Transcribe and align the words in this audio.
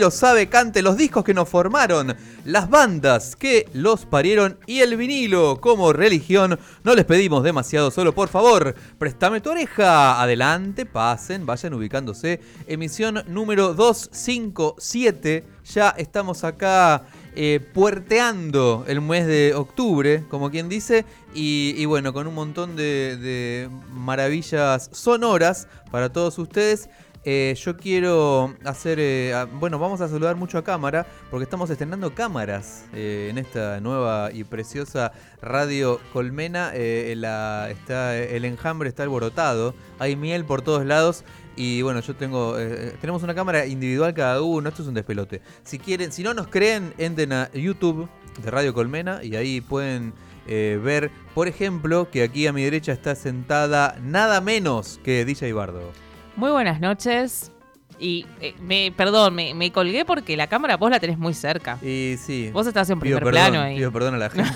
lo 0.00 0.10
sabe, 0.10 0.48
cante 0.48 0.82
los 0.82 0.96
discos 0.96 1.22
que 1.22 1.34
nos 1.34 1.48
formaron, 1.48 2.16
las 2.44 2.68
bandas 2.70 3.36
que 3.36 3.68
los 3.74 4.06
parieron 4.06 4.58
y 4.66 4.80
el 4.80 4.96
vinilo 4.96 5.60
como 5.60 5.92
religión. 5.92 6.58
No 6.82 6.94
les 6.94 7.04
pedimos 7.04 7.44
demasiado, 7.44 7.90
solo 7.90 8.14
por 8.14 8.28
favor, 8.28 8.74
préstame 8.98 9.40
tu 9.40 9.50
oreja. 9.50 10.20
Adelante, 10.20 10.86
pasen, 10.86 11.44
vayan 11.44 11.74
ubicándose. 11.74 12.40
Emisión 12.66 13.22
número 13.28 13.74
257. 13.74 15.44
Ya 15.72 15.90
estamos 15.90 16.44
acá 16.44 17.04
eh, 17.36 17.60
puerteando 17.74 18.84
el 18.88 19.02
mes 19.02 19.26
de 19.26 19.54
octubre, 19.54 20.24
como 20.30 20.50
quien 20.50 20.68
dice, 20.70 21.04
y, 21.34 21.84
bueno, 21.84 22.12
con 22.12 22.26
un 22.26 22.34
montón 22.34 22.74
de 22.74 23.68
maravillas 23.92 24.88
sonoras 24.92 25.68
para 25.90 26.10
todos 26.10 26.38
ustedes. 26.38 26.88
Eh, 27.22 27.54
yo 27.62 27.76
quiero 27.76 28.54
hacer, 28.64 28.98
eh, 28.98 29.34
bueno, 29.52 29.78
vamos 29.78 30.00
a 30.00 30.08
saludar 30.08 30.36
mucho 30.36 30.56
a 30.56 30.64
cámara, 30.64 31.06
porque 31.30 31.44
estamos 31.44 31.68
estrenando 31.68 32.14
cámaras 32.14 32.86
eh, 32.94 33.28
en 33.30 33.36
esta 33.36 33.78
nueva 33.80 34.30
y 34.32 34.44
preciosa 34.44 35.12
radio 35.42 36.00
Colmena. 36.14 36.70
Eh, 36.72 37.12
el 37.12 38.44
enjambre 38.44 38.88
está 38.88 39.02
alborotado, 39.02 39.74
hay 39.98 40.16
miel 40.16 40.44
por 40.46 40.62
todos 40.62 40.86
lados. 40.86 41.24
Y 41.56 41.82
bueno, 41.82 42.00
yo 42.00 42.16
tengo, 42.16 42.56
tenemos 43.02 43.22
una 43.22 43.34
cámara 43.34 43.66
individual 43.66 44.14
cada 44.14 44.40
uno, 44.40 44.70
esto 44.70 44.80
es 44.80 44.88
un 44.88 44.94
despelote. 44.94 45.42
Si 45.62 45.78
quieren, 45.78 46.10
si 46.10 46.22
no 46.22 46.32
nos 46.32 46.46
creen, 46.46 46.94
entren 46.96 47.34
a 47.34 47.50
YouTube 47.52 48.08
de 48.42 48.50
Radio 48.50 48.72
Colmena 48.72 49.22
y 49.22 49.36
ahí 49.36 49.60
pueden 49.60 50.14
ver, 50.46 51.10
por 51.34 51.48
ejemplo, 51.48 52.08
que 52.10 52.22
aquí 52.22 52.46
a 52.46 52.54
mi 52.54 52.62
derecha 52.64 52.92
está 52.92 53.14
sentada 53.14 53.98
nada 54.00 54.40
menos 54.40 55.00
que 55.04 55.26
DJ 55.26 55.52
Bardo. 55.52 55.92
Muy 56.40 56.50
buenas 56.50 56.80
noches. 56.80 57.52
Y 57.98 58.24
eh, 58.40 58.54
me, 58.62 58.90
perdón, 58.96 59.34
me, 59.34 59.52
me 59.52 59.70
colgué 59.72 60.06
porque 60.06 60.34
la 60.34 60.46
cámara 60.46 60.78
vos 60.78 60.90
la 60.90 60.98
tenés 60.98 61.18
muy 61.18 61.34
cerca. 61.34 61.76
Y 61.82 62.16
sí, 62.18 62.48
Vos 62.50 62.66
estás 62.66 62.88
en 62.88 62.98
pido 62.98 63.18
primer 63.18 63.34
perdón, 63.34 63.50
plano 63.52 63.60
ahí. 63.66 63.76
pido 63.76 63.92
perdón 63.92 64.14
a 64.14 64.16
la 64.18 64.30
gente. 64.30 64.50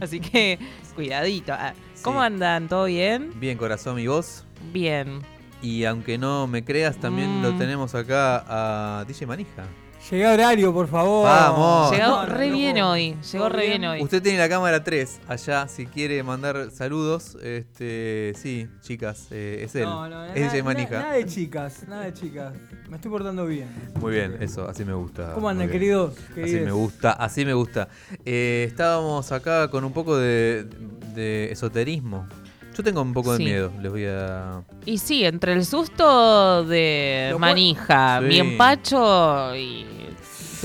Así 0.00 0.20
que 0.20 0.60
cuidadito. 0.94 1.52
Ah, 1.52 1.74
¿Cómo 2.02 2.20
Sí. 2.20 2.26
andan? 2.26 2.68
¿Todo 2.68 2.84
bien? 2.84 3.32
Bien, 3.40 3.58
corazón, 3.58 3.96
mi 3.96 4.06
voz. 4.06 4.44
Bien. 4.72 5.18
Y 5.62 5.84
aunque 5.84 6.16
no 6.16 6.46
me 6.46 6.64
creas, 6.64 6.96
también 6.98 7.42
lo 7.42 7.50
Mm. 7.54 7.58
tenemos 7.58 7.92
acá 7.96 8.44
a 9.00 9.04
DJ 9.04 9.26
Manija. 9.26 9.64
Llegué 10.10 10.26
a 10.26 10.32
horario, 10.34 10.72
por 10.72 10.86
favor. 10.86 11.24
Vamos. 11.24 11.90
Llegó 11.92 12.26
re 12.26 12.48
no 12.50 12.56
bien 12.56 12.78
hoy. 12.82 13.16
Llegó 13.32 13.44
¿Todo 13.46 13.48
re 13.56 13.66
bien? 13.66 13.80
bien 13.80 13.90
hoy. 13.90 14.02
Usted 14.02 14.22
tiene 14.22 14.38
la 14.38 14.48
cámara 14.50 14.84
3 14.84 15.20
allá, 15.26 15.66
si 15.66 15.86
quiere 15.86 16.22
mandar 16.22 16.70
saludos. 16.72 17.36
Este, 17.42 18.34
sí, 18.36 18.68
chicas, 18.82 19.28
eh, 19.30 19.62
es 19.64 19.74
él. 19.74 19.84
No, 19.84 20.06
no, 20.08 20.24
es 20.26 20.40
nada- 20.52 20.62
Manija. 20.62 20.98
Nada 20.98 21.12
de 21.14 21.24
chicas, 21.26 21.88
nada 21.88 22.04
de 22.04 22.12
chicas. 22.12 22.52
Me 22.90 22.96
estoy 22.96 23.10
portando 23.10 23.46
bien. 23.46 23.68
Muy 23.98 24.12
bien, 24.12 24.36
eso, 24.40 24.68
así 24.68 24.84
me 24.84 24.92
gusta. 24.92 25.32
¿Cómo 25.32 25.48
andan, 25.48 25.70
queridos? 25.70 26.14
Así 26.32 26.56
me 26.60 26.72
gusta, 26.72 27.12
así 27.12 27.44
me 27.46 27.54
gusta. 27.54 27.88
Eh, 28.26 28.66
estábamos 28.68 29.32
acá 29.32 29.68
con 29.68 29.84
un 29.84 29.92
poco 29.92 30.18
de, 30.18 30.64
de 31.14 31.50
esoterismo. 31.50 32.26
Yo 32.76 32.82
tengo 32.82 33.00
un 33.02 33.12
poco 33.14 33.30
de 33.32 33.38
Sí. 33.38 33.44
miedo, 33.44 33.70
les 33.80 33.90
voy 33.90 34.04
a... 34.06 34.62
Y 34.84 34.98
sí, 34.98 35.24
entre 35.24 35.52
el 35.52 35.64
susto 35.64 36.64
de 36.64 37.32
manija, 37.38 38.18
Sí. 38.20 38.26
mi 38.26 38.38
empacho 38.40 39.54
y 39.54 39.86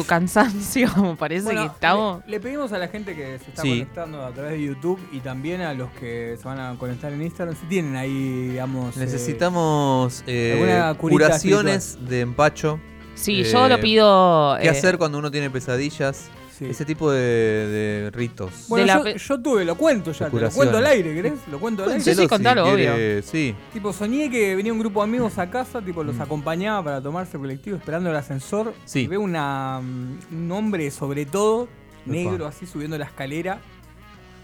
tu 0.01 0.05
cansancio, 0.07 0.89
me 1.03 1.15
parece 1.15 1.43
Bueno, 1.45 1.61
que 1.61 1.67
estamos. 1.67 2.25
Le, 2.25 2.31
le 2.31 2.39
pedimos 2.39 2.71
a 2.71 2.77
la 2.77 2.87
gente 2.87 3.15
que 3.15 3.37
se 3.39 3.49
está 3.49 3.61
Sí. 3.61 3.69
conectando 3.69 4.25
a 4.25 4.31
través 4.31 4.51
de 4.53 4.63
YouTube 4.63 4.99
y 5.11 5.19
también 5.19 5.61
a 5.61 5.73
los 5.73 5.89
que 5.91 6.37
se 6.41 6.43
van 6.47 6.59
a 6.59 6.75
conectar 6.77 7.11
en 7.11 7.21
Instagram. 7.21 7.55
Si 7.59 7.65
tienen 7.65 7.95
ahí, 7.95 8.47
digamos. 8.49 8.95
eh, 8.95 8.99
Necesitamos 9.01 10.23
eh, 10.27 10.93
curaciones 10.97 11.97
de 12.07 12.21
empacho. 12.21 12.79
Sí, 13.15 13.41
eh, 13.41 13.51
yo 13.51 13.67
lo 13.67 13.79
pido. 13.81 14.57
¿Qué 14.61 14.67
eh, 14.67 14.69
hacer 14.69 14.97
cuando 14.97 15.17
uno 15.17 15.29
tiene 15.31 15.49
pesadillas? 15.49 16.29
Sí. 16.59 16.65
Ese 16.65 16.85
tipo 16.85 17.09
de, 17.11 17.19
de 17.19 18.11
ritos. 18.11 18.65
Bueno, 18.67 18.85
de 18.85 18.93
yo, 18.93 19.03
pe- 19.03 19.17
yo 19.17 19.39
tuve, 19.41 19.65
lo 19.65 19.75
cuento 19.75 20.11
ya, 20.11 20.29
te 20.29 20.39
lo 20.39 20.49
cuento 20.51 20.77
al 20.77 20.85
aire, 20.85 21.13
¿querés? 21.15 21.33
Lo 21.49 21.59
cuento 21.59 21.83
al 21.83 21.89
aire. 21.93 22.03
Sí, 22.03 22.13
sí, 22.13 22.27
contalo, 22.27 22.65
si 22.65 22.71
obvio. 22.73 22.93
quiere, 22.93 23.21
Sí. 23.23 23.55
Tipo, 23.73 23.91
soñé 23.93 24.29
que 24.29 24.55
venía 24.55 24.71
un 24.73 24.79
grupo 24.79 24.99
de 25.01 25.05
amigos 25.09 25.37
a 25.39 25.49
casa, 25.49 25.81
tipo, 25.81 26.03
los 26.03 26.15
Mm. 26.17 26.21
acompañaba 26.21 26.83
para 26.83 27.01
tomarse 27.01 27.37
el 27.37 27.41
colectivo 27.41 27.77
esperando 27.77 28.09
el 28.09 28.15
ascensor. 28.15 28.73
Sí. 28.85 28.99
Y 29.01 29.07
veo 29.07 29.21
una, 29.21 29.79
mm, 29.81 30.17
un 30.35 30.51
hombre, 30.51 30.91
sobre 30.91 31.25
todo, 31.25 31.67
negro, 32.05 32.45
así 32.47 32.65
subiendo 32.67 32.97
la 32.97 33.05
escalera, 33.05 33.59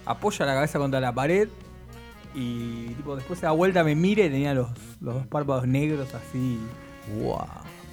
apoya 0.06 0.46
la 0.46 0.54
cabeza 0.56 0.80
contra 0.80 1.00
la 1.00 1.14
pared 1.14 1.50
y, 2.34 2.88
tipo, 2.96 3.16
después 3.16 3.40
se 3.40 3.46
da 3.46 3.52
vuelta, 3.52 3.84
me 3.84 3.96
mira 3.96 4.26
y 4.26 4.30
tenía 4.30 4.54
los, 4.54 4.70
los 5.02 5.16
dos 5.16 5.28
párpados 5.28 5.68
negros 5.68 6.10
así. 6.14 6.60
Wow. 7.22 7.40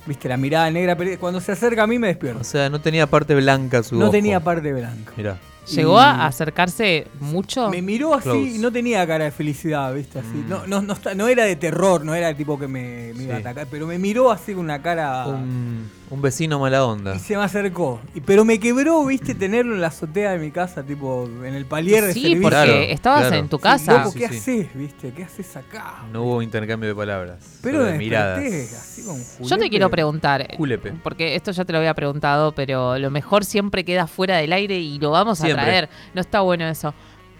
Viste, 0.06 0.28
la 0.28 0.36
mirada 0.36 0.68
negra, 0.70 0.96
pero 0.96 1.18
cuando 1.20 1.40
se 1.40 1.52
acerca 1.52 1.84
a 1.84 1.86
mí 1.86 1.98
me 1.98 2.08
O 2.08 2.10
despierto. 2.10 2.42
sea, 2.44 2.68
no 2.68 2.80
tenía 2.80 3.06
parte 3.06 3.34
blanca 3.36 3.82
su 3.82 3.96
No 3.96 4.06
ojo. 4.06 4.12
tenía 4.12 4.40
parte 4.40 4.72
blanca. 4.72 5.12
Mirá. 5.16 5.38
¿Llegó 5.70 5.94
Y- 5.96 6.00
a 6.02 6.26
acercarse 6.26 7.06
mucho? 7.20 7.70
Me 7.70 7.82
miró 7.82 8.14
así 8.14 8.24
Close. 8.24 8.40
y 8.40 8.58
no 8.58 8.72
tenía 8.72 9.06
cara 9.06 9.24
de 9.24 9.30
felicidad, 9.30 9.94
¿viste? 9.94 10.18
Así. 10.18 10.28
Mm. 10.28 10.48
No, 10.48 10.66
no, 10.66 10.82
no, 10.82 10.96
no 11.14 11.28
era 11.28 11.44
de 11.44 11.56
terror, 11.56 12.04
no 12.04 12.14
era 12.14 12.34
tipo 12.34 12.58
que 12.58 12.66
me, 12.68 13.12
me 13.14 13.24
iba 13.24 13.36
a 13.36 13.38
atacar, 13.38 13.66
pero 13.70 13.86
me 13.86 13.98
miró 13.98 14.30
así 14.32 14.52
con 14.54 14.64
una 14.64 14.82
cara. 14.82 15.26
Un, 15.28 15.88
un 16.10 16.20
vecino 16.22 16.58
mala 16.58 16.84
onda. 16.84 17.14
Y 17.14 17.18
se 17.20 17.36
me 17.36 17.42
acercó. 17.44 18.00
Y, 18.14 18.20
pero 18.20 18.44
me 18.44 18.58
quebró, 18.58 19.04
¿viste? 19.06 19.34
Tenerlo 19.34 19.74
en 19.74 19.80
la 19.80 19.86
azotea 19.86 20.32
de 20.32 20.38
mi 20.38 20.50
casa, 20.50 20.82
tipo 20.82 21.28
en 21.44 21.54
el 21.54 21.64
palier 21.64 22.04
de 22.06 22.12
sí, 22.12 22.20
servicio. 22.22 22.42
porque 22.42 22.56
Claro, 22.56 22.72
estabas 22.72 23.20
claro. 23.22 23.36
en 23.36 23.48
tu 23.48 23.56
Sí, 23.58 23.62
casa. 23.62 23.92
Loco, 23.98 24.10
Sí, 24.10 24.18
¿qué 24.18 24.28
sí. 24.28 24.36
haces, 24.36 24.74
viste? 24.74 25.12
¿Qué 25.12 25.22
haces 25.24 25.56
acá? 25.56 26.02
No 26.12 26.22
hubo 26.24 26.42
intercambio 26.42 26.88
de 26.88 26.94
palabras. 26.94 27.38
pero 27.62 27.84
de 27.84 27.96
miradas. 27.98 28.40
así 28.40 29.02
con 29.04 29.46
Yo 29.46 29.56
te 29.58 29.70
quiero 29.70 29.88
preguntar, 29.90 30.48
Julepe. 30.56 30.92
porque 31.02 31.34
esto 31.36 31.50
ya 31.52 31.64
te 31.64 31.72
lo 31.72 31.78
había 31.78 31.94
preguntado, 31.94 32.52
pero 32.52 32.98
lo 32.98 33.10
mejor 33.10 33.44
siempre 33.44 33.84
queda 33.84 34.06
fuera 34.06 34.36
del 34.38 34.52
aire 34.52 34.78
y 34.78 34.98
lo 34.98 35.10
vamos 35.12 35.40
a 35.40 35.51
Siempre. 35.54 35.64
traer. 35.64 35.88
No 36.14 36.20
está 36.20 36.40
bueno 36.40 36.66
eso. 36.68 36.94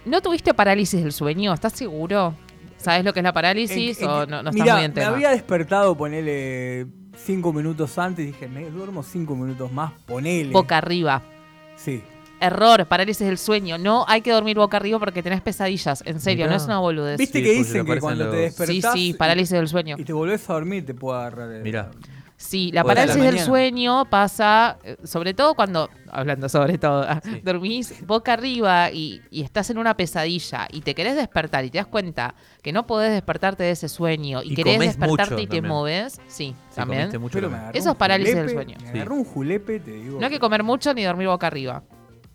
¿No 0.05 0.20
tuviste 0.20 0.53
parálisis 0.55 1.03
del 1.03 1.12
sueño? 1.12 1.53
¿Estás 1.53 1.73
seguro? 1.75 2.35
¿Sabes 2.76 3.05
lo 3.05 3.12
que 3.12 3.20
es 3.20 3.25
la 3.25 3.32
parálisis 3.32 3.99
En- 3.99 4.05
en- 4.05 4.11
o 4.11 4.26
no, 4.26 4.43
no 4.43 4.50
estás 4.50 4.55
mirá, 4.55 4.75
muy 4.76 4.85
en 4.85 4.93
me 4.94 5.05
había 5.05 5.31
despertado, 5.31 5.97
ponele 5.97 6.87
cinco 7.17 7.53
minutos 7.53 7.97
antes. 7.99 8.26
Dije, 8.26 8.49
me 8.49 8.69
duermo 8.70 9.03
cinco 9.05 9.37
minutos 9.37 9.70
más, 9.70 9.93
ponele. 10.06 10.53
Boca 10.53 10.79
arriba. 10.79 11.23
Sí. 11.76 12.03
Error, 12.41 12.87
parálisis 12.87 13.25
del 13.25 13.38
sueño. 13.38 13.79
No 13.79 14.05
hay 14.09 14.20
que 14.20 14.32
dormir 14.32 14.56
boca 14.56 14.76
arriba 14.76 14.99
porque 14.99 15.23
tenés 15.23 15.41
pesadillas. 15.41 16.03
En 16.05 16.19
serio, 16.20 16.47
Mirá. 16.47 16.50
no 16.50 16.56
es 16.56 16.65
una 16.65 16.81
boludez. 16.81 17.17
¿Viste 17.19 17.38
Sí, 17.38 17.44
que 17.44 17.53
dicen 17.53 17.87
que 17.87 18.00
cuando 18.00 18.25
te 18.25 18.31
los- 18.31 18.37
Sí, 18.37 18.43
despertás 18.65 18.93
sí, 18.94 19.15
parálisis 19.15 19.50
del 19.53 19.69
sueño. 19.69 19.94
y 19.97 20.03
te 20.05 20.12
volvés 20.12 20.50
a 20.50 20.55
dormir 20.55 20.85
te 20.85 20.94
puede 20.94 21.20
agarrar 21.20 21.53
el- 21.53 21.62
Mirá. 21.62 21.93
Sí, 22.43 22.71
la 22.73 22.83
parálisis 22.83 23.23
del 23.23 23.39
sueño 23.39 24.05
pasa, 24.11 24.77
eh, 24.83 24.97
sobre 25.05 25.33
todo 25.33 25.55
cuando, 25.55 25.89
hablando 26.11 26.49
sobre 26.49 26.77
todo, 26.77 27.03
ah, 27.09 27.21
Sí. 27.25 27.41
dormís 27.44 28.05
boca 28.05 28.33
arriba 28.33 28.91
y, 28.91 29.23
y 29.31 29.43
estás 29.43 29.71
en 29.71 29.79
una 29.79 29.97
pesadilla 29.97 30.67
y 30.71 30.81
te 30.81 30.94
querés 30.94 31.15
despertar 31.15 31.65
y 31.65 31.71
te 31.71 31.79
das 31.79 31.87
cuenta 31.87 32.35
que 32.61 32.73
no 32.73 32.87
podés 32.87 33.12
despertarte 33.12 33.62
de 33.62 33.71
ese 33.71 33.89
sueño 33.89 34.43
y, 34.43 34.53
Y 34.53 34.56
querés 34.56 34.81
despertarte 34.81 35.35
mucho 35.35 35.43
y 35.44 35.47
te 35.47 35.62
moves, 35.62 36.21
sí, 36.27 36.55
Sí, 36.69 36.77
también. 36.77 37.11
mucho 37.21 37.39
Eso 37.73 37.91
es 37.91 37.97
parálisis 37.97 38.35
del 38.35 38.50
sueño. 38.50 38.77
Me 38.93 39.00
agarró 39.00 39.15
un 39.15 39.25
julepe, 39.25 39.79
te 39.79 39.93
digo. 39.93 40.19
No 40.19 40.27
hay 40.27 40.33
que 40.33 40.41
comer 40.41 40.62
mucho 40.65 40.93
ni 40.94 41.05
dormir 41.05 41.29
boca 41.29 41.47
arriba. 41.47 41.85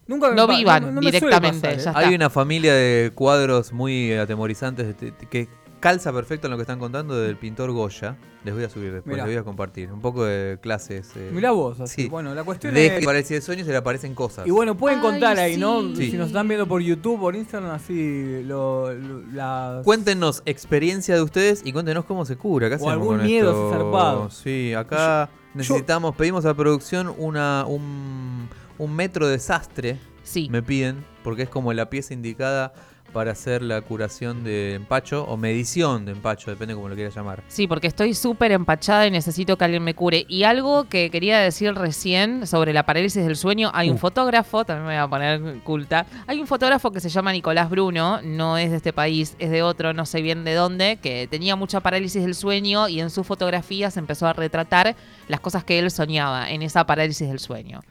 Nunca 0.08 0.34
no 0.34 0.48
vivan 0.48 0.96
no- 0.96 1.02
directamente, 1.02 1.76
pasar, 1.76 2.02
¿eh? 2.02 2.06
Hay 2.08 2.16
una 2.16 2.30
familia 2.30 2.74
de 2.74 3.12
cuadros 3.14 3.74
muy 3.74 4.14
atemorizantes 4.14 4.96
que 5.30 5.50
calza 5.80 6.12
perfecto 6.14 6.48
en 6.48 6.52
lo 6.52 6.58
que 6.58 6.62
están 6.64 6.80
contando 6.80 7.16
del 7.16 7.38
pintor 7.38 7.72
Goya. 7.72 8.18
Les 8.44 8.54
voy 8.54 8.64
a 8.64 8.70
subir 8.70 8.94
después, 8.94 9.14
Mirá. 9.14 9.26
les 9.26 9.36
voy 9.36 9.42
a 9.42 9.44
compartir. 9.44 9.92
Un 9.92 10.00
poco 10.00 10.24
de 10.24 10.58
clases. 10.62 11.12
eh, 11.16 11.32
Mirá 11.34 11.52
vos, 11.52 11.80
así. 11.82 12.04
Sí. 12.04 12.08
Bueno, 12.10 12.34
la 12.34 12.44
cuestión 12.44 12.74
de 12.74 12.88
es... 12.88 13.00
que 13.00 13.06
parecía 13.06 13.36
de 13.38 13.42
sueños 13.42 13.66
se 13.66 13.72
le 13.72 13.78
aparecen 13.78 14.16
cosas. 14.16 14.48
Y 14.48 14.52
bueno, 14.52 14.78
pueden 14.78 15.00
Ay, 15.00 15.04
contar 15.06 15.38
ahí, 15.40 15.58
¿no? 15.58 15.82
sí. 15.96 16.12
Si 16.12 16.18
nos 16.18 16.28
están 16.28 16.48
viendo 16.48 16.66
por 16.68 16.82
YouTube, 16.82 17.20
por 17.20 17.36
Instagram, 17.36 17.72
así, 17.72 18.44
lo, 18.44 18.94
lo- 18.94 19.22
las... 19.34 19.84
Cuéntenos 19.84 20.44
experiencia 20.46 21.16
de 21.16 21.22
ustedes 21.22 21.62
y 21.66 21.74
cuéntenos 21.74 22.06
cómo 22.06 22.26
se 22.26 22.38
cura. 22.38 22.70
¿Qué 22.70 22.76
O 22.80 22.90
algún 22.90 23.18
con 23.18 23.26
miedo 23.26 23.50
esto? 23.52 23.72
zarpado. 23.72 24.30
Sí, 24.30 24.74
acá 24.74 25.30
necesitamos, 25.54 26.16
pedimos 26.16 26.46
a 26.46 26.54
producción 26.54 27.14
una, 27.18 27.66
un, 27.68 28.48
un 28.78 28.96
metro 28.96 29.28
de 29.28 29.40
sastre. 29.40 29.98
Sí, 30.24 30.50
Me 30.52 30.62
piden, 30.62 31.06
porque 31.24 31.44
es 31.44 31.50
como 31.50 31.72
la 31.74 31.90
pieza 31.90 32.14
indicada 32.14 32.74
para 33.18 33.32
hacer 33.32 33.64
la 33.64 33.82
curación 33.82 34.44
de 34.44 34.76
empacho 34.76 35.24
o 35.24 35.38
medición 35.38 36.06
de 36.06 36.12
empacho, 36.12 36.52
depende 36.52 36.76
como 36.76 36.88
lo 36.88 36.94
quieras 36.94 37.16
llamar. 37.16 37.42
sí, 37.48 37.66
porque 37.66 37.88
estoy 37.88 38.14
súper 38.14 38.52
empachada 38.52 39.08
y 39.08 39.10
necesito 39.10 39.58
que 39.58 39.66
alguien 39.66 39.84
me 39.84 39.96
cure. 39.96 40.24
Y 40.30 40.44
algo 40.44 40.84
que 40.84 41.10
quería 41.10 41.40
decir 41.40 41.74
recién 41.74 42.46
sobre 42.46 42.74
la 42.74 42.86
parálisis 42.86 43.26
del 43.26 43.36
sueño, 43.36 43.72
hay 43.74 43.90
un 43.90 43.98
fotógrafo, 43.98 44.66
también 44.66 44.86
me 44.86 44.94
voy 44.94 45.04
a 45.04 45.08
poner 45.08 45.64
culta, 45.64 46.06
hay 46.28 46.40
un 46.40 46.46
fotógrafo 46.46 46.92
que 46.92 47.00
se 47.00 47.10
llama 47.10 47.32
Nicolás 47.32 47.72
Bruno, 47.72 48.22
no 48.22 48.56
es 48.60 48.70
de 48.70 48.78
este 48.78 48.94
país, 48.94 49.36
es 49.40 49.50
de 49.50 49.64
otro, 49.64 49.94
no 49.94 50.06
sé 50.06 50.22
bien 50.22 50.44
de 50.44 50.54
dónde, 50.54 51.00
que 51.02 51.28
tenía 51.28 51.56
mucha 51.56 51.80
parálisis 51.80 52.22
del 52.22 52.36
sueño 52.36 52.88
y 52.88 53.00
en 53.00 53.10
sus 53.10 53.26
fotografías 53.26 53.98
empezó 53.98 54.28
a 54.28 54.34
retratar 54.34 54.96
las 55.28 55.40
cosas 55.40 55.64
que 55.64 55.80
él 55.80 55.90
soñaba 55.90 56.52
en 56.52 56.62
esa 56.62 56.86
parálisis 56.86 57.28
del 57.28 57.40
sueño. 57.40 57.82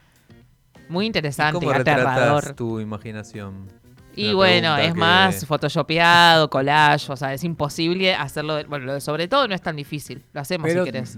Muy 0.87 1.03
¿Y 1.03 1.07
interesante, 1.07 1.59
¿Cómo 1.59 1.69
y 1.69 1.75
aterrador. 1.75 2.35
retratas 2.35 2.55
tu 2.55 2.79
imaginación? 2.79 3.67
Y 4.17 4.33
bueno, 4.33 4.75
es 4.77 4.93
que- 4.93 4.99
más 4.99 5.45
photoshopeado, 5.45 6.49
collage, 6.49 7.11
o 7.11 7.15
sea, 7.15 7.33
es 7.33 7.43
imposible 7.43 8.15
hacerlo. 8.15 8.55
de- 8.55 8.63
bueno, 8.65 8.85
lo 8.85 8.93
de 8.95 9.01
sobre 9.01 9.27
todo 9.27 9.47
no 9.47 9.53
es 9.55 9.61
tan 9.61 9.75
difícil. 9.75 10.23
Lo 10.33 10.41
hacemos 10.41 10.67
Pero, 10.67 10.83
si 10.85 10.91
querés. 10.91 11.17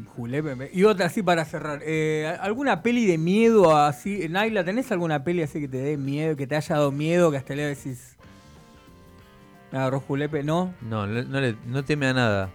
Y 0.73 0.83
otra 0.83 1.05
así 1.07 1.23
para 1.23 1.45
cerrar. 1.45 1.79
Eh, 1.83 2.35
¿Alguna 2.41 2.81
peli 2.83 3.05
de 3.05 3.17
miedo 3.17 3.75
así? 3.77 4.27
Naila, 4.29 4.63
¿tenés 4.63 4.91
alguna 4.91 5.23
peli 5.23 5.41
así 5.43 5.59
que 5.61 5.67
te 5.67 5.77
dé 5.77 5.97
miedo, 5.97 6.35
que 6.35 6.45
te 6.47 6.55
haya 6.55 6.75
dado 6.75 6.91
miedo, 6.91 7.31
que 7.31 7.37
hasta 7.37 7.55
le 7.55 7.63
decís... 7.65 8.15
Me 9.71 9.77
agarró 9.77 9.99
Julepe, 9.99 10.41
¿no? 10.43 10.73
No, 10.81 11.05
no, 11.05 11.21
no 11.23 11.39
le- 11.39 11.55
no 11.67 11.83
teme 11.85 12.07
a 12.07 12.13
nada. 12.13 12.49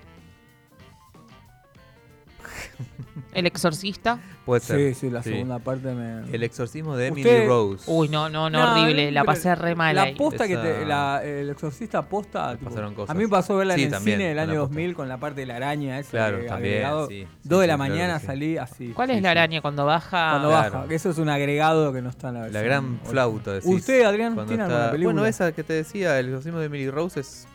El 3.33 3.47
exorcista. 3.47 4.19
Puede 4.45 4.61
ser. 4.61 4.93
Sí, 4.95 5.01
sí, 5.01 5.11
la 5.11 5.23
Sí. 5.23 5.31
segunda 5.31 5.59
parte 5.59 5.95
me... 5.95 6.31
El 6.31 6.43
exorcismo 6.43 6.95
de 6.99 7.07
Emily 7.07 7.23
Usted- 7.23 7.47
Rose. 7.47 7.85
Uy, 7.91 8.11
no, 8.11 8.29
no, 8.29 8.51
no, 8.51 8.61
No, 8.75 8.83
horrible. 8.83 9.11
La 9.11 9.25
pasé 9.25 9.55
re 9.55 9.75
mal 9.75 9.97
La 9.97 10.03
ahí. 10.03 10.15
posta 10.17 10.47
que 10.47 10.59
te, 10.59 10.85
la- 10.85 11.23
el 11.25 11.49
exorcista 11.49 12.03
posta. 12.03 12.53
Tipo, 12.55 12.69
pasaron 12.69 12.95
cosas. 12.95 13.09
A 13.11 13.15
mí 13.15 13.25
me 13.25 13.31
pasó 13.31 13.57
verla 13.57 13.75
Sí, 13.75 13.81
en 13.83 13.87
el 13.87 13.93
también, 13.93 14.19
cine 14.19 14.29
del 14.29 14.37
la 14.37 14.43
año 14.43 14.53
posta. 14.61 14.69
2000 14.75 14.95
con 14.95 15.09
la 15.09 15.17
parte 15.17 15.41
de 15.41 15.47
la 15.47 15.57
araña 15.57 15.99
esa. 15.99 16.11
Claro, 16.11 16.41
que 16.41 16.47
también, 16.47 16.75
agregado. 16.75 17.09
sí, 17.09 17.23
sí, 17.23 17.29
Dos 17.43 17.61
de 17.61 17.65
sí, 17.65 17.69
la 17.71 17.77
claro 17.77 17.79
mañana 17.91 18.21
salí 18.21 18.59
así. 18.59 18.89
¿Cuál 18.89 19.09
Sí, 19.09 19.15
es 19.17 19.23
la 19.23 19.31
araña 19.31 19.63
cuando 19.63 19.87
baja? 19.87 20.31
Cuando 20.33 20.49
Claro. 20.51 20.73
baja, 20.75 20.89
que 20.89 20.95
eso 20.95 21.09
es 21.09 21.17
un 21.17 21.29
agregado 21.31 21.93
que 21.95 22.03
no 22.03 22.11
está 22.11 22.29
en 22.29 22.35
la 22.35 22.41
La 22.41 22.45
versión 22.49 22.65
gran 22.65 22.85
original. 22.85 23.11
flauta. 23.11 23.53
decís. 23.53 23.71
¿Usted, 23.71 24.03
Adrián, 24.05 24.35
Cuando 24.35 24.49
tiene 24.51 24.63
está- 24.65 24.75
alguna 24.77 24.93
película? 24.93 25.13
Bueno, 25.15 25.27
esa 25.27 25.53
que 25.53 25.65
te 25.65 25.73
decía, 25.73 26.19
el 26.21 26.27
exorcismo 26.27 26.59
de 26.59 26.67
Emily 26.67 26.91
Rose 26.91 27.21
es... 27.21 27.47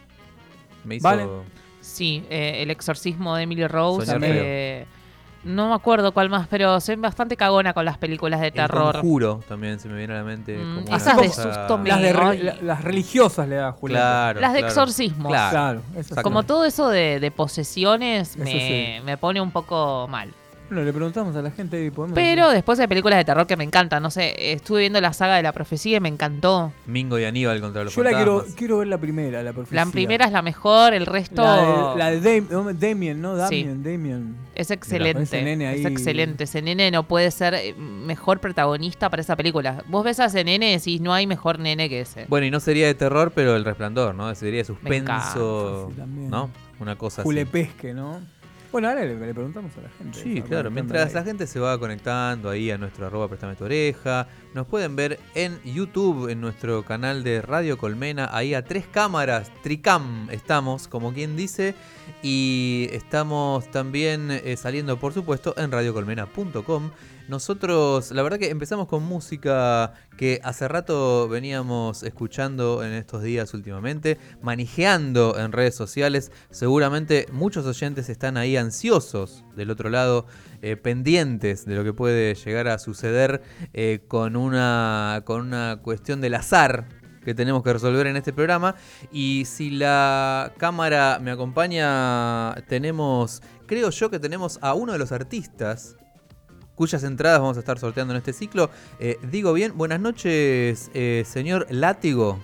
Me 0.85 0.95
hizo... 0.95 1.03
Vale. 1.03 1.27
Sí, 1.81 2.23
eh, 2.31 2.63
el 2.63 2.71
exorcismo 2.71 3.35
de 3.35 3.43
Emily 3.43 3.67
Rose. 3.67 4.05
No 5.43 5.69
me 5.69 5.75
acuerdo 5.75 6.11
cuál 6.11 6.29
más, 6.29 6.47
pero 6.47 6.79
soy 6.81 6.95
bastante 6.97 7.37
cagona 7.37 7.73
con 7.73 7.85
las 7.85 7.97
películas 7.97 8.41
de 8.41 8.47
El 8.47 8.53
terror. 8.53 8.93
Conjuro 8.95 9.41
también 9.47 9.79
se 9.79 9.87
me 9.87 9.97
viene 9.97 10.13
a 10.13 10.17
la 10.17 10.23
mente. 10.23 10.57
Mm, 10.57 10.83
como 10.85 10.97
esas 10.97 11.17
de 11.17 11.27
cosa- 11.27 11.43
susto 11.53 11.77
me- 11.77 11.89
Las, 11.89 12.01
de 12.01 12.13
re- 12.13 12.43
la- 12.43 12.55
las 12.61 12.83
religiosas 12.83 13.47
le 13.47 13.55
da 13.55 13.71
Julián. 13.71 14.01
Claro, 14.01 14.41
Las 14.41 14.53
de 14.53 14.59
claro. 14.59 14.67
exorcismos. 14.73 15.27
Claro. 15.29 15.81
Claro. 16.07 16.23
Como 16.23 16.43
todo 16.43 16.65
eso 16.65 16.89
de, 16.89 17.19
de 17.19 17.31
posesiones 17.31 18.35
me, 18.37 18.45
sí. 18.99 19.03
me 19.05 19.17
pone 19.17 19.39
un 19.41 19.51
poco 19.51 20.07
mal. 20.09 20.33
Bueno, 20.69 20.83
le 20.83 20.93
preguntamos 20.93 21.35
a 21.35 21.41
la 21.41 21.49
gente 21.49 21.83
y 21.83 21.89
podemos. 21.89 22.13
Pero 22.15 22.49
después 22.51 22.79
hay 22.79 22.85
películas 22.87 23.17
de 23.17 23.25
terror 23.25 23.47
que 23.47 23.57
me 23.57 23.63
encantan. 23.63 24.03
No 24.03 24.11
sé, 24.11 24.53
estuve 24.53 24.81
viendo 24.81 25.01
la 25.01 25.13
saga 25.13 25.35
de 25.37 25.41
la 25.41 25.51
profecía 25.51 25.97
y 25.97 25.99
me 25.99 26.09
encantó. 26.09 26.71
Mingo 26.85 27.17
y 27.17 27.25
Aníbal 27.25 27.59
contra 27.59 27.83
los 27.83 27.95
Yo 27.95 28.03
la 28.03 28.11
quiero, 28.11 28.45
quiero 28.55 28.77
ver 28.77 28.87
la 28.87 28.99
primera, 28.99 29.41
la 29.41 29.51
profecía. 29.51 29.83
La 29.83 29.91
primera 29.91 30.25
es 30.25 30.31
la 30.31 30.43
mejor, 30.43 30.93
el 30.93 31.07
resto 31.07 31.41
La 31.41 31.55
de, 31.55 31.97
la 31.97 32.11
de 32.11 32.21
Dam- 32.43 32.49
no, 32.51 32.71
Damien, 32.73 33.19
¿no? 33.19 33.33
Sí. 33.47 33.63
Damien, 33.63 33.83
Damien. 33.83 34.35
es 34.53 34.69
excelente. 34.69 35.23
ese 35.23 35.41
nene 35.41 35.67
ahí- 35.67 35.79
Es 35.79 35.85
excelente. 35.87 36.43
Ese 36.43 36.61
nene 36.61 36.91
no 36.91 37.01
puede 37.03 37.31
ser 37.31 37.55
eh, 37.55 37.73
mejor 37.73 38.39
protagonista 38.39 39.09
para 39.09 39.21
esa 39.23 39.35
película. 39.35 39.83
Vos 39.87 40.03
ves 40.05 40.19
a 40.19 40.25
ese 40.25 40.43
nene 40.43 40.69
y 40.69 40.77
decís, 40.77 41.01
no 41.01 41.13
hay 41.13 41.25
mejor 41.25 41.57
nene 41.57 41.89
que 41.89 42.01
ese. 42.01 42.25
Bueno, 42.29 42.45
y 42.45 42.51
no 42.51 42.59
sería 42.59 42.85
de 42.85 42.93
terror, 42.93 43.31
pero 43.33 43.55
el 43.55 43.65
resplandor, 43.65 44.13
¿no? 44.13 44.33
Sería 44.35 44.59
de 44.59 44.65
suspenso, 44.65 45.91
sí. 45.95 46.01
¿no? 46.29 46.49
Una 46.79 46.95
cosa 46.95 47.21
así. 47.23 47.27
Julepesque, 47.27 47.93
¿no? 47.93 48.19
Bueno, 48.71 48.89
ahora 48.89 49.03
le, 49.03 49.15
le 49.15 49.33
preguntamos 49.33 49.75
a 49.77 49.81
la 49.81 49.89
gente. 49.89 50.19
Sí, 50.19 50.41
claro. 50.41 50.69
Mientras 50.69 51.13
la 51.13 51.23
gente 51.23 51.47
se 51.47 51.59
va 51.59 51.79
conectando 51.79 52.49
ahí 52.49 52.69
a 52.69 52.77
nuestro 52.77 53.07
arroba 53.07 53.27
préstame 53.27 53.55
tu 53.55 53.65
oreja, 53.65 54.27
nos 54.53 54.67
pueden 54.67 54.95
ver 54.95 55.19
en 55.33 55.59
YouTube, 55.63 56.29
en 56.29 56.39
nuestro 56.39 56.83
canal 56.83 57.23
de 57.23 57.41
Radio 57.41 57.77
Colmena, 57.77 58.29
ahí 58.31 58.53
a 58.53 58.63
tres 58.63 58.85
cámaras, 58.85 59.51
Tricam 59.63 60.29
estamos, 60.29 60.87
como 60.87 61.13
quien 61.13 61.35
dice, 61.35 61.73
y 62.21 62.89
estamos 62.91 63.69
también 63.71 64.29
eh, 64.31 64.55
saliendo, 64.55 64.99
por 64.99 65.13
supuesto, 65.13 65.55
en 65.57 65.71
radiocolmena.com. 65.71 66.91
Nosotros, 67.29 68.09
la 68.09 68.23
verdad 68.23 68.39
que 68.39 68.49
empezamos 68.49 68.87
con 68.87 69.03
música 69.03 69.93
que 70.17 70.41
hace 70.43 70.67
rato 70.67 71.29
veníamos 71.29 72.01
escuchando 72.01 72.83
en 72.83 72.91
estos 72.93 73.21
días 73.21 73.53
últimamente, 73.53 74.17
manejando 74.41 75.37
en 75.37 75.51
redes 75.51 75.75
sociales. 75.75 76.31
Seguramente 76.49 77.27
muchos 77.31 77.67
oyentes 77.67 78.09
están 78.09 78.35
ahí 78.35 78.57
ansiosos 78.57 79.45
del 79.55 79.69
otro 79.69 79.91
lado, 79.91 80.25
eh, 80.63 80.75
pendientes 80.75 81.67
de 81.67 81.75
lo 81.75 81.83
que 81.83 81.93
puede 81.93 82.33
llegar 82.33 82.67
a 82.67 82.79
suceder 82.79 83.43
eh, 83.73 83.99
con, 84.07 84.35
una, 84.35 85.21
con 85.23 85.41
una 85.41 85.81
cuestión 85.83 86.21
del 86.21 86.33
azar 86.33 86.87
que 87.23 87.35
tenemos 87.35 87.61
que 87.61 87.73
resolver 87.73 88.07
en 88.07 88.17
este 88.17 88.33
programa. 88.33 88.73
Y 89.11 89.43
si 89.45 89.69
la 89.69 90.51
cámara 90.57 91.19
me 91.21 91.29
acompaña, 91.29 92.55
tenemos, 92.67 93.43
creo 93.67 93.91
yo 93.91 94.09
que 94.09 94.17
tenemos 94.17 94.57
a 94.63 94.73
uno 94.73 94.93
de 94.93 94.97
los 94.97 95.11
artistas 95.11 95.95
cuyas 96.79 97.03
entradas 97.03 97.41
vamos 97.41 97.57
a 97.57 97.59
estar 97.59 97.77
sorteando 97.77 98.13
en 98.13 98.19
este 98.19 98.31
ciclo. 98.31 98.69
Eh, 99.01 99.19
digo 99.29 99.51
bien, 99.51 99.77
buenas 99.77 99.99
noches, 99.99 100.89
eh, 100.93 101.23
señor 101.25 101.67
Látigo. 101.69 102.39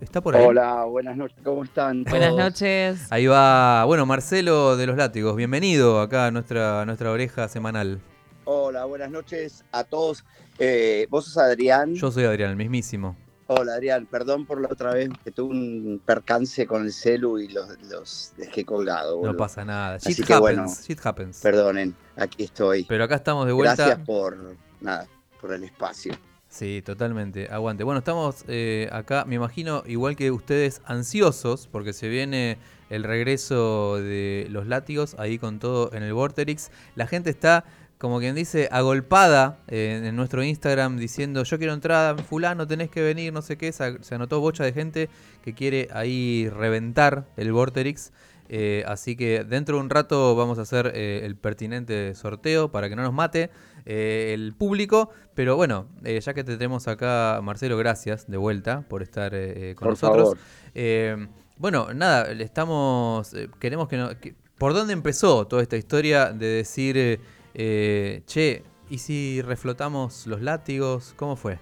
¿Está 0.00 0.20
por 0.20 0.36
ahí? 0.36 0.46
Hola, 0.46 0.84
buenas 0.84 1.16
noches, 1.16 1.36
¿cómo 1.42 1.64
están? 1.64 2.04
Buenas 2.04 2.32
noches. 2.32 3.08
Ahí 3.10 3.26
va, 3.26 3.84
bueno, 3.86 4.06
Marcelo 4.06 4.76
de 4.76 4.86
los 4.86 4.96
Látigos, 4.96 5.34
bienvenido 5.34 6.00
acá 6.00 6.26
a 6.26 6.30
nuestra, 6.30 6.82
a 6.82 6.86
nuestra 6.86 7.10
oreja 7.10 7.48
semanal. 7.48 8.00
Hola, 8.44 8.84
buenas 8.84 9.10
noches 9.10 9.64
a 9.72 9.82
todos. 9.82 10.24
Eh, 10.60 11.08
¿Vos 11.10 11.24
sos 11.24 11.38
Adrián? 11.38 11.96
Yo 11.96 12.12
soy 12.12 12.26
Adrián, 12.26 12.50
el 12.50 12.56
mismísimo. 12.56 13.16
Hola, 13.52 13.74
Adrián, 13.74 14.06
perdón 14.06 14.46
por 14.46 14.60
la 14.60 14.68
otra 14.70 14.94
vez 14.94 15.10
que 15.24 15.32
tuve 15.32 15.50
un 15.50 16.00
percance 16.06 16.68
con 16.68 16.84
el 16.84 16.92
celu 16.92 17.36
y 17.40 17.48
los, 17.48 17.66
los 17.90 18.32
dejé 18.36 18.64
colgado. 18.64 19.16
No 19.16 19.22
boludo. 19.22 19.36
pasa 19.36 19.64
nada. 19.64 19.96
Así 19.96 20.12
Shit 20.12 20.24
que 20.24 20.34
happens, 20.34 20.40
bueno, 20.40 20.72
shit 20.86 21.00
happens. 21.04 21.40
Perdonen, 21.40 21.96
aquí 22.14 22.44
estoy. 22.44 22.84
Pero 22.84 23.02
acá 23.02 23.16
estamos 23.16 23.48
de 23.48 23.52
vuelta. 23.52 23.74
Gracias 23.74 24.06
por, 24.06 24.56
nada, 24.80 25.08
por 25.40 25.52
el 25.52 25.64
espacio. 25.64 26.14
Sí, 26.48 26.80
totalmente. 26.86 27.48
Aguante. 27.50 27.82
Bueno, 27.82 27.98
estamos 27.98 28.44
eh, 28.46 28.88
acá, 28.92 29.24
me 29.24 29.34
imagino, 29.34 29.82
igual 29.84 30.14
que 30.14 30.30
ustedes, 30.30 30.80
ansiosos, 30.84 31.66
porque 31.66 31.92
se 31.92 32.08
viene 32.08 32.56
el 32.88 33.02
regreso 33.02 33.96
de 33.96 34.46
los 34.50 34.68
látigos 34.68 35.16
ahí 35.18 35.38
con 35.38 35.58
todo 35.58 35.92
en 35.92 36.04
el 36.04 36.12
Vorterix. 36.12 36.70
La 36.94 37.08
gente 37.08 37.30
está, 37.30 37.64
como 38.00 38.18
quien 38.18 38.34
dice, 38.34 38.68
agolpada 38.72 39.58
eh, 39.68 40.00
en 40.06 40.16
nuestro 40.16 40.42
Instagram 40.42 40.96
diciendo: 40.96 41.42
Yo 41.44 41.58
quiero 41.58 41.74
entrada, 41.74 42.16
Fulano, 42.16 42.66
tenés 42.66 42.88
que 42.90 43.02
venir, 43.02 43.30
no 43.32 43.42
sé 43.42 43.58
qué. 43.58 43.70
Se, 43.72 44.02
se 44.02 44.14
anotó 44.14 44.40
bocha 44.40 44.64
de 44.64 44.72
gente 44.72 45.10
que 45.44 45.52
quiere 45.54 45.88
ahí 45.92 46.48
reventar 46.48 47.26
el 47.36 47.52
Vorterix. 47.52 48.10
Eh, 48.48 48.82
así 48.88 49.14
que 49.16 49.44
dentro 49.44 49.76
de 49.76 49.82
un 49.82 49.90
rato 49.90 50.34
vamos 50.34 50.58
a 50.58 50.62
hacer 50.62 50.90
eh, 50.94 51.20
el 51.24 51.36
pertinente 51.36 52.14
sorteo 52.14 52.72
para 52.72 52.88
que 52.88 52.96
no 52.96 53.02
nos 53.02 53.12
mate 53.12 53.50
eh, 53.84 54.32
el 54.34 54.54
público. 54.54 55.10
Pero 55.34 55.56
bueno, 55.56 55.86
ya 56.02 56.32
que 56.34 56.42
te 56.42 56.54
tenemos 56.56 56.88
acá, 56.88 57.38
Marcelo, 57.42 57.76
gracias 57.76 58.26
de 58.28 58.38
vuelta 58.38 58.80
por 58.88 59.02
estar 59.02 59.30
con 59.30 59.74
Por 59.76 59.88
nosotros. 59.90 60.36
favor. 60.74 61.28
Bueno, 61.58 61.92
nada, 61.92 62.32
estamos. 62.32 63.32
queremos 63.58 63.88
que, 63.88 63.96
no- 63.98 64.18
que- 64.18 64.34
¿Por 64.58 64.72
dónde 64.74 64.94
empezó 64.94 65.46
toda 65.46 65.62
esta 65.62 65.76
historia 65.76 66.32
de 66.32 66.46
decir, 66.46 67.20
eh, 67.54 68.22
che, 68.26 68.62
¿y 68.88 68.98
si 68.98 69.42
reflotamos 69.42 70.26
los 70.26 70.40
látigos? 70.40 71.14
¿Cómo 71.16 71.36
fue? 71.36 71.58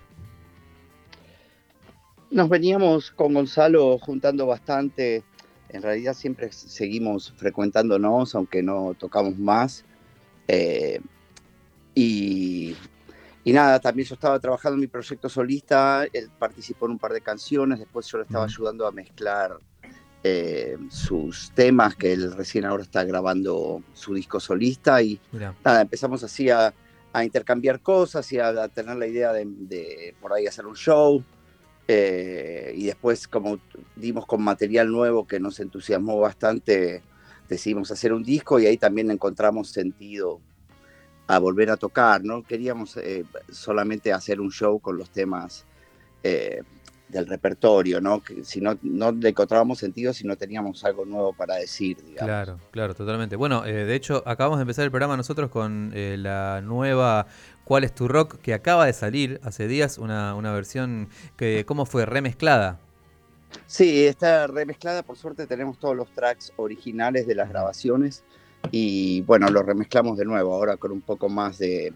Nos 2.31 2.49
veníamos 2.49 3.11
con 3.11 3.35
Gonzalo 3.35 3.99
juntando 3.99 4.47
bastante. 4.47 5.25
En 5.71 5.83
realidad 5.83 6.15
siempre 6.15 6.53
seguimos 6.53 7.33
frecuentándonos, 7.37 8.35
aunque 8.35 8.63
no 8.63 8.95
tocamos 8.99 9.39
más. 9.39 9.85
Eh, 10.47 11.01
y, 11.95 12.75
y 13.45 13.53
nada, 13.53 13.81
también 13.81 14.09
yo 14.09 14.15
estaba 14.15 14.39
trabajando 14.39 14.75
en 14.75 14.81
mi 14.81 14.87
proyecto 14.87 15.29
solista. 15.29 16.05
Él 16.13 16.31
participó 16.39 16.87
en 16.87 16.93
un 16.93 16.99
par 16.99 17.13
de 17.13 17.21
canciones. 17.21 17.79
Después 17.79 18.07
yo 18.07 18.19
le 18.19 18.25
estaba 18.25 18.45
ayudando 18.45 18.87
a 18.87 18.93
mezclar 18.93 19.59
eh, 20.25 20.77
sus 20.91 21.53
temas, 21.53 21.95
que 21.95 22.13
él 22.13 22.33
recién 22.33 22.65
ahora 22.65 22.83
está 22.83 23.05
grabando 23.05 23.83
su 23.95 24.15
disco 24.15 24.41
solista. 24.41 25.01
Y 25.03 25.21
Mira, 25.33 25.55
nada, 25.65 25.83
empezamos 25.83 26.23
así 26.25 26.51
a, 26.51 26.75
a 27.13 27.25
intercambiar 27.25 27.81
cosas 27.81 28.31
y 28.33 28.39
a, 28.39 28.49
a 28.49 28.69
tener 28.69 28.97
la 28.97 29.07
idea 29.07 29.33
de, 29.33 29.45
de 29.47 30.15
por 30.21 30.33
ahí 30.33 30.47
hacer 30.47 30.67
un 30.67 30.77
show. 30.77 31.23
Eh, 31.91 32.75
y 32.77 32.85
después, 32.85 33.27
como 33.27 33.59
dimos 33.97 34.27
con 34.27 34.43
material 34.43 34.91
nuevo 34.91 35.27
que 35.27 35.41
nos 35.41 35.59
entusiasmó 35.59 36.21
bastante, 36.21 37.03
decidimos 37.49 37.91
hacer 37.91 38.13
un 38.13 38.23
disco 38.23 38.61
y 38.61 38.67
ahí 38.67 38.77
también 38.77 39.11
encontramos 39.11 39.71
sentido 39.71 40.41
a 41.27 41.39
volver 41.39 41.71
a 41.71 41.79
tocar. 41.79 42.23
No 42.23 42.43
queríamos 42.43 42.97
eh, 42.99 43.25
solamente 43.51 44.13
hacer 44.13 44.41
un 44.41 44.51
show 44.51 44.81
con 44.81 44.99
los 44.99 45.11
temas 45.11 45.65
eh, 46.23 46.63
del 47.09 47.27
repertorio, 47.27 48.01
¿no? 48.01 48.23
Que 48.23 48.45
si 48.45 48.61
no, 48.61 48.79
no 48.83 49.13
le 49.13 49.31
encontrábamos 49.31 49.79
sentido 49.79 50.13
si 50.13 50.27
no 50.27 50.37
teníamos 50.37 50.85
algo 50.85 51.05
nuevo 51.05 51.33
para 51.33 51.57
decir, 51.57 51.97
digamos. 51.97 52.27
claro, 52.27 52.61
claro, 52.71 52.95
totalmente. 52.95 53.37
Bueno, 53.37 53.65
eh, 53.65 53.85
de 53.85 53.95
hecho, 53.95 54.23
acabamos 54.27 54.59
de 54.59 54.63
empezar 54.63 54.85
el 54.85 54.91
programa 54.91 55.17
nosotros 55.17 55.51
con 55.51 55.93
eh, 55.95 56.17
la 56.19 56.61
nueva 56.63 57.27
¿Cuál 57.69 57.85
es 57.85 57.95
tu 57.95 58.09
rock? 58.09 58.39
que 58.41 58.55
acaba 58.55 58.87
de 58.87 58.95
salir 58.95 59.41
hace 59.45 59.69
días, 59.69 59.99
una, 59.99 60.35
una 60.35 60.55
versión 60.55 61.11
que, 61.37 61.67
¿cómo 61.67 61.85
fue? 61.85 62.07
Remezclada. 62.07 62.81
Sí, 63.67 64.07
está 64.07 64.47
remezclada. 64.47 65.03
Por 65.03 65.19
suerte 65.19 65.47
tenemos 65.47 65.79
todos 65.79 65.95
los 65.95 66.09
tracks 66.15 66.51
originales 66.57 67.27
de 67.27 67.35
las 67.35 67.51
grabaciones 67.51 68.25
y 68.71 69.21
bueno, 69.21 69.51
lo 69.51 69.63
remezclamos 69.63 70.17
de 70.17 70.25
nuevo 70.25 70.55
ahora 70.55 70.79
con 70.79 70.93
un 70.93 71.03
poco 71.03 71.29
más 71.29 71.59
de... 71.59 71.93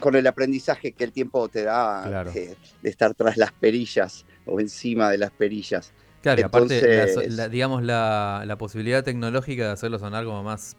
con 0.00 0.14
el 0.14 0.26
aprendizaje 0.26 0.92
que 0.92 1.04
el 1.04 1.12
tiempo 1.12 1.48
te 1.48 1.62
da 1.64 2.04
Claro. 2.06 2.32
de, 2.32 2.56
de 2.82 2.90
estar 2.90 3.14
tras 3.14 3.36
las 3.36 3.52
perillas 3.52 4.24
o 4.44 4.60
encima 4.60 5.10
de 5.10 5.18
las 5.18 5.30
perillas. 5.30 5.92
Claro, 6.22 6.40
y 6.40 6.44
aparte, 6.44 6.80
la- 6.82 7.02
Entonces- 7.04 7.34
la- 7.34 7.48
digamos, 7.48 7.82
la, 7.82 8.42
la 8.46 8.58
posibilidad 8.58 9.04
tecnológica 9.04 9.64
de 9.66 9.70
hacerlo 9.72 9.98
sonar 9.98 10.24
como 10.24 10.42
más 10.42 10.76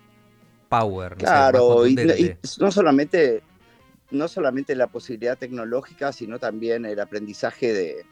power. 0.69 1.11
no 1.11 1.23
más 1.23 1.29
Claro, 1.31 1.87
y 1.87 2.35
no 2.59 2.71
solamente 2.71 3.41
no 4.09 4.27
solamente 4.29 4.73
la 4.75 4.87
posibilidad 4.87 5.37
tecnológica, 5.37 6.13
sino 6.13 6.39
también 6.39 6.85
el 6.85 6.97
aprendizaje 6.99 7.73
de, 7.73 8.05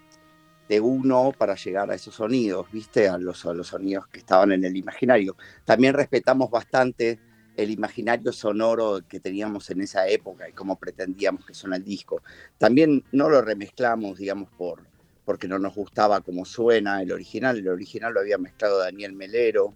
de 0.67 0.81
uno 0.81 1.31
para 1.37 1.55
llegar 1.55 1.89
a 1.89 1.95
esos 1.95 2.15
sonidos, 2.15 2.67
¿viste? 2.71 3.07
A 3.07 3.17
los, 3.17 3.45
a 3.45 3.53
los 3.53 3.67
sonidos 3.67 4.07
que 4.07 4.19
estaban 4.19 4.51
en 4.51 4.65
el 4.65 4.75
imaginario. 4.75 5.37
También 5.63 5.93
respetamos 5.93 6.49
bastante 6.51 7.19
el 7.57 7.71
imaginario 7.71 8.31
sonoro 8.31 9.01
que 9.07 9.19
teníamos 9.19 9.69
en 9.69 9.81
esa 9.81 10.07
época 10.07 10.47
y 10.49 10.53
cómo 10.53 10.77
pretendíamos 10.77 11.45
que 11.45 11.53
suena 11.53 11.77
el 11.77 11.83
disco. 11.83 12.21
También 12.57 13.03
no 13.11 13.29
lo 13.29 13.41
remezclamos, 13.41 14.17
digamos, 14.17 14.49
por, 14.57 14.83
porque 15.23 15.47
no 15.47 15.59
nos 15.59 15.75
gustaba 15.75 16.21
cómo 16.21 16.45
suena 16.45 17.01
el 17.01 17.11
original. 17.11 17.57
El 17.57 17.69
original 17.69 18.13
lo 18.13 18.19
había 18.19 18.37
mezclado 18.37 18.79
Daniel 18.79 19.13
Melero. 19.13 19.75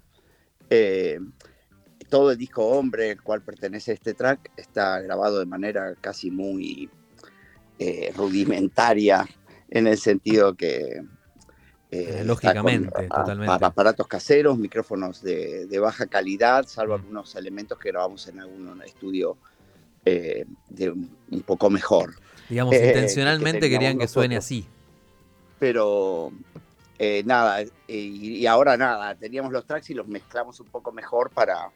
Eh, 0.70 1.20
todo 2.10 2.32
el 2.32 2.38
disco 2.38 2.66
Hombre, 2.66 3.12
el 3.12 3.22
cual 3.22 3.42
pertenece 3.42 3.92
a 3.92 3.94
este 3.94 4.14
track, 4.14 4.52
está 4.58 5.00
grabado 5.02 5.40
de 5.40 5.46
manera 5.46 5.96
casi 6.02 6.32
muy 6.32 6.90
eh, 7.78 8.12
rudimentaria, 8.16 9.26
en 9.70 9.88
el 9.88 9.98
sentido 9.98 10.56
que... 10.56 11.02
Eh, 11.92 12.10
está 12.10 12.24
lógicamente, 12.24 12.92
con, 12.92 13.10
totalmente. 13.10 13.66
a- 13.66 13.68
aparatos 13.68 14.08
caseros, 14.08 14.58
micrófonos 14.60 15.22
de, 15.24 15.66
de 15.66 15.80
baja 15.80 16.06
calidad, 16.06 16.66
salvo 16.68 16.94
algunos 16.94 17.34
elementos 17.36 17.80
que 17.80 17.90
grabamos 17.90 18.28
en 18.28 18.40
algún 18.40 18.82
estudio 18.84 19.38
eh, 20.06 20.46
de 20.70 20.90
un, 20.92 21.10
un 21.32 21.42
poco 21.42 21.70
mejor. 21.70 22.14
Digamos, 22.48 22.76
eh, 22.76 22.88
intencionalmente 22.88 23.70
querían 23.70 23.98
que 23.98 24.08
suene 24.08 24.38
así. 24.38 24.68
Pero 25.58 26.32
eh, 27.00 27.24
nada, 27.26 27.62
eh, 27.62 27.72
y, 27.88 28.38
y 28.38 28.46
ahora 28.46 28.78
nada, 28.78 29.16
teníamos 29.16 29.52
los 29.52 29.66
tracks 29.66 29.90
y 29.90 29.94
los 29.96 30.08
mezclamos 30.08 30.60
un 30.60 30.68
poco 30.68 30.92
mejor 30.92 31.32
para, 31.32 31.72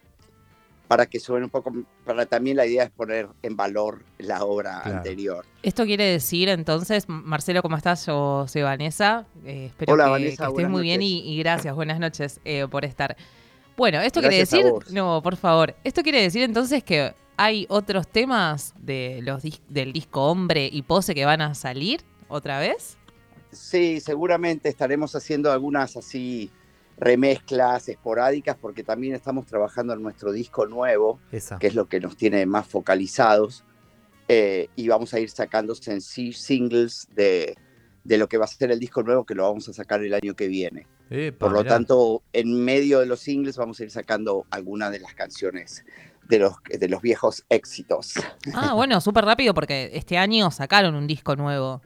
para 0.87 1.05
que 1.05 1.19
suene 1.19 1.45
un 1.45 1.49
poco, 1.49 1.71
para 2.05 2.25
también 2.25 2.57
la 2.57 2.65
idea 2.65 2.83
es 2.83 2.91
poner 2.91 3.27
en 3.41 3.55
valor 3.55 4.03
la 4.19 4.43
obra 4.43 4.81
Claro. 4.83 4.97
anterior. 4.97 5.45
Esto 5.63 5.85
quiere 5.85 6.03
decir 6.05 6.49
entonces, 6.49 7.05
Marcelo, 7.07 7.61
¿cómo 7.61 7.77
estás? 7.77 8.05
Yo 8.05 8.45
soy 8.47 8.61
Vanessa. 8.63 9.25
Eh, 9.45 9.67
espero 9.67 9.93
Hola, 9.93 10.05
que, 10.05 10.09
Vanessa, 10.11 10.45
que 10.45 10.51
estés 10.51 10.69
muy 10.69 10.81
bien 10.83 11.01
y, 11.01 11.19
y 11.33 11.39
gracias, 11.39 11.73
buenas 11.73 11.99
noches 11.99 12.39
eh, 12.45 12.67
por 12.69 12.85
estar. 12.85 13.15
Bueno, 13.75 14.01
esto 14.01 14.21
Gracias 14.21 14.49
quiere 14.49 14.71
decir, 14.71 14.93
no, 14.93 15.21
por 15.23 15.35
favor, 15.35 15.75
esto 15.83 16.03
quiere 16.03 16.21
decir 16.21 16.43
entonces 16.43 16.83
que 16.83 17.13
hay 17.37 17.65
otros 17.69 18.07
temas 18.07 18.75
de 18.77 19.21
los 19.23 19.41
dis- 19.43 19.61
del 19.69 19.93
disco 19.93 20.29
Hombre 20.29 20.69
y 20.71 20.83
Pose 20.83 21.15
que 21.15 21.25
van 21.25 21.41
a 21.41 21.55
salir 21.55 22.01
otra 22.27 22.59
vez. 22.59 22.97
Sí, 23.51 23.99
seguramente 23.99 24.69
estaremos 24.69 25.15
haciendo 25.15 25.51
algunas 25.51 25.97
así 25.97 26.51
remezclas 26.97 27.89
esporádicas 27.89 28.55
porque 28.59 28.83
también 28.83 29.15
estamos 29.15 29.45
trabajando 29.45 29.93
en 29.93 30.01
nuestro 30.01 30.31
disco 30.31 30.65
nuevo, 30.65 31.19
Esa. 31.31 31.59
que 31.59 31.67
es 31.67 31.75
lo 31.75 31.85
que 31.88 32.00
nos 32.00 32.15
tiene 32.17 32.45
más 32.45 32.67
focalizados. 32.67 33.63
eh, 34.29 34.69
y 34.77 34.88
vamos 34.88 35.13
a 35.13 35.19
ir 35.19 35.29
sacando 35.29 35.75
singles 35.75 37.07
de, 37.13 37.55
de 38.03 38.17
lo 38.17 38.27
que 38.29 38.38
va 38.38 38.45
a 38.45 38.47
ser 38.47 38.71
el 38.71 38.79
disco 38.79 39.03
nuevo 39.03 39.25
que 39.25 39.35
lo 39.35 39.43
vamos 39.43 39.67
a 39.67 39.73
sacar 39.73 40.01
el 40.01 40.13
año 40.13 40.33
que 40.35 40.47
viene. 40.47 40.88
Epa, 41.09 41.39
Por 41.39 41.51
lo 41.51 41.59
mirá. 41.59 41.69
tanto, 41.75 42.23
en 42.31 42.63
medio 42.63 43.00
de 43.00 43.05
los 43.05 43.19
singles 43.19 43.57
vamos 43.57 43.79
a 43.79 43.83
ir 43.83 43.91
sacando 43.91 44.45
algunas 44.50 44.91
de 44.91 45.00
las 45.00 45.13
canciones 45.13 45.83
de 46.29 46.39
los, 46.39 46.53
de 46.79 46.88
los 46.88 47.01
viejos 47.01 47.43
éxitos. 47.50 48.13
Ah, 48.53 48.73
bueno, 48.73 49.01
súper 49.01 49.25
rápido 49.25 49.53
porque 49.53 49.91
este 49.93 50.17
año 50.17 50.50
sacaron 50.51 50.95
un 50.95 51.05
disco 51.05 51.35
nuevo. 51.35 51.81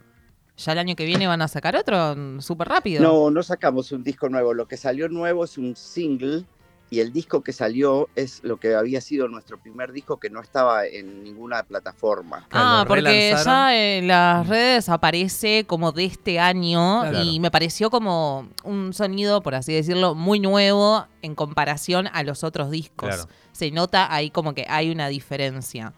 Ya 0.57 0.71
el 0.71 0.79
año 0.79 0.95
que 0.95 1.05
viene 1.05 1.27
van 1.27 1.41
a 1.41 1.47
sacar 1.47 1.75
otro 1.75 2.41
súper 2.41 2.67
rápido. 2.67 3.03
No, 3.03 3.29
no 3.29 3.43
sacamos 3.43 3.91
un 3.91 4.03
disco 4.03 4.27
nuevo. 4.27 4.53
Lo 4.53 4.67
que 4.67 4.75
salió 4.75 5.07
nuevo 5.07 5.43
es 5.43 5.57
un 5.57 5.75
single 5.75 6.45
y 6.89 6.99
el 7.01 7.11
disco 7.11 7.41
que 7.43 7.51
salió 7.53 8.07
es 8.15 8.39
lo 8.43 8.57
que 8.57 8.73
había 8.73 9.01
sido 9.01 9.27
nuestro 9.27 9.59
primer 9.59 9.91
disco 9.91 10.17
que 10.19 10.29
no 10.29 10.41
estaba 10.41 10.85
en 10.85 11.23
ninguna 11.23 11.63
plataforma. 11.63 12.47
Ah, 12.51 12.81
lo 12.83 12.87
porque 12.87 13.35
ya 13.43 13.75
en 13.77 14.07
las 14.07 14.47
redes 14.47 14.89
aparece 14.89 15.65
como 15.67 15.91
de 15.91 16.05
este 16.05 16.39
año 16.39 17.01
Claro. 17.01 17.23
y 17.23 17.39
me 17.39 17.51
pareció 17.51 17.89
como 17.89 18.47
un 18.63 18.93
sonido, 18.93 19.41
por 19.41 19.53
así 19.53 19.73
decirlo, 19.73 20.15
muy 20.15 20.39
nuevo 20.39 21.05
en 21.21 21.35
comparación 21.35 22.07
a 22.13 22.23
los 22.23 22.43
otros 22.43 22.71
discos. 22.71 23.09
Claro. 23.09 23.29
Se 23.51 23.69
nota 23.69 24.11
ahí 24.13 24.29
como 24.31 24.53
que 24.53 24.65
hay 24.69 24.89
una 24.89 25.07
diferencia. 25.09 25.93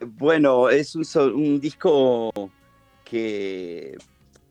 Bueno, 0.00 0.70
es 0.70 0.94
un 0.94 1.60
disco 1.60 2.32
que 3.10 3.96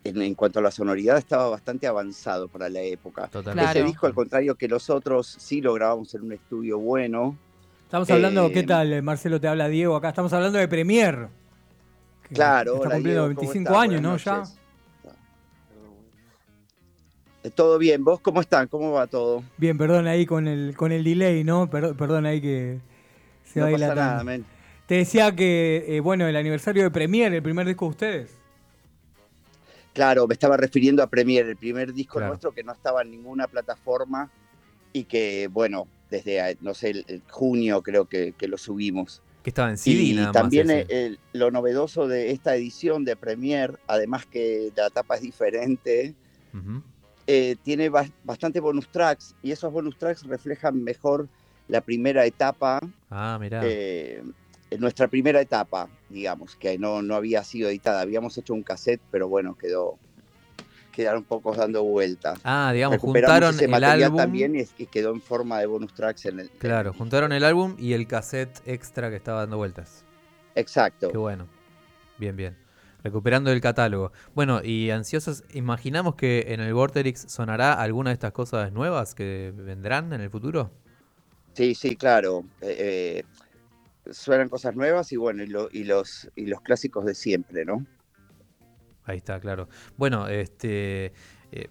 en, 0.04 0.22
en 0.22 0.36
cuanto 0.36 0.60
a 0.60 0.62
la 0.62 0.72
sonoridad 0.72 1.18
estaba 1.18 1.50
bastante 1.50 1.88
avanzado 1.88 2.48
para 2.48 2.70
la 2.70 2.82
época. 2.82 3.28
Totalmente. 3.28 3.64
Claro. 3.64 3.80
Ese 3.80 3.88
disco, 3.88 4.08
al 4.08 4.14
contrario 4.14 4.56
que 4.56 4.68
los 4.68 4.90
otros, 4.90 5.28
sí 5.40 5.62
lo 5.62 5.74
grabamos 5.74 6.14
en 6.16 6.24
un 6.24 6.34
estudio 6.34 6.78
bueno. 6.80 7.38
Estamos 7.86 8.10
hablando, 8.12 8.48
Eh, 8.48 8.52
¿qué 8.52 8.64
tal? 8.64 9.02
Marcelo, 9.02 9.40
te 9.42 9.48
habla 9.48 9.68
Diego 9.68 9.96
acá. 9.96 10.10
Estamos 10.10 10.32
hablando 10.34 10.60
de 10.60 10.68
Premier. 10.68 11.28
Claro, 12.32 12.76
Está 12.76 12.88
hola, 12.88 12.96
cumpliendo 12.96 13.22
Diego, 13.28 13.36
¿cómo 13.36 13.52
25 13.52 13.70
estás? 13.70 13.84
años, 13.84 14.02
¿no? 14.02 14.10
Buenas 14.10 14.24
Ya. 14.26 14.36
noches. 14.38 14.56
Eh, 17.44 17.50
Todo 17.52 17.78
bien, 17.78 18.04
¿vos 18.04 18.20
cómo 18.20 18.42
están? 18.42 18.68
¿Cómo 18.68 18.92
va 18.92 19.08
todo? 19.08 19.44
Bien, 19.58 19.78
perdón 19.78 20.08
ahí 20.08 20.26
con 20.26 20.48
el, 20.48 20.76
con 20.76 20.92
el 20.92 21.04
delay, 21.04 21.44
¿no? 21.44 21.70
Per- 21.70 21.96
Perdón 21.96 22.26
ahí 22.26 22.42
que 22.42 22.80
se 23.46 23.60
no 23.60 23.66
va 23.68 23.72
pasa 23.72 23.96
nada, 23.96 24.24
men. 24.24 24.46
Te 24.86 24.96
decía 24.96 25.36
que, 25.36 25.86
eh, 25.88 26.00
bueno, 26.00 26.28
el 26.28 26.36
aniversario 26.36 26.84
de 26.84 26.92
Premier, 26.92 27.34
el 27.34 27.44
primer 27.44 27.66
disco 27.68 27.86
de 27.86 27.90
ustedes. 27.92 28.36
Claro, 29.94 30.28
me 30.28 30.34
estaba 30.34 30.56
refiriendo 30.58 31.02
a 31.04 31.08
Premiere, 31.08 31.50
el 31.50 31.58
primer 31.58 31.94
disco 31.94 32.20
Claro. 32.20 32.30
nuestro 32.32 32.52
que 32.54 32.64
no 32.64 32.72
estaba 32.72 33.02
en 33.02 33.12
ninguna 33.12 33.48
plataforma 33.48 34.32
y 34.94 35.06
que, 35.06 35.48
bueno, 35.52 35.88
desde, 36.10 36.40
eh, 36.52 36.58
no 36.62 36.74
sé, 36.74 36.92
el, 36.92 37.06
el 37.08 37.24
junio 37.30 37.82
creo 37.82 38.06
que, 38.06 38.34
que 38.38 38.48
lo 38.48 38.58
subimos. 38.58 39.22
Que 39.44 39.50
estaba 39.52 39.70
en 39.70 39.78
CD 39.78 40.02
y 40.02 40.14
nada 40.14 40.28
más 40.28 40.34
también 40.34 40.70
ese. 40.70 40.80
eh, 40.82 40.86
el- 40.90 41.20
lo 41.34 41.52
novedoso 41.52 42.08
de 42.08 42.32
esta 42.32 42.56
edición 42.56 43.06
de 43.06 43.16
Premiere, 43.16 43.76
además 43.88 44.26
que 44.26 44.72
la 44.76 44.90
tapa 44.90 45.16
es 45.16 45.22
diferente, 45.22 46.16
eh, 47.28 47.56
tiene 47.64 47.92
bas- 47.92 48.12
bastante 48.24 48.60
bonus 48.60 48.90
tracks 48.90 49.36
y 49.44 49.52
esos 49.52 49.72
bonus 49.72 49.98
tracks 49.98 50.24
reflejan 50.24 50.84
mejor 50.84 51.30
la 51.68 51.82
primera 51.82 52.26
etapa 52.26 52.80
Ah, 53.10 53.38
mirá. 53.40 53.62
eh, 53.64 54.24
en 54.72 54.80
nuestra 54.80 55.08
primera 55.08 55.40
etapa, 55.40 55.88
digamos, 56.10 56.56
que 56.56 56.78
no, 56.78 57.02
no 57.02 57.16
había 57.16 57.44
sido 57.44 57.70
editada. 57.70 58.02
Habíamos 58.02 58.38
hecho 58.38 58.54
un 58.54 58.64
cassette, 58.64 59.02
pero 59.12 59.28
bueno, 59.28 59.56
quedó 59.56 59.98
quedaron 60.92 61.24
pocos 61.24 61.56
dando 61.58 61.84
vueltas. 61.84 62.40
ah, 62.44 62.72
digamos, 62.74 62.98
Recuperamos 62.98 63.56
juntaron 63.56 63.56
ese 63.56 63.66
el 63.66 63.84
álbum. 64.04 64.18
también 64.18 64.56
y, 64.56 64.66
y 64.78 64.86
quedó 64.88 65.12
en 65.12 65.22
forma 65.22 65.60
de 65.60 65.66
bonus 65.66 65.94
tracks 65.94 66.26
en 66.26 66.40
el. 66.42 66.50
en 66.50 66.58
Claro, 66.60 66.92
el- 66.92 66.98
juntaron 66.98 67.32
el 67.32 67.44
álbum 67.44 67.76
y 67.80 67.94
el 67.94 68.08
cassette 68.08 68.62
extra 68.66 69.10
que 69.10 69.16
estaba 69.16 69.42
dando 69.42 69.58
vueltas. 69.58 70.04
Exacto. 70.56 71.10
Qué 71.10 71.18
bueno. 71.18 71.48
Bien, 72.18 72.36
bien. 72.36 72.58
Recuperando 73.02 73.50
el 73.52 73.62
catálogo. 73.62 74.12
Bueno, 74.36 74.62
y 74.62 74.90
ansiosos, 74.90 75.44
imaginamos 75.54 76.16
que 76.16 76.48
en 76.50 76.60
el 76.60 76.74
Vorterix 76.74 77.32
sonará 77.32 77.74
alguna 77.74 78.10
de 78.10 78.16
estas 78.16 78.34
cosas 78.34 78.74
nuevas 78.74 79.16
que 79.16 79.54
vendrán 79.56 80.12
en 80.12 80.20
el 80.20 80.30
futuro. 80.30 80.70
Sí, 81.54 81.76
sí, 81.76 81.96
claro. 81.96 82.44
Eh, 82.62 82.76
eh, 82.80 83.24
suenan 84.14 84.50
cosas 84.50 84.76
nuevas 84.76 85.12
y 85.12 85.18
bueno, 85.18 85.44
y, 85.44 85.48
lo- 85.48 85.70
y 85.72 85.84
los, 85.86 86.30
y 86.36 86.46
los 86.48 86.62
clásicos 86.62 87.06
de 87.06 87.16
siempre, 87.16 87.66
¿no? 87.66 87.86
Ahí 89.06 89.18
está, 89.18 89.40
claro. 89.40 89.68
Bueno, 89.98 90.28
este. 90.28 91.14
eh, 91.52 91.68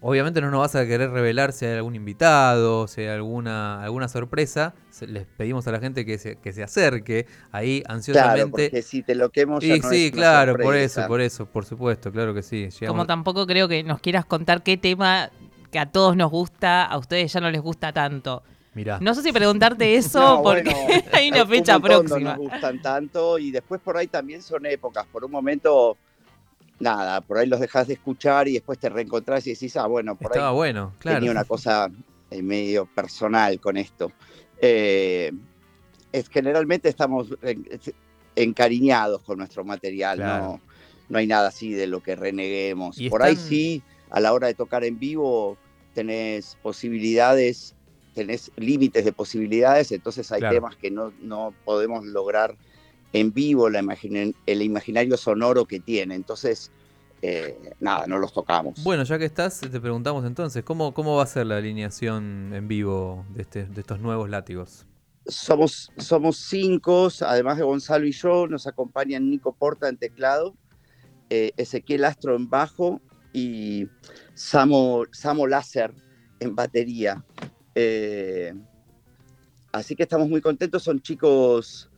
obviamente 0.00 0.40
no 0.40 0.50
nos 0.50 0.60
vas 0.60 0.76
a 0.76 0.86
querer 0.86 1.10
revelar 1.10 1.52
si 1.52 1.66
hay 1.66 1.76
algún 1.78 1.96
invitado, 1.96 2.88
si 2.88 3.02
hay 3.02 3.08
alguna, 3.08 3.82
alguna 3.82 4.08
sorpresa. 4.08 4.74
Se- 4.90 5.06
les 5.06 5.26
pedimos 5.26 5.66
a 5.68 5.72
la 5.72 5.80
gente 5.80 6.04
que 6.06 6.18
se, 6.18 6.36
que 6.36 6.52
se 6.52 6.62
acerque 6.62 7.26
ahí 7.52 7.82
Claro, 7.84 7.92
ansiosamente. 7.92 8.50
porque 8.50 8.82
si 8.82 9.02
te 9.02 9.14
lo 9.14 9.30
quemo 9.30 9.60
ya 9.60 9.76
y 9.76 9.80
no 9.80 9.90
sí, 9.90 10.06
es 10.06 10.12
una 10.12 10.22
claro, 10.22 10.56
por 10.56 10.74
eso, 10.76 11.06
por 11.06 11.20
eso, 11.20 11.46
por 11.46 11.64
supuesto, 11.64 12.12
claro 12.12 12.34
que 12.34 12.42
sí. 12.42 12.68
Como 12.84 13.06
tampoco 13.06 13.46
creo 13.46 13.68
que 13.68 13.82
nos 13.84 14.00
quieras 14.00 14.24
contar 14.26 14.62
qué 14.62 14.76
tema 14.76 15.30
que 15.70 15.78
a 15.78 15.90
todos 15.90 16.16
nos 16.16 16.30
gusta, 16.30 16.84
a 16.84 16.98
ustedes 16.98 17.32
ya 17.32 17.40
no 17.40 17.50
les 17.50 17.60
gusta 17.60 17.92
tanto. 17.92 18.42
Mirá. 18.74 18.98
No 19.00 19.14
sé 19.14 19.22
si 19.22 19.32
preguntarte 19.32 19.96
eso 19.96 20.20
No, 20.20 20.42
porque 20.42 20.70
bueno, 20.70 21.04
hay 21.12 21.30
una 21.30 21.42
un 21.42 21.48
fecha 21.48 21.78
montón 21.78 22.06
próxima. 22.06 22.36
No 22.36 22.42
nos 22.42 22.50
gustan 22.52 22.80
tanto 22.82 23.38
y 23.38 23.50
después 23.50 23.80
por 23.80 23.96
ahí 23.96 24.06
también 24.06 24.42
son 24.42 24.64
épocas. 24.66 25.06
Por 25.10 25.24
un 25.24 25.30
momento, 25.32 25.96
nada, 26.78 27.20
por 27.20 27.38
ahí 27.38 27.46
los 27.48 27.58
dejas 27.60 27.88
de 27.88 27.94
escuchar 27.94 28.46
y 28.48 28.52
después 28.54 28.78
te 28.78 28.88
reencontrás 28.88 29.46
y 29.46 29.50
decís, 29.54 29.76
ah, 29.76 29.86
bueno, 29.86 30.14
por 30.14 30.30
Estaba 30.30 30.50
ahí 30.50 30.54
bueno, 30.54 30.92
claro. 31.00 31.18
tenía 31.18 31.32
una 31.32 31.44
cosa 31.44 31.90
eh, 32.30 32.42
medio 32.42 32.86
personal 32.86 33.58
con 33.60 33.76
esto. 33.76 34.12
Eh, 34.62 35.32
es 36.12 36.28
generalmente 36.28 36.88
estamos 36.88 37.28
en- 37.42 37.66
encariñados 38.36 39.22
con 39.22 39.38
nuestro 39.38 39.64
material, 39.64 40.18
Claro. 40.18 40.44
no, 40.44 40.60
no 41.08 41.18
hay 41.18 41.26
nada 41.26 41.48
así 41.48 41.72
de 41.72 41.86
lo 41.86 42.02
que 42.02 42.14
reneguemos. 42.16 42.98
Y 43.00 43.10
Por 43.10 43.22
ahí 43.22 43.36
sí, 43.36 43.82
a 44.10 44.20
la 44.20 44.32
hora 44.32 44.46
de 44.46 44.54
tocar 44.54 44.84
en 44.84 44.98
vivo 44.98 45.56
tenés 45.94 46.56
posibilidades, 46.62 47.74
tenés 48.20 48.52
límites 48.56 49.02
de 49.06 49.12
posibilidades, 49.14 49.92
entonces 49.92 50.30
hay 50.30 50.40
Claro. 50.40 50.56
temas 50.56 50.76
que 50.76 50.90
no, 50.90 51.10
no 51.22 51.54
podemos 51.64 52.04
lograr 52.04 52.54
en 53.14 53.32
vivo 53.32 53.70
la 53.70 53.80
el 54.46 54.62
imaginario 54.62 55.16
sonoro 55.16 55.64
que 55.64 55.80
tiene. 55.80 56.16
Entonces, 56.16 56.70
eh, 57.22 57.56
nada, 57.80 58.06
no 58.06 58.18
los 58.18 58.34
tocamos. 58.34 58.84
Bueno, 58.84 59.04
ya 59.04 59.18
que 59.18 59.24
estás, 59.24 59.60
te 59.60 59.80
preguntamos 59.80 60.26
entonces, 60.26 60.62
¿cómo, 60.62 60.92
cómo 60.92 61.16
va 61.16 61.22
a 61.22 61.26
ser 61.26 61.46
la 61.46 61.56
alineación 61.56 62.52
en 62.52 62.68
vivo 62.68 63.24
de, 63.30 63.40
este, 63.40 63.64
de 63.64 63.80
estos 63.80 64.00
nuevos 64.00 64.28
látigos? 64.28 64.86
Somos, 65.26 65.90
somos 65.96 66.36
cinco, 66.36 67.08
además 67.22 67.56
de 67.56 67.64
Gonzalo 67.64 68.06
y 68.06 68.12
yo, 68.12 68.46
nos 68.48 68.66
acompañan 68.66 69.30
Nico 69.30 69.54
Porta 69.54 69.88
en 69.88 69.96
teclado, 69.96 70.54
eh, 71.30 71.52
Ezequiel 71.56 72.04
Astro 72.04 72.36
en 72.36 72.50
bajo 72.50 73.00
y 73.32 73.86
Samo, 74.34 75.04
Samo 75.10 75.46
Láser 75.46 75.94
en 76.40 76.54
batería. 76.54 77.24
Eh, 77.74 78.54
así 79.72 79.94
que 79.96 80.02
estamos 80.02 80.28
muy 80.28 80.40
contentos, 80.40 80.82
son 80.82 81.00
chicos 81.00 81.90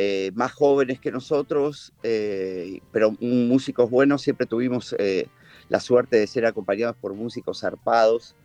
eh, 0.00 0.30
más 0.36 0.52
jóvenes 0.52 1.00
que 1.00 1.10
nosotros, 1.10 1.92
eh, 2.04 2.78
pero 2.92 3.16
músicos 3.20 3.90
buenos, 3.90 4.22
siempre 4.22 4.46
tuvimos 4.46 4.94
eh, 4.96 5.26
la 5.68 5.80
suerte 5.80 6.18
de 6.18 6.28
ser 6.28 6.46
acompañados 6.46 6.94
por 6.94 7.14
músicos 7.14 7.62
zarpados. 7.62 8.36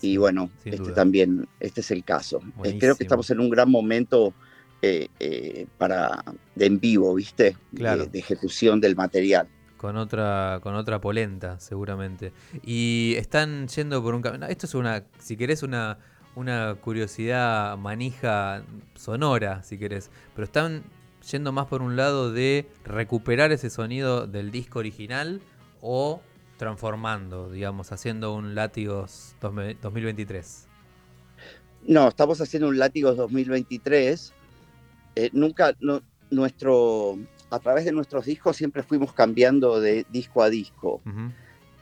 Y 0.00 0.16
bueno, 0.16 0.50
este 0.64 0.90
también, 0.90 1.46
este 1.60 1.82
es 1.82 1.92
el 1.92 2.02
caso. 2.02 2.40
creo 2.80 2.96
que 2.96 3.04
estamos 3.04 3.30
en 3.30 3.38
un 3.38 3.48
gran 3.48 3.70
momento 3.70 4.34
para 5.76 6.24
de 6.56 6.66
en 6.66 6.80
vivo, 6.80 7.14
¿viste? 7.14 7.56
De, 7.70 8.08
ejecución 8.14 8.80
del 8.80 8.96
material. 8.96 9.46
Con 9.78 9.96
otra, 9.96 10.60
con 10.62 10.74
otra 10.74 11.00
polenta, 11.00 11.58
seguramente. 11.60 12.32
Y 12.62 13.14
están 13.16 13.68
yendo 13.68 14.02
por 14.02 14.14
un 14.14 14.20
camino. 14.20 14.44
Esto 14.46 14.66
es 14.66 14.74
una, 14.74 15.04
si 15.18 15.36
querés, 15.36 15.62
una, 15.62 15.98
una 16.34 16.74
curiosidad 16.74 17.78
manija 17.78 18.62
sonora, 18.94 19.62
si 19.62 19.78
querés. 19.78 20.10
Pero 20.34 20.44
están 20.44 20.82
yendo 21.30 21.52
más 21.52 21.66
por 21.66 21.80
un 21.80 21.96
lado 21.96 22.32
de 22.32 22.68
recuperar 22.84 23.52
ese 23.52 23.70
sonido 23.70 24.26
del 24.26 24.50
disco 24.50 24.80
original 24.80 25.40
o 25.80 26.20
transformando, 26.56 27.50
digamos, 27.50 27.92
haciendo 27.92 28.34
un 28.34 28.54
Látigos 28.54 29.34
2023. 29.40 30.66
No, 31.86 32.08
estamos 32.08 32.40
haciendo 32.40 32.68
un 32.68 32.78
Látigos 32.78 33.16
2023. 33.16 34.32
Eh, 35.14 35.30
nunca, 35.32 35.74
nuestro, 36.30 37.18
a 37.50 37.58
través 37.58 37.84
de 37.84 37.92
nuestros 37.92 38.26
discos 38.26 38.56
siempre 38.56 38.82
fuimos 38.82 39.12
cambiando 39.12 39.80
de 39.80 40.06
disco 40.10 40.42
a 40.42 40.50
disco. 40.50 41.00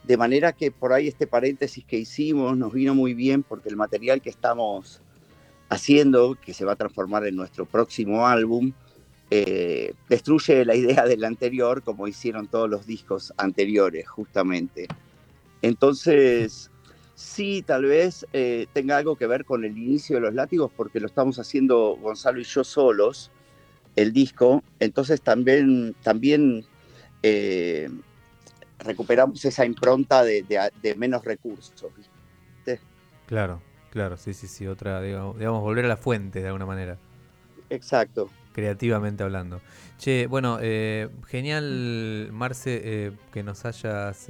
De 0.04 0.16
manera 0.16 0.52
que 0.52 0.70
por 0.70 0.92
ahí 0.92 1.08
este 1.08 1.26
paréntesis 1.26 1.84
que 1.84 1.98
hicimos 1.98 2.56
nos 2.56 2.72
vino 2.72 2.94
muy 2.94 3.14
bien 3.14 3.42
porque 3.42 3.68
el 3.68 3.76
material 3.76 4.22
que 4.22 4.30
estamos 4.30 5.00
haciendo, 5.68 6.36
que 6.40 6.54
se 6.54 6.64
va 6.64 6.72
a 6.72 6.76
transformar 6.76 7.26
en 7.26 7.34
nuestro 7.34 7.66
próximo 7.66 8.26
álbum, 8.26 8.72
eh, 9.30 9.94
destruye 10.08 10.64
la 10.64 10.76
idea 10.76 11.04
del 11.04 11.24
anterior 11.24 11.82
como 11.82 12.06
hicieron 12.06 12.46
todos 12.46 12.70
los 12.70 12.86
discos 12.86 13.32
anteriores, 13.36 14.08
justamente. 14.08 14.86
Entonces, 15.62 16.70
sí, 17.16 17.62
tal 17.66 17.86
vez 17.86 18.24
eh, 18.32 18.66
tenga 18.72 18.98
algo 18.98 19.16
que 19.16 19.26
ver 19.26 19.44
con 19.44 19.64
el 19.64 19.76
inicio 19.76 20.16
de 20.16 20.22
los 20.22 20.34
látigos 20.34 20.70
porque 20.76 21.00
lo 21.00 21.06
estamos 21.06 21.40
haciendo 21.40 21.96
Gonzalo 22.00 22.38
y 22.38 22.44
yo 22.44 22.62
solos, 22.62 23.32
el 23.96 24.12
disco. 24.12 24.62
Entonces 24.78 25.20
también, 25.22 25.96
también 26.02 26.64
eh, 27.22 27.88
recuperamos 28.78 29.44
esa 29.44 29.64
impronta 29.64 30.22
de, 30.22 30.44
menos 30.96 31.24
recursos. 31.24 31.72
Claro, 33.26 33.60
claro, 33.90 34.16
sí, 34.16 34.34
sí, 34.34 34.46
sí, 34.46 34.68
otra, 34.68 35.02
digamos, 35.02 35.36
volver 35.60 35.86
a 35.86 35.88
la 35.88 35.96
fuente 35.96 36.40
de 36.40 36.46
alguna 36.46 36.66
manera. 36.66 36.96
Exacto. 37.70 38.30
Creativamente 38.52 39.24
hablando. 39.24 39.60
Che, 39.98 40.28
bueno, 40.28 40.58
eh, 40.62 41.08
genial, 41.26 42.28
Marce, 42.30 42.80
eh, 42.84 43.12
que 43.32 43.42
nos 43.42 43.64
hayas 43.64 44.28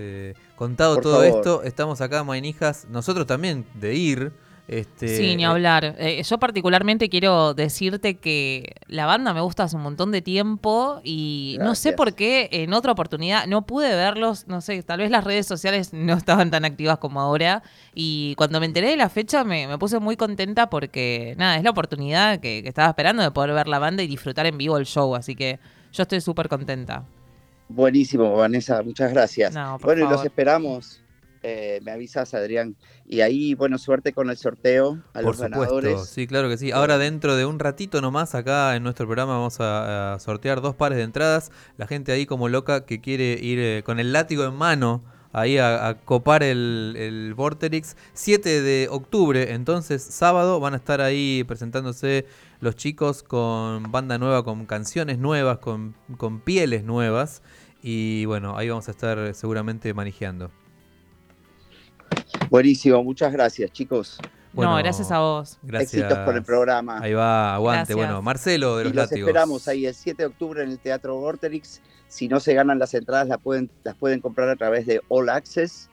contado 0.56 0.98
todo 1.02 1.22
esto. 1.24 1.62
Estamos 1.62 2.00
acá, 2.00 2.24
Mainijas, 2.24 2.86
nosotros 2.88 3.26
también 3.26 3.66
de 3.74 3.94
ir 3.94 4.32
este, 4.68 5.08
sí, 5.08 5.36
ni 5.36 5.44
eh, 5.44 5.46
hablar. 5.46 5.94
Eh, 5.98 6.22
yo 6.24 6.38
particularmente 6.38 7.08
quiero 7.08 7.54
decirte 7.54 8.16
que 8.16 8.74
la 8.88 9.06
banda 9.06 9.32
me 9.32 9.40
gusta 9.40 9.64
hace 9.64 9.76
un 9.76 9.82
montón 9.82 10.10
de 10.10 10.22
tiempo 10.22 11.00
y 11.04 11.56
no 11.60 11.76
sé 11.76 11.92
por 11.92 12.14
qué 12.14 12.48
en 12.50 12.72
otra 12.72 12.92
oportunidad 12.92 13.46
no 13.46 13.64
pude 13.64 13.94
verlos, 13.94 14.48
no 14.48 14.60
sé, 14.60 14.82
tal 14.82 14.98
vez 14.98 15.10
las 15.10 15.22
redes 15.22 15.46
sociales 15.46 15.92
no 15.92 16.14
estaban 16.14 16.50
tan 16.50 16.64
activas 16.64 16.98
como 16.98 17.20
ahora 17.20 17.62
y 17.94 18.34
cuando 18.36 18.58
me 18.58 18.66
enteré 18.66 18.90
de 18.90 18.96
la 18.96 19.08
fecha 19.08 19.44
me, 19.44 19.78
puse 19.78 20.00
muy 20.00 20.16
contenta 20.16 20.68
porque 20.68 21.34
nada, 21.38 21.56
es 21.56 21.62
la 21.62 21.70
oportunidad 21.70 22.40
que, 22.40 22.66
estaba 22.66 22.88
esperando 22.88 23.22
de 23.22 23.30
poder 23.30 23.52
ver 23.52 23.68
la 23.68 23.78
banda 23.78 24.02
y 24.02 24.08
disfrutar 24.08 24.46
en 24.46 24.58
vivo 24.58 24.78
el 24.78 24.86
show, 24.86 25.14
así 25.14 25.36
que 25.36 25.60
yo 25.92 26.02
estoy 26.02 26.20
súper 26.20 26.48
contenta. 26.48 27.04
Buenísimo, 27.68 28.34
Vanessa, 28.34 28.82
muchas 28.82 29.12
gracias. 29.12 29.54
bueno, 29.82 30.06
y 30.06 30.10
los 30.10 30.24
esperamos 30.24 31.00
eh, 31.48 31.80
me 31.84 31.92
avisas, 31.92 32.34
Adrián. 32.34 32.74
Y 33.06 33.20
ahí, 33.20 33.54
bueno, 33.54 33.78
suerte 33.78 34.12
con 34.12 34.30
el 34.30 34.36
sorteo 34.36 35.00
a 35.14 35.20
Por 35.20 35.38
los 35.38 35.38
supuesto, 35.38 36.04
sí, 36.04 36.26
claro 36.26 36.48
que 36.48 36.58
sí. 36.58 36.72
Ahora 36.72 36.98
dentro 36.98 37.36
de 37.36 37.46
un 37.46 37.60
ratito 37.60 38.00
nomás, 38.00 38.34
acá 38.34 38.74
en 38.74 38.82
nuestro 38.82 39.06
programa 39.06 39.34
vamos 39.34 39.58
a, 39.60 40.18
sortear 40.18 40.60
dos 40.60 40.74
pares 40.74 40.98
de 40.98 41.04
entradas. 41.04 41.52
La 41.76 41.86
gente 41.86 42.10
ahí 42.10 42.26
como 42.26 42.48
loca 42.48 42.84
que 42.84 43.00
quiere 43.00 43.38
ir 43.40 43.60
eh, 43.60 43.82
con 43.84 44.00
el 44.00 44.12
látigo 44.12 44.44
en 44.44 44.54
mano 44.54 45.04
ahí 45.32 45.56
a, 45.58 45.98
copar 46.04 46.42
el, 46.42 46.94
el, 46.98 47.34
Vorterix. 47.34 47.96
7 48.14 48.62
de 48.62 48.88
octubre, 48.90 49.52
entonces 49.52 50.02
sábado, 50.02 50.58
van 50.58 50.74
a 50.74 50.78
estar 50.78 51.00
ahí 51.00 51.44
presentándose 51.46 52.26
los 52.58 52.74
chicos 52.74 53.22
con 53.22 53.92
banda 53.92 54.18
nueva, 54.18 54.42
con 54.42 54.66
canciones 54.66 55.18
nuevas, 55.18 55.58
con, 55.58 55.94
con 56.16 56.40
pieles 56.40 56.82
nuevas. 56.82 57.42
Y 57.82 58.24
bueno, 58.24 58.56
ahí 58.56 58.68
vamos 58.68 58.88
a 58.88 58.90
estar 58.90 59.32
seguramente 59.32 59.94
manejando. 59.94 60.50
Buenísimo, 62.50 63.02
muchas 63.02 63.32
gracias, 63.32 63.70
chicos. 63.72 64.18
no, 64.52 64.76
gracias 64.76 65.10
a 65.10 65.20
vos. 65.20 65.58
Gracias. 65.62 65.94
Éxitos 65.94 66.18
por 66.24 66.36
el 66.36 66.42
programa. 66.42 67.00
Ahí 67.00 67.12
va, 67.12 67.54
aguante. 67.54 67.94
Bueno, 67.94 68.22
Marcelo 68.22 68.76
de 68.76 68.84
los, 68.84 68.92
y 68.92 68.96
los 68.96 69.12
esperamos 69.12 69.68
ahí 69.68 69.86
el 69.86 69.94
7 69.94 70.22
de 70.22 70.26
octubre 70.26 70.62
en 70.62 70.70
el 70.70 70.78
Teatro 70.78 71.16
Vorterix. 71.16 71.82
Si 72.08 72.28
no 72.28 72.40
se 72.40 72.54
ganan 72.54 72.78
las 72.78 72.94
entradas, 72.94 73.28
las 73.28 73.38
pueden, 73.38 73.70
las 73.82 73.96
pueden 73.96 74.20
comprar 74.20 74.48
a 74.48 74.56
través 74.56 74.86
de 74.86 75.00
All 75.08 75.28
Access. 75.28 75.90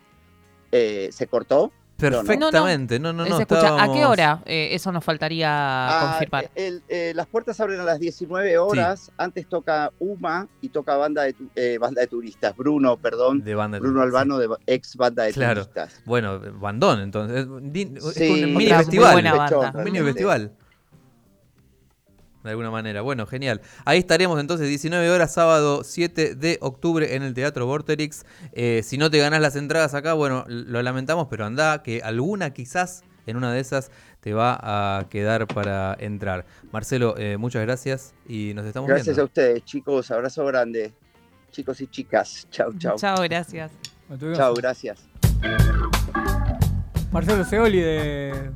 Eh, 0.71 1.09
¿Se 1.11 1.27
cortó? 1.27 1.71
Perfectamente, 1.97 2.99
no, 2.99 3.13
no, 3.13 3.25
no. 3.25 3.37
¿A 3.37 3.93
qué 3.93 4.05
hora? 4.05 4.41
Eh, 4.45 4.69
eso 4.71 4.91
nos 4.91 5.03
faltaría 5.03 5.49
ah, 5.49 6.09
confirmar. 6.11 6.51
Eh, 6.55 7.13
las 7.15 7.27
puertas 7.27 7.59
abren 7.59 7.79
a 7.79 7.83
las 7.83 7.99
19 7.99 8.57
horas. 8.57 9.11
Antes 9.17 9.47
toca 9.47 9.91
UMA 9.99 10.47
y 10.61 10.69
toca 10.69 10.97
banda 10.97 11.23
de, 11.23 11.35
eh, 11.55 11.77
banda 11.79 12.01
de 12.01 12.07
turistas. 12.07 12.55
Bruno, 12.55 12.97
perdón. 12.97 13.43
De 13.43 13.55
banda 13.55 13.79
Bruno 13.79 14.01
Albano, 14.01 14.37
de 14.37 14.49
ex 14.67 14.95
banda 14.95 15.23
de 15.23 15.33
turistas. 15.33 16.01
Bueno, 16.05 16.39
bandón, 16.59 16.99
entonces. 16.99 17.41
Es 17.41 17.47
un 17.47 17.71
mini 18.53 18.71
festival. 18.71 19.71
Un 19.75 19.83
mini 19.83 19.99
festival 19.99 20.51
de 22.43 22.49
alguna 22.49 22.71
manera. 22.71 23.01
Bueno, 23.01 23.25
genial. 23.25 23.61
Ahí 23.85 23.99
estaremos 23.99 24.39
entonces 24.39 24.67
19 24.67 25.09
horas, 25.09 25.33
sábado 25.33 25.83
7 25.83 26.35
de 26.35 26.57
octubre 26.61 27.15
en 27.15 27.23
el 27.23 27.33
Teatro 27.33 27.65
Vorterix. 27.65 28.25
Eh, 28.51 28.81
si 28.83 28.97
no 28.97 29.09
te 29.09 29.17
ganas 29.19 29.41
las 29.41 29.55
entradas 29.55 29.93
acá, 29.93 30.13
bueno, 30.13 30.45
lo 30.47 30.81
lamentamos, 30.81 31.27
pero 31.29 31.45
anda, 31.45 31.83
que 31.83 32.01
alguna 32.03 32.51
quizás 32.51 33.03
en 33.25 33.37
una 33.37 33.53
de 33.53 33.59
esas 33.59 33.91
te 34.19 34.33
va 34.33 34.59
a 34.61 35.09
quedar 35.09 35.47
para 35.47 35.95
entrar. 35.99 36.45
Marcelo, 36.71 37.15
eh, 37.17 37.37
muchas 37.37 37.61
gracias 37.61 38.13
y 38.27 38.53
nos 38.53 38.65
estamos 38.65 38.87
gracias 38.87 39.15
viendo. 39.15 39.23
Gracias 39.23 39.41
a 39.41 39.51
ustedes, 39.53 39.65
chicos. 39.65 40.11
Abrazo 40.11 40.45
grande. 40.45 40.93
Chicos 41.51 41.81
y 41.81 41.87
chicas. 41.87 42.47
Chau, 42.49 42.73
chau. 42.77 42.97
Chao, 42.97 43.21
gracias. 43.23 43.71
Chao, 44.35 44.53
gracias. 44.53 44.99
Marcelo 47.11 47.43
Seoli 47.45 47.79
de 47.79 48.51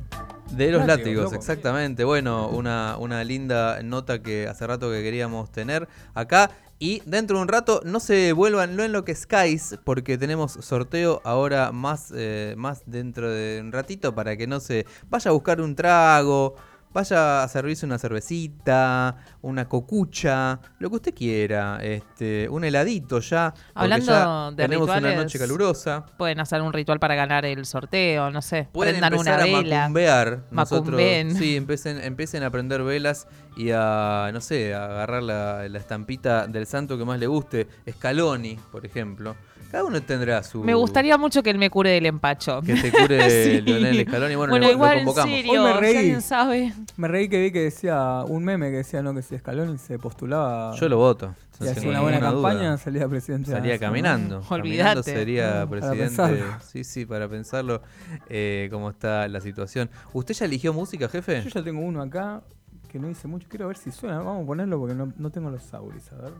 de 0.50 0.70
los 0.70 0.86
látigos, 0.86 1.32
exactamente. 1.32 2.04
Bueno, 2.04 2.48
una, 2.48 2.96
una 2.98 3.22
linda 3.24 3.82
nota 3.82 4.22
que 4.22 4.48
hace 4.48 4.66
rato 4.66 4.90
que 4.90 5.02
queríamos 5.02 5.50
tener 5.50 5.88
acá. 6.14 6.50
Y 6.80 7.02
dentro 7.06 7.38
de 7.38 7.42
un 7.42 7.48
rato 7.48 7.80
no 7.84 7.98
se 7.98 8.32
vuelvan 8.32 8.76
no 8.76 8.84
en 8.84 8.92
lo 8.92 9.04
que 9.04 9.12
Skies, 9.12 9.80
porque 9.82 10.16
tenemos 10.16 10.52
sorteo 10.52 11.20
ahora 11.24 11.72
más, 11.72 12.12
eh, 12.14 12.54
más 12.56 12.82
dentro 12.86 13.28
de 13.28 13.60
un 13.60 13.72
ratito 13.72 14.14
para 14.14 14.36
que 14.36 14.46
no 14.46 14.60
se 14.60 14.86
vaya 15.10 15.30
a 15.30 15.34
buscar 15.34 15.60
un 15.60 15.74
trago, 15.74 16.54
vaya 16.92 17.42
a 17.42 17.48
servirse 17.48 17.86
una 17.86 17.98
cervecita, 17.98 19.16
una 19.42 19.68
cocucha, 19.68 20.60
lo 20.78 20.90
que 20.90 20.96
usted 20.96 21.14
quiera, 21.14 21.78
este, 21.82 22.48
un 22.48 22.64
heladito 22.64 23.20
ya. 23.20 23.54
Hablando 23.74 24.52
de 24.52 24.62
tenemos 24.62 24.88
una 24.88 25.14
noche 25.14 25.38
calurosa. 25.38 26.06
Pueden 26.16 26.40
hacer 26.40 26.62
un 26.62 26.72
ritual 26.72 26.98
para 26.98 27.14
ganar 27.14 27.44
el 27.44 27.64
sorteo, 27.66 28.30
no 28.30 28.42
sé. 28.42 28.68
Pueden 28.72 28.98
prendan 28.98 29.18
una 29.18 29.36
vela. 29.36 29.84
A 29.84 29.88
macumbear. 29.88 30.44
Nosotros, 30.50 31.00
sí, 31.38 31.56
empiecen, 31.56 31.98
empiecen 32.02 32.42
a 32.42 32.50
prender 32.50 32.82
velas 32.82 33.26
y 33.56 33.70
a, 33.72 34.30
no 34.32 34.40
sé, 34.40 34.74
a 34.74 34.84
agarrar 34.84 35.22
la, 35.22 35.68
la 35.68 35.78
estampita 35.78 36.46
del 36.46 36.66
santo 36.66 36.98
que 36.98 37.04
más 37.04 37.18
le 37.18 37.26
guste. 37.26 37.68
Scaloni, 37.90 38.58
por 38.70 38.84
ejemplo. 38.84 39.36
Cada 39.70 39.84
uno 39.84 40.00
tendrá 40.00 40.42
su. 40.42 40.64
Me 40.64 40.74
gustaría 40.74 41.18
mucho 41.18 41.42
que 41.42 41.50
él 41.50 41.58
me 41.58 41.68
cure 41.68 41.90
del 41.90 42.06
empacho. 42.06 42.62
Que 42.62 42.74
te 42.74 42.90
cure 42.90 43.30
sí. 43.44 43.60
Lionel 43.60 44.06
Scaloni. 44.06 44.34
Bueno, 44.34 44.52
bueno 44.52 44.70
igual, 44.70 44.98
lo 44.98 45.04
convocamos. 45.04 45.30
En 45.34 45.42
serio, 45.44 45.62
Hoy 45.64 45.74
me 45.74 45.80
reí. 45.80 46.20
sabe. 46.22 46.72
Me 46.96 47.08
reí 47.08 47.28
que 47.28 47.40
vi 47.40 47.50
que 47.52 47.60
decía 47.64 48.22
un 48.26 48.44
meme 48.44 48.70
que 48.70 48.78
decía 48.78 49.02
no 49.02 49.14
que 49.14 49.22
si 49.22 49.36
Scaloni 49.36 49.76
se 49.78 49.98
postulaba 49.98 50.74
Yo 50.76 50.88
lo 50.88 50.96
voto. 50.96 51.34
y 51.60 51.64
no 51.64 51.70
hacía 51.70 51.90
una 51.90 52.00
buena 52.00 52.20
campaña, 52.20 52.68
duda. 52.70 52.78
salía 52.78 53.08
presidente. 53.08 53.50
Salía 53.50 53.74
¿no? 53.74 53.80
caminando. 53.86 54.42
Olvídate. 54.48 55.02
Caminando 55.02 55.02
sería 55.02 55.60
No, 55.60 55.70
presidente. 55.70 56.44
Sí, 56.66 56.84
sí, 56.84 57.04
para 57.04 57.28
pensarlo 57.28 57.82
eh, 58.28 58.68
cómo 58.70 58.88
está 58.90 59.28
la 59.28 59.40
situación. 59.40 59.90
¿Usted 60.14 60.34
ya 60.34 60.44
eligió 60.46 60.72
música, 60.72 61.08
jefe? 61.08 61.42
Yo 61.42 61.50
ya 61.50 61.62
tengo 61.62 61.80
uno 61.80 62.00
acá 62.00 62.42
que 62.90 62.98
no 62.98 63.10
hice 63.10 63.28
mucho. 63.28 63.46
Quiero 63.50 63.66
ver 63.68 63.76
si 63.76 63.90
suena. 63.90 64.16
Vamos 64.18 64.44
a 64.44 64.46
ponerlo 64.46 64.78
porque 64.78 64.94
no, 64.94 65.12
no 65.18 65.28
tengo 65.30 65.50
los 65.50 65.74
auris. 65.74 66.10
A 66.12 66.16
ver. 66.22 66.32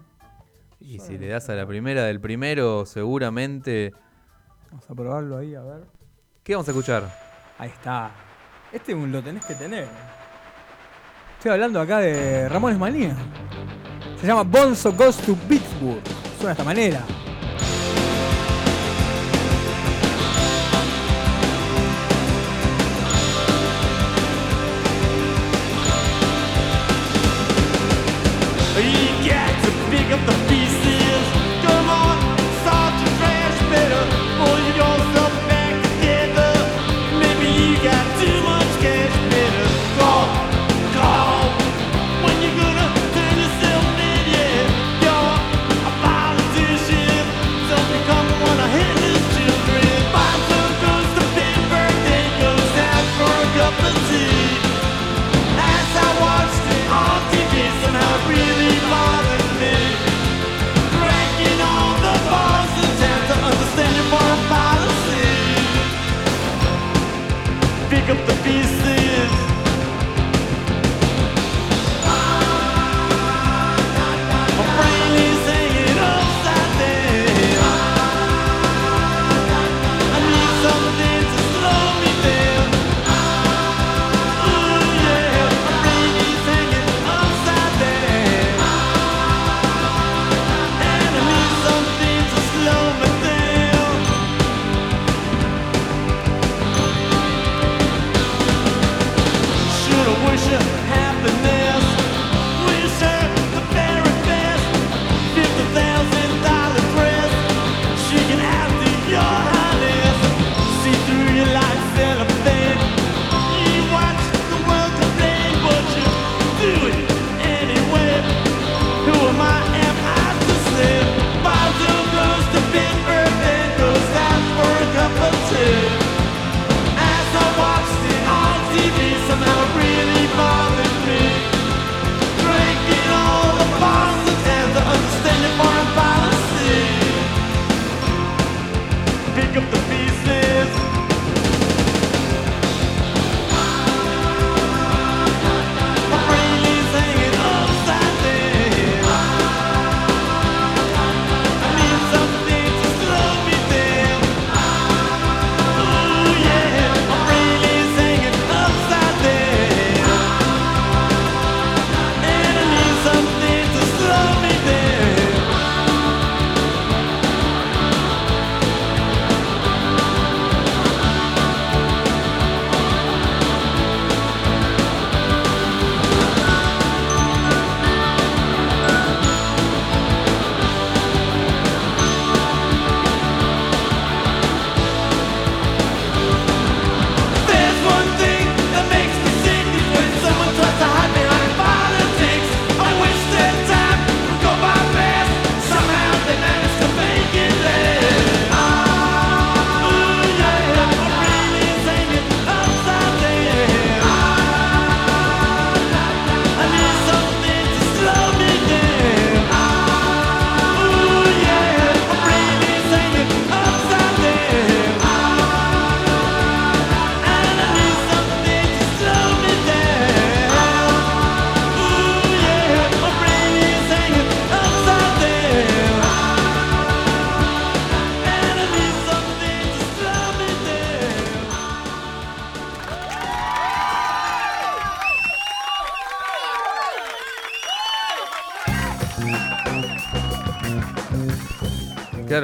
Y 0.80 0.98
si 1.00 1.18
le 1.18 1.28
das 1.28 1.48
a 1.50 1.54
la 1.54 1.66
primera 1.66 2.04
del 2.04 2.20
primero, 2.20 2.86
seguramente. 2.86 3.92
Vamos 4.70 4.88
a 4.88 4.94
probarlo 4.94 5.38
ahí, 5.38 5.54
a 5.54 5.62
ver. 5.62 5.82
¿Qué 6.42 6.54
vamos 6.54 6.68
a 6.68 6.70
escuchar? 6.70 7.10
Ahí 7.58 7.70
está. 7.70 8.10
Este 8.72 8.94
lo 8.94 9.22
tenés 9.22 9.44
que 9.44 9.54
tener. 9.54 9.88
Estoy 11.36 11.52
hablando 11.52 11.80
acá 11.80 11.98
de 11.98 12.48
Ramones 12.48 12.78
Manía. 12.78 13.16
Se 14.20 14.26
llama 14.26 14.42
Bonzo 14.42 14.92
Goes 14.92 15.16
to 15.18 15.34
Pittsburgh. 15.48 16.02
Suena 16.36 16.48
de 16.48 16.52
esta 16.52 16.64
manera. 16.64 17.04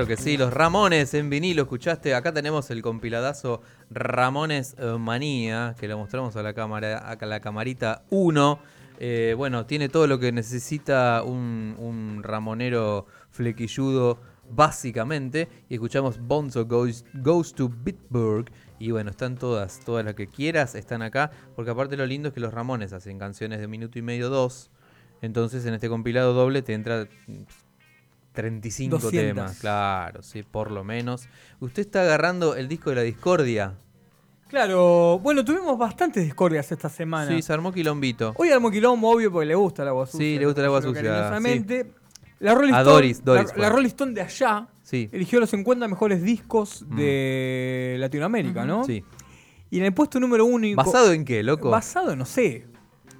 Que 0.07 0.17
sí, 0.19 0.37
los 0.37 0.53
Ramones 0.53 1.15
en 1.15 1.31
vinilo, 1.31 1.63
escuchaste, 1.63 2.15
acá 2.15 2.33
tenemos 2.35 2.69
el 2.71 2.83
compiladazo 2.83 3.63
Ramones 3.91 4.77
eh, 4.79 4.97
Manía, 4.99 5.75
que 5.81 5.89
lo 5.89 5.97
mostramos 5.97 6.37
a 6.37 6.43
la 6.43 6.53
cámara, 6.53 6.99
a 6.99 7.27
la 7.27 7.41
camarita 7.41 8.03
1. 8.11 8.59
Eh, 8.99 9.35
bueno, 9.37 9.65
tiene 9.65 9.89
todo 9.89 10.07
lo 10.07 10.19
que 10.19 10.31
necesita 10.31 11.23
un, 11.23 11.77
un 11.79 12.23
ramonero 12.23 13.07
flequilludo, 13.31 14.21
básicamente. 14.51 15.49
Y 15.71 15.75
escuchamos 15.75 16.19
Bonzo 16.19 16.67
Goes, 16.67 17.07
Goes 17.15 17.55
to 17.55 17.71
Bitburg. 17.71 18.53
Y 18.79 18.91
bueno, 18.91 19.11
están 19.11 19.37
todas, 19.37 19.81
todas 19.81 20.05
las 20.05 20.15
que 20.15 20.27
quieras 20.27 20.75
están 20.75 21.01
acá. 21.01 21.31
Porque 21.57 21.71
aparte 21.71 21.97
lo 21.97 22.05
lindo 22.05 22.29
es 22.29 22.35
que 22.35 22.41
los 22.41 22.53
Ramones 22.53 22.93
hacen 22.93 23.19
canciones 23.19 23.59
de 23.61 23.69
minuto 23.69 23.99
y 23.99 24.03
medio, 24.03 24.29
dos. 24.29 24.71
Entonces 25.23 25.65
en 25.65 25.73
este 25.73 25.89
compilado 25.89 26.35
doble 26.35 26.61
te 26.61 26.75
entra 26.75 27.09
35 28.35 28.99
200. 28.99 29.11
temas, 29.35 29.59
claro, 29.61 30.23
sí, 30.23 30.43
por 30.43 30.71
lo 30.71 30.85
menos. 30.85 31.29
Usted 31.61 31.81
está 31.83 32.03
agarrando 32.03 32.57
el 32.57 32.69
disco 32.69 32.91
de 32.91 32.97
la 32.97 33.03
discordia. 33.03 33.75
Claro, 34.49 35.19
bueno, 35.21 35.45
tuvimos 35.45 35.79
bastantes 35.79 36.23
discordias 36.25 36.71
esta 36.71 36.89
semana. 36.89 37.31
Sí, 37.35 37.43
se 37.43 37.53
armó 37.53 37.73
quilombito. 37.73 38.35
Hoy 38.37 38.51
armó 38.51 38.71
quilombo, 38.71 39.11
obvio, 39.11 39.33
porque 39.33 39.47
le 39.47 39.55
gusta 39.55 39.83
el 39.83 39.89
agua 39.89 40.07
sucia. 40.07 40.19
Sí, 40.19 40.39
le 40.39 40.45
gusta 40.47 40.61
el 40.61 40.67
agua 40.67 40.83
sucia, 40.83 41.03
cariñosamente. 41.03 41.91
La 42.41 42.55
Rolling 42.55 42.73
A 42.75 42.79
Stone, 42.81 42.95
Doris, 42.95 43.25
Doris 43.25 43.57
la, 43.57 43.69
Rolling 43.71 43.87
Stone 43.89 44.13
de 44.13 44.21
allá 44.21 44.69
Sí. 44.83 45.09
eligió 45.13 45.41
los 45.41 45.49
50 45.51 45.89
mejores 45.89 46.23
discos 46.23 46.85
Mm. 46.87 46.97
de 46.97 47.97
Latinoamérica, 48.01 48.65
¿no? 48.67 48.85
Sí. 48.85 49.03
Y 49.71 49.79
en 49.79 49.85
el 49.87 49.95
puesto 49.95 50.21
número 50.21 50.45
uno... 50.45 50.67
¿Basado 50.77 51.13
en 51.13 51.25
qué, 51.25 51.43
loco? 51.43 51.71
Basado, 51.71 52.15
no 52.15 52.27
sé. 52.27 52.67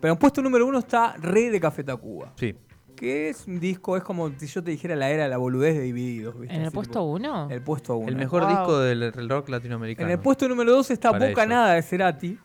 Pero 0.01 0.13
en 0.13 0.17
el 0.17 0.19
puesto 0.19 0.43
número 0.43 0.67
uno 0.67 0.79
está 0.81 1.17
Rey 1.17 1.49
de 1.49 1.59
Café 1.59 1.83
Tacuba. 1.83 2.33
Sí. 2.37 2.55
Que 2.97 3.29
es 3.29 3.47
un 3.47 3.59
disco, 3.61 3.97
es 3.97 4.03
como 4.03 4.31
si 4.39 4.47
yo 4.47 4.63
te 4.63 4.71
dijera 4.71 4.95
la 4.97 5.11
era 5.11 5.25
de 5.25 5.29
la 5.29 5.37
boludez 5.37 5.75
de 5.75 5.83
Divididos. 5.83 6.39
¿viste? 6.39 6.55
¿En 6.55 6.61
el 6.63 6.69
Así, 6.69 6.75
puesto 6.75 6.93
tipo, 6.93 7.05
uno? 7.05 7.49
El 7.51 7.63
puesto 7.63 7.97
uno. 7.97 8.09
El 8.09 8.17
mejor 8.17 8.43
Wow. 8.43 8.51
disco 8.51 8.79
del 8.81 9.29
rock 9.29 9.49
latinoamericano. 9.49 10.09
En 10.09 10.13
el 10.13 10.21
puesto 10.21 10.49
número 10.49 10.73
dos 10.73 10.91
está 10.91 11.11
Para 11.11 11.29
Boca 11.29 11.43
ellos. 11.43 11.51
Nada 11.51 11.73
de 11.75 11.83
Cerati. 11.83 12.39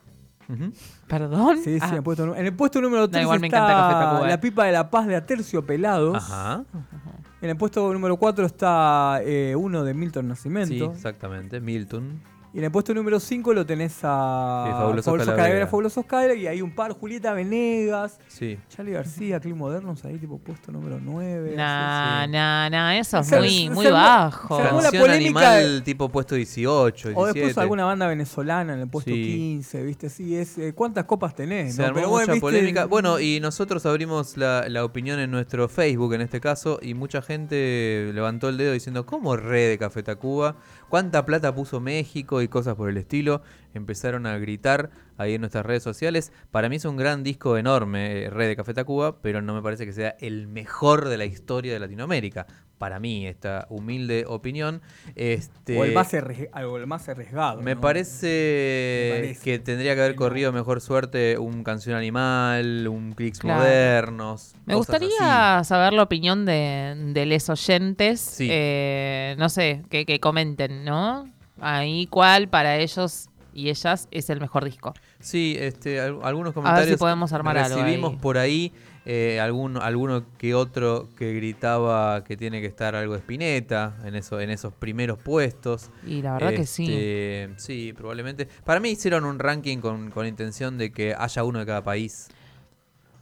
¿Perdón? 1.07 1.57
Sí, 1.63 1.75
sí, 1.75 1.79
Ah, 1.81 1.89
en, 1.89 1.95
el 1.97 2.03
puesto, 2.03 2.25
nu- 2.25 2.33
en 2.33 2.45
el 2.45 2.53
puesto 2.55 2.81
número 2.81 3.07
3 3.07 3.21
igual 3.21 3.39
me 3.39 3.47
está 3.47 3.57
encanta 3.59 3.73
Café 3.81 3.93
Tacuba, 4.05 4.25
eh. 4.25 4.29
La 4.29 4.41
Pipa 4.41 4.65
de 4.65 4.71
la 4.71 4.89
Paz 4.89 5.05
de 5.07 5.15
Aterciopelados. 5.15 6.17
Ajá. 6.17 6.63
En 7.41 7.49
el 7.51 7.55
puesto 7.55 7.93
número 7.93 8.17
4 8.17 8.45
está 8.47 9.19
eh, 9.23 9.55
uno 9.55 9.83
de 9.83 9.93
Milton 9.93 10.23
Sí, 10.23 10.27
Nascimento. 10.29 10.91
exactamente. 10.91 11.59
Milton. 11.59 12.19
Y 12.53 12.57
en 12.59 12.63
el 12.65 12.71
puesto 12.71 12.93
número 12.93 13.19
5 13.19 13.53
lo 13.53 13.65
tenés 13.65 13.99
a 14.03 14.63
Sí, 14.67 14.71
Fabulosos 14.71 15.05
Fabulosos 15.05 15.05
Calavera. 15.05 15.35
Calavera, 15.35 15.67
Fabulosos 15.67 16.05
Calavera, 16.05 16.33
y 16.35 16.47
hay 16.47 16.61
un 16.61 16.73
par, 16.73 16.93
Julieta 16.93 17.33
Venegas, 17.33 18.19
Sí. 18.27 18.57
Charlie 18.69 18.93
García, 18.93 19.39
Clip 19.39 19.55
Modernos, 19.55 20.03
ahí 20.05 20.17
tipo 20.17 20.39
puesto 20.39 20.71
número 20.71 20.99
9. 21.01 21.53
Nah, 21.55 22.25
nah, 22.27 22.69
nah, 22.69 22.95
eso 22.97 23.19
es 23.19 23.27
Se- 23.27 23.37
muy, 23.39 23.49
se 23.49 23.69
muy 23.69 23.85
bajo. 23.87 24.55
armó 24.57 24.77
la 24.77 24.83
Canción 24.83 25.03
polémica 25.03 25.53
animal 25.53 25.83
tipo 25.83 26.09
puesto 26.09 26.35
18, 26.35 27.09
17. 27.09 27.19
O 27.19 27.25
después 27.33 27.57
alguna 27.57 27.85
banda 27.85 28.07
venezolana 28.07 28.73
en 28.73 28.79
el 28.79 28.89
puesto 28.89 29.11
Sí. 29.11 29.23
15, 29.23 29.83
¿viste? 29.83 30.09
Sí, 30.09 30.35
es, 30.35 30.57
eh, 30.57 30.73
¿cuántas 30.73 31.05
copas 31.05 31.35
tenés? 31.35 31.75
Se 31.75 31.81
no? 31.81 31.87
armó 31.89 31.95
Pero 31.99 32.09
mucha 32.09 32.35
polémica. 32.41 32.85
Bueno, 32.85 33.19
y 33.19 33.39
nosotros 33.39 33.85
abrimos 33.85 34.37
la, 34.37 34.65
la 34.69 34.83
opinión 34.85 35.19
en 35.19 35.29
nuestro 35.31 35.67
Facebook 35.69 36.13
en 36.13 36.21
este 36.21 36.39
caso 36.41 36.79
y 36.81 36.93
mucha 36.93 37.21
gente 37.21 38.11
levantó 38.13 38.49
el 38.49 38.57
dedo 38.57 38.73
diciendo, 38.73 39.05
¿cómo 39.05 39.35
re 39.35 39.61
de 39.67 39.77
Café 39.77 40.03
Tacuba? 40.03 40.55
¿Cuánta 40.89 41.23
plata 41.23 41.53
puso 41.53 41.79
México 41.79 42.41
y 42.41 42.47
cosas 42.47 42.75
por 42.75 42.89
el 42.89 42.97
estilo? 42.97 43.43
Empezaron 43.75 44.25
a 44.25 44.37
gritar 44.39 44.89
ahí 45.19 45.35
en 45.35 45.41
nuestras 45.41 45.65
redes 45.65 45.83
sociales. 45.83 46.31
Para 46.51 46.69
mí 46.69 46.77
es 46.77 46.85
un 46.85 46.97
gran 46.97 47.23
disco 47.23 47.57
enorme, 47.57 48.23
eh, 48.23 48.29
Re 48.29 48.47
de 48.47 48.55
Café 48.55 48.73
Tacuba, 48.73 49.21
pero 49.21 49.41
no 49.41 49.53
me 49.53 49.61
parece 49.61 49.85
que 49.85 49.93
sea 49.93 50.15
el 50.19 50.47
mejor 50.47 51.07
de 51.09 51.17
la 51.17 51.25
historia 51.25 51.73
de 51.73 51.79
Latinoamérica. 51.79 52.47
Para 52.79 52.99
mí, 53.01 53.27
esta 53.27 53.67
humilde 53.69 54.23
opinión. 54.25 54.81
Este, 55.15 55.77
O 55.77 55.83
el 55.83 55.91
más, 55.93 56.13
arries- 56.13 56.49
o 56.65 56.77
el 56.77 56.87
más 56.87 57.09
arriesgado. 57.09 57.61
me 57.61 57.75
¿no? 57.75 57.81
parece, 57.81 59.09
Me 59.11 59.19
parece 59.19 59.43
que 59.43 59.59
tendría 59.59 59.95
que 59.95 60.01
haber 60.01 60.15
corrido 60.15 60.53
mejor 60.53 60.79
suerte 60.79 61.37
un 61.37 61.63
Canción 61.65 61.97
Animal, 61.97 62.87
un 62.87 63.13
Claro. 63.13 63.59
Modernos. 63.59 64.53
Me 64.65 64.75
cosas 64.75 64.99
gustaría 65.01 65.61
saber 65.65 65.91
la 65.93 66.03
opinión 66.03 66.45
de, 66.45 66.95
de 67.13 67.25
les 67.25 67.49
oyentes. 67.49 68.21
Sí. 68.21 68.47
eh, 68.49 69.35
no 69.37 69.49
sé, 69.49 69.83
que, 69.89 70.05
que 70.05 70.19
comenten, 70.21 70.85
¿no? 70.85 71.29
Ahí 71.59 72.07
cuál 72.07 72.47
para 72.47 72.77
ellos 72.77 73.28
y 73.53 73.69
ellas 73.69 74.07
es 74.11 74.29
el 74.29 74.39
mejor 74.39 74.65
disco. 74.65 74.93
Sí, 75.19 75.55
este, 75.59 75.99
al- 75.99 76.19
algunos 76.23 76.53
ver 76.53 76.53
si 76.53 76.53
comentarios. 76.53 76.99
podemos 76.99 77.33
armar 77.33 77.57
algo 77.57 77.77
Recibimos 77.77 78.15
por 78.15 78.37
ahí 78.37 78.71
eh, 79.05 79.39
algún, 79.39 79.77
alguno 79.77 80.23
que 80.37 80.53
otro 80.53 81.09
que 81.17 81.33
gritaba 81.33 82.23
que 82.23 82.37
tiene 82.37 82.61
que 82.61 82.67
estar 82.67 82.95
algo 82.95 83.13
de 83.13 83.19
Spinetta 83.19 83.97
en, 84.03 84.13
eso, 84.15 84.39
en 84.39 84.49
esos 84.51 84.73
primeros 84.73 85.17
puestos. 85.17 85.89
Y 86.05 86.21
la 86.21 86.33
verdad 86.33 86.51
que 86.53 86.65
sí. 86.67 86.83
Este, 86.83 87.49
Sí, 87.57 87.93
probablemente. 87.93 88.47
Para 88.63 88.79
mí 88.79 88.89
hicieron 88.89 89.25
un 89.25 89.39
ranking 89.39 89.79
con, 89.79 90.11
con 90.11 90.27
intención 90.27 90.77
de 90.77 90.91
que 90.91 91.15
haya 91.17 91.43
uno 91.43 91.59
de 91.59 91.65
cada 91.65 91.83
país. 91.83 92.27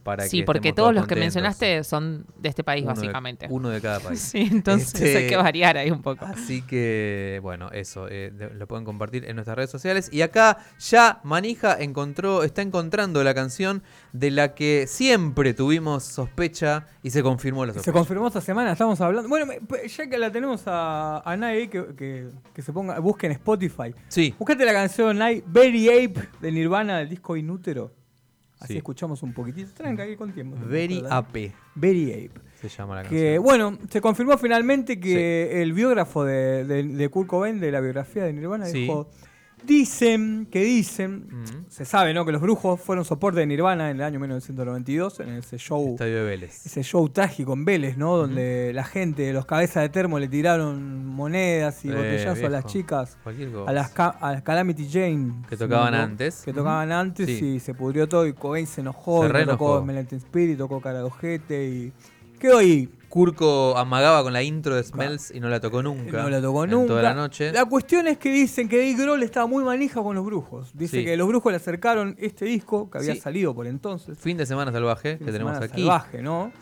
Para 0.08 0.24
Sí, 0.26 0.38
que 0.40 0.44
porque 0.44 0.72
todos 0.72 0.94
los 0.94 1.06
que 1.06 1.16
mencionaste 1.16 1.84
son 1.84 2.24
de 2.38 2.48
este 2.48 2.64
país, 2.64 2.82
Uno 2.84 2.94
de- 2.94 3.00
básicamente. 3.00 3.46
uno 3.50 3.68
de 3.68 3.80
cada 3.80 4.00
país. 4.08 4.20
Sí, 4.20 4.48
entonces 4.50 4.94
Este, 4.94 5.16
hay 5.18 5.26
que 5.28 5.36
variar 5.36 5.76
ahí 5.76 5.90
un 5.90 6.00
poco. 6.00 6.24
Así 6.24 6.62
que, 6.62 7.40
bueno, 7.42 7.68
eso, 7.72 8.08
eh, 8.08 8.30
de- 8.34 8.50
lo 8.54 8.66
pueden 8.66 8.84
compartir 8.86 9.24
en 9.26 9.36
nuestras 9.36 9.56
redes 9.56 9.70
sociales. 9.70 10.08
Y 10.12 10.22
acá 10.22 10.58
ya 10.78 11.20
Manija 11.24 11.76
encontró, 11.78 12.42
está 12.42 12.62
encontrando 12.62 13.22
la 13.22 13.34
canción 13.34 13.82
de 14.12 14.30
la 14.30 14.54
que 14.54 14.86
siempre 14.88 15.52
tuvimos 15.52 16.04
sospecha 16.04 16.86
y 17.02 17.10
se 17.10 17.22
confirmó 17.22 17.66
la 17.66 17.72
Se 17.74 17.80
sospecha. 17.80 17.92
confirmó 17.92 18.28
esta 18.28 18.40
semana, 18.40 18.72
estamos 18.72 19.00
hablando. 19.00 19.28
Bueno, 19.28 19.52
ya 19.86 20.08
que 20.08 20.16
la 20.18 20.32
tenemos 20.32 20.62
a, 20.66 21.18
a 21.30 21.36
Nai, 21.36 21.68
que, 21.68 21.94
que, 21.96 22.28
que 22.54 22.62
se 22.62 22.72
ponga, 22.72 22.98
busquen 22.98 23.32
Spotify. 23.32 23.94
Sí, 24.08 24.34
Buscate 24.38 24.64
la 24.64 24.72
canción 24.72 25.18
Nai, 25.18 25.42
Very 25.46 25.88
Ape 25.88 26.28
de 26.40 26.52
Nirvana 26.52 26.98
del 26.98 27.08
disco 27.10 27.36
Inútero. 27.36 27.92
Así 28.60 28.72
Sí. 28.74 28.78
escuchamos 28.78 29.22
un 29.22 29.32
poquitito. 29.32 29.72
Tranca 29.74 30.02
ahí 30.02 30.16
con 30.16 30.32
tiempo. 30.32 30.56
Very 30.66 30.96
Pero 30.96 31.08
dale. 31.08 31.14
AP 31.16 31.52
Very 31.76 32.12
Ape. 32.12 32.40
se 32.60 32.68
llama 32.68 32.96
la 32.96 33.02
Que 33.08 33.08
canción. 33.36 33.44
bueno, 33.44 33.78
se 33.88 34.00
confirmó 34.00 34.36
finalmente 34.36 34.98
que 34.98 35.62
el 35.62 35.72
biógrafo 35.72 36.24
de, 36.24 36.64
de, 36.64 36.82
de 36.82 37.08
Kurt 37.08 37.28
Cobain, 37.28 37.60
de 37.60 37.70
la 37.70 37.80
biografía 37.80 38.24
de 38.24 38.32
Nirvana, 38.32 38.66
Sí. 38.66 38.80
dijo. 38.80 39.08
Dicen, 39.64 40.46
que 40.50 40.62
dicen, 40.64 41.26
Mm. 41.30 41.44
se 41.68 41.84
sabe, 41.84 42.14
¿no? 42.14 42.24
Que 42.24 42.32
los 42.32 42.40
brujos 42.40 42.80
fueron 42.80 43.04
soporte 43.04 43.40
de 43.40 43.46
Nirvana 43.46 43.90
en 43.90 43.96
el 43.96 44.02
año 44.02 44.18
1992, 44.18 45.20
en 45.20 45.28
ese 45.30 45.58
show 45.58 45.90
Estadio 45.92 46.16
de 46.16 46.22
Vélez. 46.24 46.64
ese 46.64 46.82
show 46.82 47.08
trágico 47.10 47.52
en 47.52 47.64
Vélez, 47.64 47.96
¿no? 47.98 48.16
Donde 48.16 48.72
la 48.74 48.84
gente, 48.84 49.32
los 49.32 49.44
cabezas 49.46 49.82
de 49.82 49.88
termo 49.90 50.18
le 50.18 50.28
tiraron 50.28 51.04
monedas 51.06 51.84
y 51.84 51.88
Eh, 51.90 51.94
botellazos 51.94 52.44
a 52.44 52.48
las. 52.48 52.64
Chicas, 52.66 53.18
a 53.66 53.72
las, 53.72 53.92
a 53.98 54.32
las 54.32 54.42
Calamity 54.42 54.88
Jane. 54.90 55.42
Que 55.48 55.56
no 55.56 55.58
tocaban 55.58 55.94
antes. 55.94 56.42
Que 56.44 56.52
tocaban 56.52 56.92
antes 56.92 57.26
Sí. 57.26 57.44
y 57.56 57.60
se 57.60 57.74
pudrió 57.74 58.08
todo 58.08 58.26
y 58.26 58.32
Cobain 58.32 58.66
se 58.66 58.80
enojó, 58.80 59.22
Se 59.28 59.42
y 59.42 59.44
tocó 59.44 59.84
Spirit, 60.12 60.58
tocó 60.58 60.80
cara 60.80 60.98
de 60.98 61.04
ojete 61.04 61.68
y 61.68 61.92
quedó 62.38 62.58
ahí. 62.58 62.88
Kurko 63.08 63.76
amagaba 63.78 64.22
con 64.22 64.32
la 64.32 64.42
intro 64.42 64.74
de 64.76 64.82
Smells 64.82 65.30
y 65.34 65.40
no 65.40 65.48
la 65.48 65.60
tocó 65.60 65.82
nunca. 65.82 66.22
No 66.22 66.28
la 66.28 66.40
tocó 66.42 66.64
en 66.64 66.70
nunca. 66.70 66.88
Toda 66.88 67.02
la 67.02 67.14
noche. 67.14 67.52
La 67.52 67.64
cuestión 67.64 68.06
es 68.06 68.18
que 68.18 68.30
dicen 68.30 68.68
que 68.68 68.76
Dave 68.78 69.02
Grohl 69.02 69.22
estaba 69.22 69.46
muy 69.46 69.64
manija 69.64 70.02
con 70.02 70.14
los 70.14 70.24
brujos. 70.24 70.70
Dice 70.74 70.98
Sí. 70.98 71.04
que 71.04 71.16
los 71.16 71.26
brujos 71.26 71.50
le 71.52 71.56
acercaron 71.56 72.16
este 72.18 72.44
disco 72.44 72.90
que 72.90 72.98
había 72.98 73.14
Sí. 73.14 73.20
salido 73.20 73.54
por 73.54 73.66
entonces. 73.66 74.18
Fin 74.18 74.36
de 74.36 74.44
semana 74.46 74.72
salvaje 74.72 75.16
Fin 75.16 75.18
que 75.20 75.24
de 75.26 75.32
tenemos 75.32 75.54
semana 75.54 75.72
aquí. 75.72 75.82
Salvaje, 75.82 76.22
¿no? 76.22 76.52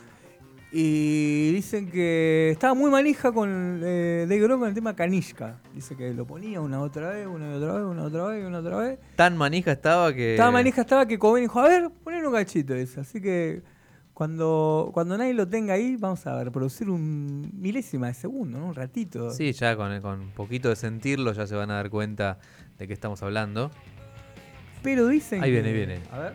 Y 0.72 1.52
dicen 1.52 1.90
que 1.90 2.50
estaba 2.50 2.74
muy 2.74 2.90
manija 2.90 3.32
con 3.32 3.80
eh, 3.82 4.26
Dave 4.28 4.40
Grohl 4.42 4.58
con 4.58 4.68
el 4.68 4.74
tema 4.74 4.94
Kanishka. 4.94 5.58
Dice 5.74 5.96
que 5.96 6.12
lo 6.12 6.26
ponía 6.26 6.60
una 6.60 6.80
otra 6.80 7.10
vez, 7.10 7.26
una 7.26 7.52
y 7.52 7.54
otra 7.56 7.74
vez, 7.74 7.82
una 7.84 8.02
otra 8.04 8.24
vez, 8.26 8.44
una 8.46 8.58
otra 8.58 8.76
vez. 8.78 8.98
Tan 9.14 9.36
manija 9.36 9.72
estaba 9.72 10.12
que. 10.12 10.32
Estaba 10.32 10.50
manija, 10.50 10.82
estaba 10.82 11.06
que 11.06 11.18
Cobain 11.18 11.44
dijo, 11.44 11.60
a 11.60 11.68
ver, 11.68 11.88
poner 12.04 12.26
un 12.26 12.32
cachito 12.34 12.74
dice. 12.74 13.00
Así 13.00 13.20
que 13.22 13.62
cuando, 14.16 14.92
cuando 14.94 15.18
nadie 15.18 15.34
lo 15.34 15.46
tenga 15.46 15.74
ahí, 15.74 15.96
vamos 15.98 16.26
a 16.26 16.42
reproducir 16.42 16.88
un 16.88 17.50
milésima 17.52 18.06
de 18.06 18.14
segundo, 18.14 18.58
¿no? 18.58 18.68
Un 18.68 18.74
ratito. 18.74 19.30
Sí, 19.30 19.52
ya 19.52 19.76
con, 19.76 20.00
con 20.00 20.20
un 20.20 20.30
poquito 20.30 20.70
de 20.70 20.76
sentirlo 20.76 21.34
ya 21.34 21.46
se 21.46 21.54
van 21.54 21.70
a 21.70 21.74
dar 21.74 21.90
cuenta 21.90 22.38
de 22.78 22.86
qué 22.86 22.94
estamos 22.94 23.22
hablando. 23.22 23.70
Pero 24.82 25.06
dicen 25.08 25.42
Ahí 25.42 25.50
que- 25.52 25.60
viene, 25.60 25.68
ahí 25.68 25.74
viene. 25.74 26.00
A 26.10 26.18
ver. 26.18 26.32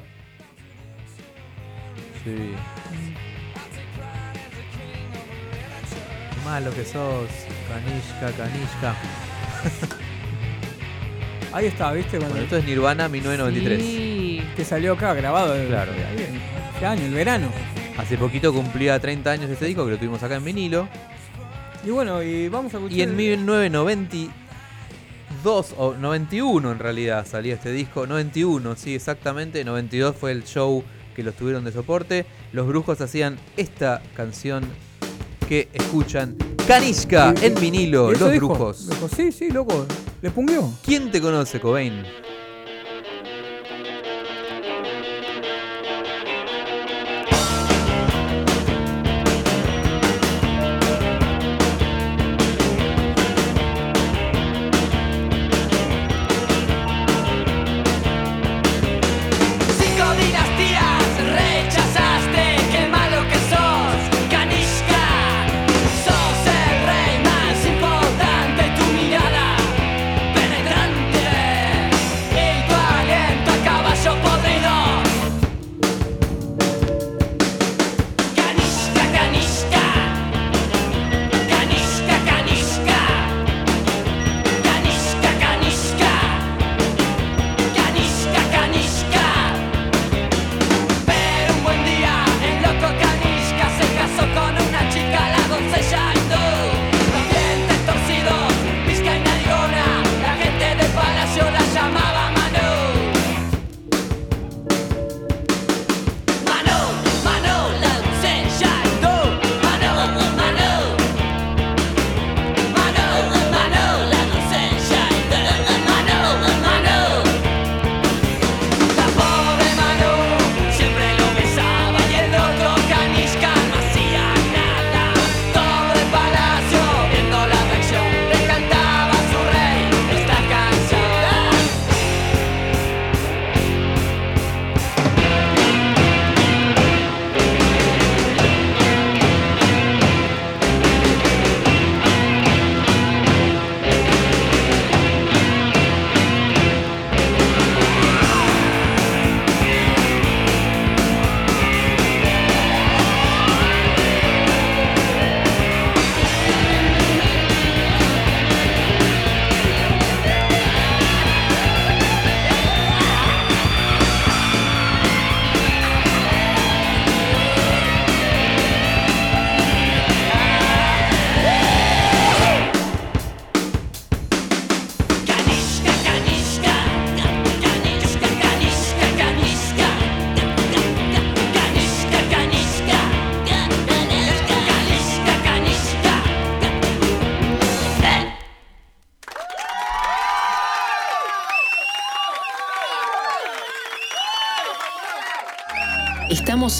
Sí. 2.23 2.51
Qué 6.29 6.45
malo 6.45 6.69
que 6.75 6.85
sos. 6.85 7.29
Kanishka, 7.67 8.31
Kanishka. 8.37 8.95
Ahí 11.53 11.65
está, 11.67 11.91
¿viste? 11.91 12.17
Cuando 12.17 12.29
Bueno, 12.35 12.43
esto 12.45 12.57
es 12.57 12.65
Nirvana 12.65 13.09
1993. 13.09 13.81
Sí. 13.81 14.41
que 14.55 14.65
salió 14.65 14.93
acá 14.93 15.13
grabado 15.13 15.53
el- 15.55 15.67
Claro. 15.67 15.91
este 16.73 16.85
año, 16.85 17.05
el 17.05 17.13
verano. 17.13 17.47
Hace 17.97 18.17
poquito 18.17 18.53
cumplía 18.53 18.99
30 18.99 19.31
años 19.31 19.49
este 19.49 19.65
disco 19.65 19.85
que 19.85 19.91
lo 19.91 19.97
tuvimos 19.97 20.21
acá 20.23 20.35
en 20.35 20.45
vinilo. 20.45 20.87
Y 21.85 21.89
bueno, 21.89 22.21
y 22.23 22.47
vamos 22.47 22.73
a 22.73 22.77
escuchar. 22.77 22.97
Y 22.97 23.01
en 23.01 23.15
1992 23.15 25.73
o 25.77 25.93
91 25.95 26.71
en 26.71 26.79
realidad 26.79 27.25
salía 27.29 27.55
este 27.55 27.71
disco. 27.71 28.07
91, 28.07 28.75
sí, 28.75 28.95
exactamente. 28.95 29.63
92 29.63 30.15
fue 30.15 30.31
el 30.31 30.43
show 30.45 30.83
que 31.15 31.23
los 31.23 31.35
tuvieron 31.35 31.63
de 31.65 31.71
soporte. 31.71 32.25
Los 32.53 32.67
brujos 32.67 33.01
hacían 33.01 33.37
esta 33.57 34.01
canción 34.15 34.63
que 35.49 35.67
escuchan. 35.73 36.35
Kanishka 36.67 37.33
en 37.41 37.55
vinilo, 37.55 38.11
¿Y 38.11 38.15
eso 38.15 38.25
los 38.25 38.33
dijo? 38.33 38.47
brujos. 38.47 38.89
Dijo, 38.89 39.09
sí, 39.09 39.31
sí, 39.31 39.49
loco. 39.49 39.85
Le 40.21 40.29
pungueó. 40.29 40.71
¿Quién 40.83 41.09
te 41.11 41.19
conoce, 41.19 41.59
Cobain? 41.59 42.03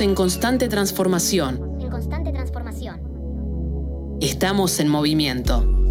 Estamos 0.02 0.10
en 0.10 0.16
constante 0.16 0.68
transformación. 0.68 1.78
En 1.80 1.91
constante 1.91 2.32
transformación. 2.32 4.18
Estamos 4.20 4.80
en 4.80 4.88
movimiento. 4.88 5.88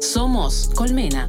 Somos 0.00 0.70
Colmena. 0.76 1.28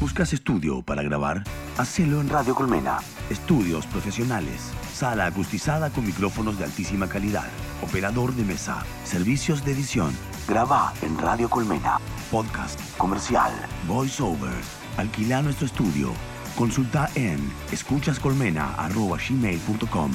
¿Buscas 0.00 0.32
estudio 0.32 0.82
para 0.82 1.04
grabar? 1.04 1.44
Hacelo 1.76 2.20
en 2.20 2.28
Radio 2.28 2.56
Colmena. 2.56 2.98
Estudios 3.30 3.86
profesionales. 3.86 4.72
Sala 4.98 5.26
acustizada 5.26 5.90
con 5.90 6.04
micrófonos 6.04 6.58
de 6.58 6.64
altísima 6.64 7.08
calidad. 7.08 7.46
Operador 7.82 8.34
de 8.34 8.42
mesa. 8.42 8.84
Servicios 9.04 9.64
de 9.64 9.70
edición. 9.70 10.12
Graba 10.48 10.92
en 11.02 11.16
Radio 11.16 11.48
Colmena. 11.48 12.00
Podcast, 12.32 12.80
comercial, 12.96 13.52
voiceover. 13.86 14.56
Alquila 14.96 15.40
nuestro 15.40 15.66
estudio. 15.66 16.12
Consulta 16.56 17.08
en 17.14 17.38
escuchascolmena.gmail.com 17.70 20.12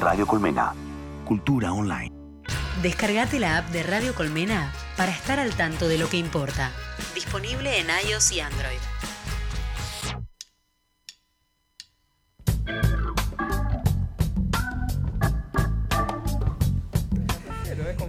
Radio 0.00 0.26
Colmena. 0.26 0.74
Cultura 1.24 1.72
online. 1.72 2.10
Descargate 2.82 3.38
la 3.38 3.58
app 3.58 3.68
de 3.68 3.84
Radio 3.84 4.16
Colmena 4.16 4.72
para 4.96 5.12
estar 5.12 5.38
al 5.38 5.54
tanto 5.54 5.86
de 5.86 5.98
lo 5.98 6.08
que 6.08 6.16
importa. 6.16 6.72
Disponible 7.14 7.78
en 7.78 7.86
iOS 8.08 8.32
y 8.32 8.40
Android. 8.40 8.91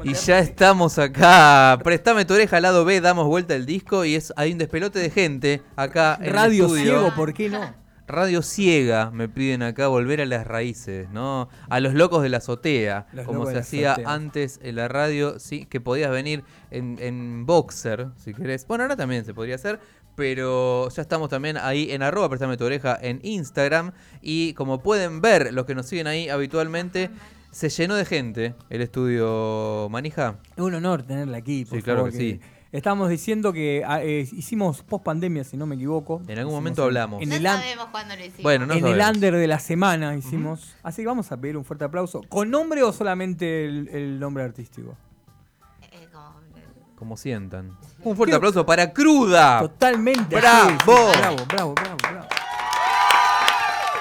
Y 0.03 0.13
ya 0.13 0.39
estamos 0.39 0.99
acá. 0.99 1.79
Préstame 1.83 2.25
tu 2.25 2.33
oreja 2.33 2.57
al 2.57 2.63
lado 2.63 2.83
B, 2.85 2.99
damos 3.01 3.25
vuelta 3.27 3.55
el 3.55 3.65
disco 3.65 4.03
y 4.05 4.15
es 4.15 4.33
hay 4.35 4.51
un 4.51 4.57
despelote 4.57 4.99
de 4.99 5.09
gente 5.09 5.61
acá 5.75 6.19
en 6.21 6.33
Radio 6.33 6.65
el 6.65 6.71
estudio. 6.71 6.83
ciego, 6.83 7.15
¿por 7.15 7.33
qué 7.33 7.49
no? 7.49 7.73
Radio 8.05 8.41
ciega, 8.41 9.11
me 9.11 9.29
piden 9.29 9.63
acá 9.63 9.87
volver 9.87 10.19
a 10.19 10.25
las 10.25 10.45
raíces, 10.45 11.09
¿no? 11.09 11.47
A 11.69 11.79
los 11.79 11.93
locos 11.93 12.21
de 12.21 12.27
la 12.27 12.37
azotea, 12.37 13.07
Los 13.13 13.25
como 13.25 13.45
se 13.45 13.57
hacía 13.57 13.93
azotea. 13.93 14.13
antes 14.13 14.59
en 14.61 14.75
la 14.75 14.89
radio, 14.89 15.39
sí, 15.39 15.65
que 15.65 15.79
podías 15.79 16.11
venir 16.11 16.43
en, 16.69 16.97
en 16.99 17.45
boxer, 17.45 18.09
si 18.17 18.33
querés. 18.33 18.67
Bueno, 18.67 18.83
ahora 18.83 18.97
también 18.97 19.23
se 19.23 19.33
podría 19.33 19.55
hacer, 19.55 19.79
pero 20.15 20.89
ya 20.89 21.01
estamos 21.01 21.29
también 21.29 21.55
ahí 21.55 21.91
en 21.91 22.03
arroba, 22.03 22.27
préstame 22.27 22.57
tu 22.57 22.65
oreja 22.65 22.99
en 23.01 23.21
Instagram. 23.23 23.93
Y 24.21 24.53
como 24.55 24.83
pueden 24.83 25.21
ver, 25.21 25.53
los 25.53 25.65
que 25.65 25.73
nos 25.73 25.85
siguen 25.85 26.07
ahí 26.07 26.27
habitualmente, 26.27 27.09
se 27.53 27.69
llenó 27.69 27.95
de 27.95 28.03
gente 28.05 28.55
el 28.69 28.81
estudio 28.81 29.87
Manija. 29.89 30.39
Es 30.55 30.61
un 30.61 30.73
honor 30.75 31.03
tenerla 31.03 31.37
aquí. 31.37 31.63
por 31.65 31.77
Sí, 31.77 31.83
claro 31.83 31.99
favor, 31.99 32.11
que 32.11 32.17
sí. 32.17 32.39
Estábamos 32.71 33.07
diciendo 33.09 33.53
que 33.53 33.83
ah, 33.85 34.01
eh, 34.01 34.27
hicimos 34.31 34.81
post 34.81 35.03
pandemia, 35.05 35.43
si 35.43 35.55
no 35.57 35.67
me 35.67 35.75
equivoco. 35.75 36.15
En 36.27 36.39
algún 36.39 36.53
Hicimos 36.53 36.53
momento 36.53 36.81
en- 36.81 36.85
hablamos. 36.87 37.21
En, 37.21 37.29
No 37.29 37.35
el, 37.35 37.43
sabemos 37.43 37.85
cuándo 37.91 38.15
lo 38.15 38.21
hicimos. 38.21 38.41
Bueno, 38.43 38.65
no 38.65 38.73
en 38.73 38.85
el 38.87 38.99
under 38.99 39.35
de 39.35 39.47
la 39.47 39.59
semana 39.59 40.15
hicimos. 40.15 40.75
Así 40.81 41.03
que 41.03 41.07
vamos 41.07 41.31
a 41.31 41.37
pedir 41.39 41.55
un 41.55 41.63
fuerte 41.65 41.85
aplauso. 41.85 42.21
¿Con 42.27 42.49
nombre 42.49 42.81
o 42.81 42.91
solamente 42.91 43.65
el, 43.65 43.87
el 43.89 44.19
nombre 44.19 44.43
artístico? 44.43 44.97
Eh, 45.91 46.07
como- 46.11 46.33
Como 46.95 47.15
sientan. 47.17 47.77
Un 48.03 48.17
fuerte 48.17 48.35
aplauso 48.35 48.65
para 48.65 48.91
Cruda. 48.91 49.59
Totalmente. 49.59 50.35
¡Bravo! 50.35 50.69
así, 50.71 50.77
sí, 50.79 51.19
bravo, 51.19 51.45
bravo, 51.47 51.73
bravo, 51.75 51.97
bravo. 52.01 52.27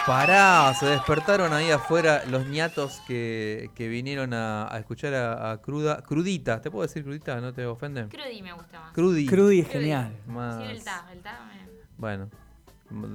Pará, 0.06 0.74
se 0.74 0.86
despertaron 0.86 1.52
ahí 1.52 1.70
afuera 1.70 2.24
los 2.26 2.46
ñatos 2.46 3.00
que, 3.06 3.70
que 3.76 3.86
vinieron 3.88 4.34
a, 4.34 4.66
a 4.74 4.78
escuchar 4.78 5.14
a, 5.14 5.52
a 5.52 5.62
Cruda. 5.62 6.02
Crudita, 6.02 6.60
¿te 6.60 6.72
puedo 6.72 6.82
decir 6.82 7.04
crudita? 7.04 7.40
¿No 7.40 7.52
te 7.52 7.64
ofenden? 7.66 8.08
Crudi 8.08 8.42
me 8.42 8.52
gusta 8.52 8.80
más. 8.80 8.92
Crudi. 8.92 9.26
Crudi 9.26 9.60
es 9.60 9.68
genial. 9.68 10.16
Más- 10.26 10.56
Sí, 10.64 10.70
el 10.70 10.82
ta, 10.82 11.06
el 11.12 11.20
ta 11.20 11.40
me- 11.44 11.68
Bueno, 11.98 12.30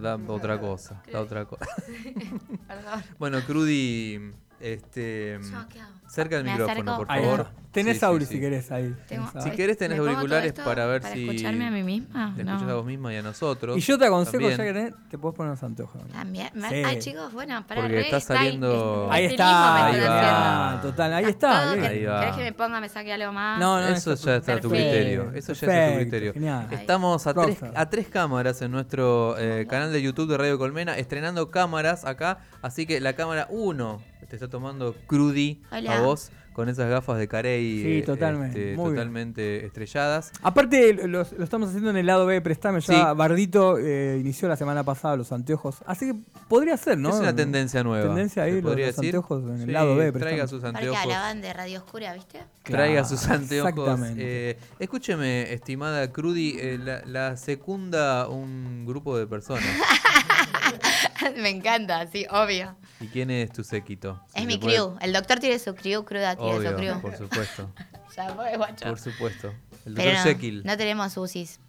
da 0.02 0.16
otra 0.28 0.60
cosa. 0.62 1.04
Da 1.12 1.20
otra 1.20 1.44
cosa. 1.44 1.66
Perdón. 2.68 3.04
bueno, 3.20 3.42
Crudi, 3.42 4.32
este, 4.60 5.40
Yo, 5.42 5.68
¿qué 5.70 5.80
hago? 5.82 5.92
cerca 6.10 6.36
del 6.38 6.46
Me 6.46 6.52
micrófono, 6.52 6.74
acerco. 6.92 6.98
por 6.98 7.12
Ahí 7.12 7.24
favor. 7.24 7.40
está. 7.42 7.54
Tenés 7.78 7.94
Sí, 7.96 8.00
sí, 8.00 8.06
audio 8.06 8.26
sí. 8.26 8.34
si 8.34 8.40
querés 8.40 8.72
ahí. 8.72 8.96
Tengo- 9.08 9.30
Si 9.40 9.52
querés 9.52 9.78
tenés 9.78 10.00
¿Me 10.00 10.04
pongo 10.04 10.06
todo 10.08 10.18
auriculares 10.22 10.48
esto 10.48 10.64
para 10.64 10.86
ver 10.88 11.02
para 11.04 11.14
si 11.14 11.30
escucharme 11.30 11.68
a 11.68 11.70
mí 11.70 11.84
misma? 11.84 12.34
te 12.36 12.44
No. 12.44 12.54
escuchas 12.54 12.72
a 12.72 12.76
vos 12.76 12.86
misma 12.86 13.14
y 13.14 13.18
a 13.18 13.22
nosotros. 13.22 13.78
Y 13.78 13.82
yo 13.82 14.00
te 14.00 14.06
aconsejo, 14.06 14.32
también. 14.38 14.58
ya 14.58 14.64
que 14.64 14.74
tenés, 14.74 14.94
te 15.12 15.18
puedes 15.20 15.38
poner 15.38 15.52
los 15.52 15.62
anteojos. 15.62 16.02
También. 16.12 16.50
me- 16.56 16.70
Sí. 16.70 16.76
Ay, 16.84 16.98
chicos, 17.00 17.32
bueno, 17.34 17.64
para 17.68 17.82
Porque 17.82 18.00
está 18.00 18.20
saliendo- 18.20 19.10
Ahí 19.12 19.26
Ahí 19.26 19.32
está, 19.32 19.86
ahí 19.86 20.00
va. 20.00 20.80
Total, 20.82 21.14
ahí 21.14 21.26
está. 21.26 21.72
Ahí 21.74 22.04
va. 22.06 22.20
¿Querés 22.22 22.36
que 22.38 22.44
me 22.46 22.54
ponga, 22.54 22.82
me 22.82 22.90
saque 22.90 23.14
algo 23.14 23.32
más? 23.32 23.60
No, 23.60 23.80
no, 23.80 23.88
Eso 23.90 24.16
ya 24.16 24.38
está 24.38 24.54
a 24.54 24.60
tu 24.60 24.70
perfecto. 24.70 24.70
criterio. 24.70 25.32
Eso 25.36 25.54
ya 25.54 25.54
está 25.54 25.66
a 25.66 25.70
tu 25.70 25.70
Perfecto, 25.70 26.00
criterio. 26.02 26.34
genial. 26.34 26.68
Estamos 26.72 27.28
a 27.28 27.34
tres, 27.36 27.46
Rockstar. 27.60 27.72
a 27.76 27.90
tres 27.92 28.08
cámaras 28.08 28.62
en 28.64 28.72
nuestro 28.72 29.36
eh, 29.38 29.68
canal 29.70 29.92
de 29.94 30.02
YouTube 30.02 30.30
de 30.32 30.38
Radio 30.38 30.58
Colmena, 30.58 30.98
estrenando 30.98 31.52
cámaras 31.52 32.06
acá. 32.06 32.40
Así 32.64 32.88
que 32.88 33.00
la 33.02 33.14
cámara 33.14 33.46
1 33.52 34.02
te 34.30 34.36
está 34.36 34.50
tomando 34.50 34.96
crudi 35.08 35.62
Hola. 35.72 35.98
a 35.98 36.02
vos 36.02 36.32
con 36.54 36.70
esas 36.70 36.90
gafas 36.90 37.20
de 37.20 37.28
Carey 37.28 37.84
Sí, 37.84 37.98
eh, 38.00 38.02
totalmente, 38.02 38.72
este, 38.72 38.76
muy 38.76 38.86
bien. 38.86 38.96
totalmente 38.96 39.64
estrelladas. 39.64 40.32
Aparte, 40.42 40.92
lo, 40.94 41.06
lo 41.24 41.44
estamos 41.44 41.70
haciendo 41.70 41.92
en 41.92 41.98
el 41.98 42.08
lado 42.08 42.26
B 42.26 42.34
de 42.34 42.42
Prestame. 42.42 42.80
Ya 42.82 42.88
Sí. 43.12 43.16
Bardito 43.16 43.78
eh, 43.78 44.18
inició 44.20 44.48
la 44.48 44.56
semana 44.58 44.84
pasada 44.84 45.16
los 45.18 45.32
anteojos. 45.32 45.78
Así 45.86 46.08
que 46.08 46.16
podría 46.48 46.76
ser, 46.78 46.98
¿no? 46.98 47.10
Es 47.10 47.20
una 47.20 47.36
tendencia 47.36 47.84
nueva. 47.84 48.08
Tendencia 48.08 48.42
ahí, 48.42 48.60
los, 48.60 48.76
los 48.76 48.98
anteojos 48.98 49.44
en 49.44 49.54
el 49.62 49.66
Sí, 49.68 49.72
lado 49.72 49.96
B 49.96 50.12
de 50.12 50.20
Traiga 50.20 50.48
sus 50.48 50.62
Porque 50.62 50.78
anteojos. 50.78 51.00
hablaban 51.04 51.42
de 51.42 51.54
Radio 51.54 51.78
Oscura, 51.78 52.14
¿viste? 52.16 52.40
Traiga 52.64 53.06
sus 53.06 53.28
anteojos. 53.28 53.70
exactamente. 53.70 54.50
Eh, 54.52 54.58
escúcheme, 54.80 55.54
estimada 55.54 56.12
Crudi, 56.12 56.56
eh, 56.60 56.80
la, 56.84 57.04
la 57.06 57.38
secunda 57.38 58.28
un 58.30 58.84
grupo 58.88 59.16
de 59.16 59.28
personas. 59.28 59.64
me 61.38 61.50
encanta, 61.50 62.08
sí, 62.12 62.26
obvio. 62.32 62.76
¿Y 63.00 63.08
quién 63.08 63.30
es 63.30 63.52
tu 63.52 63.64
séquito? 63.64 64.22
Si 64.34 64.40
Es 64.42 64.46
mi 64.48 64.58
puede- 64.58 64.76
crew. 64.76 64.98
El 65.02 65.14
doctor 65.14 65.40
tiene 65.40 65.60
su 65.60 65.76
crew, 65.76 66.04
cruda 66.04 66.36
tiene 66.36 66.52
su 66.52 66.58
Obvio, 66.58 66.76
crew. 66.76 67.02
por 67.02 67.16
supuesto. 67.18 67.70
Ya 68.18 68.30
fue, 68.34 68.58
guacho. 68.58 68.86
Por 68.90 68.98
supuesto. 69.00 69.54
El 69.86 69.94
Pero 69.94 70.10
doctor 70.10 70.14
no, 70.16 70.24
Jekyll. 70.24 70.64
no 70.66 70.76
tenemos 70.78 71.16
UCIs. 71.18 71.60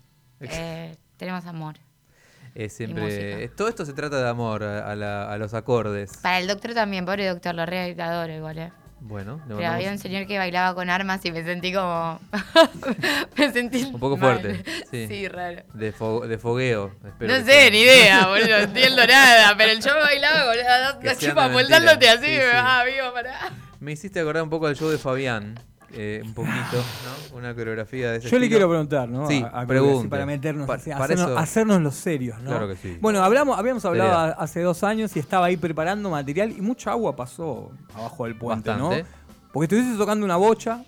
Eh, 0.41 0.97
tenemos 1.18 1.45
amor. 1.45 1.74
Siempre. 2.68 3.49
Todo 3.51 3.68
esto 3.68 3.85
se 3.85 3.93
trata 3.93 4.20
de 4.22 4.29
amor 4.29 4.64
a, 4.64 4.91
a 4.91 4.97
la- 4.97 5.31
a 5.31 5.37
los 5.39 5.53
acordes. 5.55 6.16
Para 6.22 6.39
el 6.41 6.47
doctor 6.49 6.72
también, 6.74 7.05
pobre 7.05 7.26
doctor, 7.29 7.55
lo 7.55 7.66
re 7.66 7.95
adoro 8.01 8.33
igual, 8.33 8.59
eh. 8.59 8.72
Bueno, 9.01 9.36
Pero 9.46 9.57
mandamos 9.61 9.74
había 9.76 9.90
un 9.92 9.99
señor 9.99 10.26
que 10.26 10.38
bailaba 10.38 10.74
con 10.74 10.90
armas 10.90 11.24
y 11.24 11.32
me 11.32 11.44
sentí 11.44 11.72
como. 11.72 12.20
me 13.36 13.53
sentí. 13.53 13.84
un 13.84 14.01
poco 14.01 14.16
mal. 14.16 14.40
fuerte. 14.40 14.64
Sí. 14.90 15.07
Sí, 15.09 15.28
raro. 15.28 15.62
De, 15.72 15.94
fo- 15.94 16.26
de 16.26 16.36
fogueo. 16.38 16.92
espero 17.07 17.32
No 17.32 17.38
sé, 17.44 17.53
sea. 17.53 17.70
ni 17.70 17.78
idea, 17.80 18.26
boludo, 18.28 18.49
no 18.49 18.57
entiendo 18.57 19.07
nada. 19.07 19.55
Pero 19.57 19.72
el 19.72 19.82
show 19.82 19.94
bailaba 20.01 20.44
con 20.46 20.57
de 21.49 21.55
moltándote 21.55 22.07
mentira. 22.07 22.12
así. 22.12 22.26
Sí, 22.26 22.32
sí. 22.36 22.40
ah, 22.55 22.84
vivo, 22.84 23.12
pará. 23.14 23.53
Me 23.80 23.92
hiciste 23.92 24.20
acordar 24.20 24.42
un 24.42 24.51
poco 24.51 24.66
al 24.66 24.76
show 24.76 24.88
de 24.90 24.99
Fabián. 24.99 25.55
Eh, 25.93 26.20
un 26.24 26.34
poquito, 26.34 26.76
¿no? 27.32 27.36
Una 27.39 27.55
coreografía 27.55 28.12
de 28.12 28.18
ese 28.18 28.28
Yo 28.28 28.39
le 28.39 28.49
quiero 28.49 28.68
preguntar, 28.68 29.09
¿no? 29.09 29.26
Sí, 29.28 29.43
A- 29.43 29.62
a 29.62 29.66
Para 29.66 30.26
meternos, 30.26 30.66
Pa- 30.66 30.74
así, 30.74 30.91
para 30.91 31.05
hacernos, 31.05 31.26
eso- 31.30 31.39
hacernos 31.39 31.80
los 31.82 31.95
serios, 31.95 32.39
¿no? 32.41 32.51
Claro 32.51 32.68
que 32.68 32.76
sí. 32.76 32.99
Bueno, 33.01 33.22
hablamos, 33.22 33.59
habíamos 33.59 33.84
hablado 33.84 34.34
hace 34.39 34.61
dos 34.62 34.82
años 34.84 35.14
y 35.16 35.18
estaba 35.18 35.47
ahí 35.47 35.57
preparando 35.57 36.11
material 36.11 36.53
y 36.53 36.61
mucha 36.61 36.91
agua 36.91 37.16
pasó 37.16 37.70
abajo 37.95 38.24
del 38.24 38.36
puente, 38.36 38.70
Bastante. 38.70 39.03
¿no? 39.03 39.09
Porque 39.53 39.64
estuviste 39.74 39.97
tocando 39.99 40.24
una 40.24 40.36
bocha, 40.36 40.84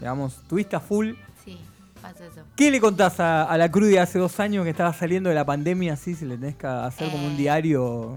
digamos, 0.00 0.42
tuviste 0.48 0.74
a 0.76 0.80
full. 0.80 1.12
Sí, 1.44 1.58
pasa 2.02 2.26
eso. 2.26 2.42
¿Qué 2.56 2.70
le 2.70 2.80
contás 2.80 3.20
a, 3.20 3.44
a 3.44 3.56
la 3.56 3.70
Cruz 3.70 3.88
de 3.88 4.00
hace 4.00 4.18
dos 4.18 4.40
años 4.40 4.64
que 4.64 4.70
estaba 4.70 4.92
saliendo 4.92 5.28
de 5.28 5.34
la 5.34 5.44
pandemia 5.44 5.92
así, 5.92 6.14
si 6.14 6.24
le 6.24 6.36
tenés 6.36 6.56
que 6.56 6.66
hacer 6.66 7.08
como 7.10 7.26
un 7.26 7.36
diario 7.36 8.16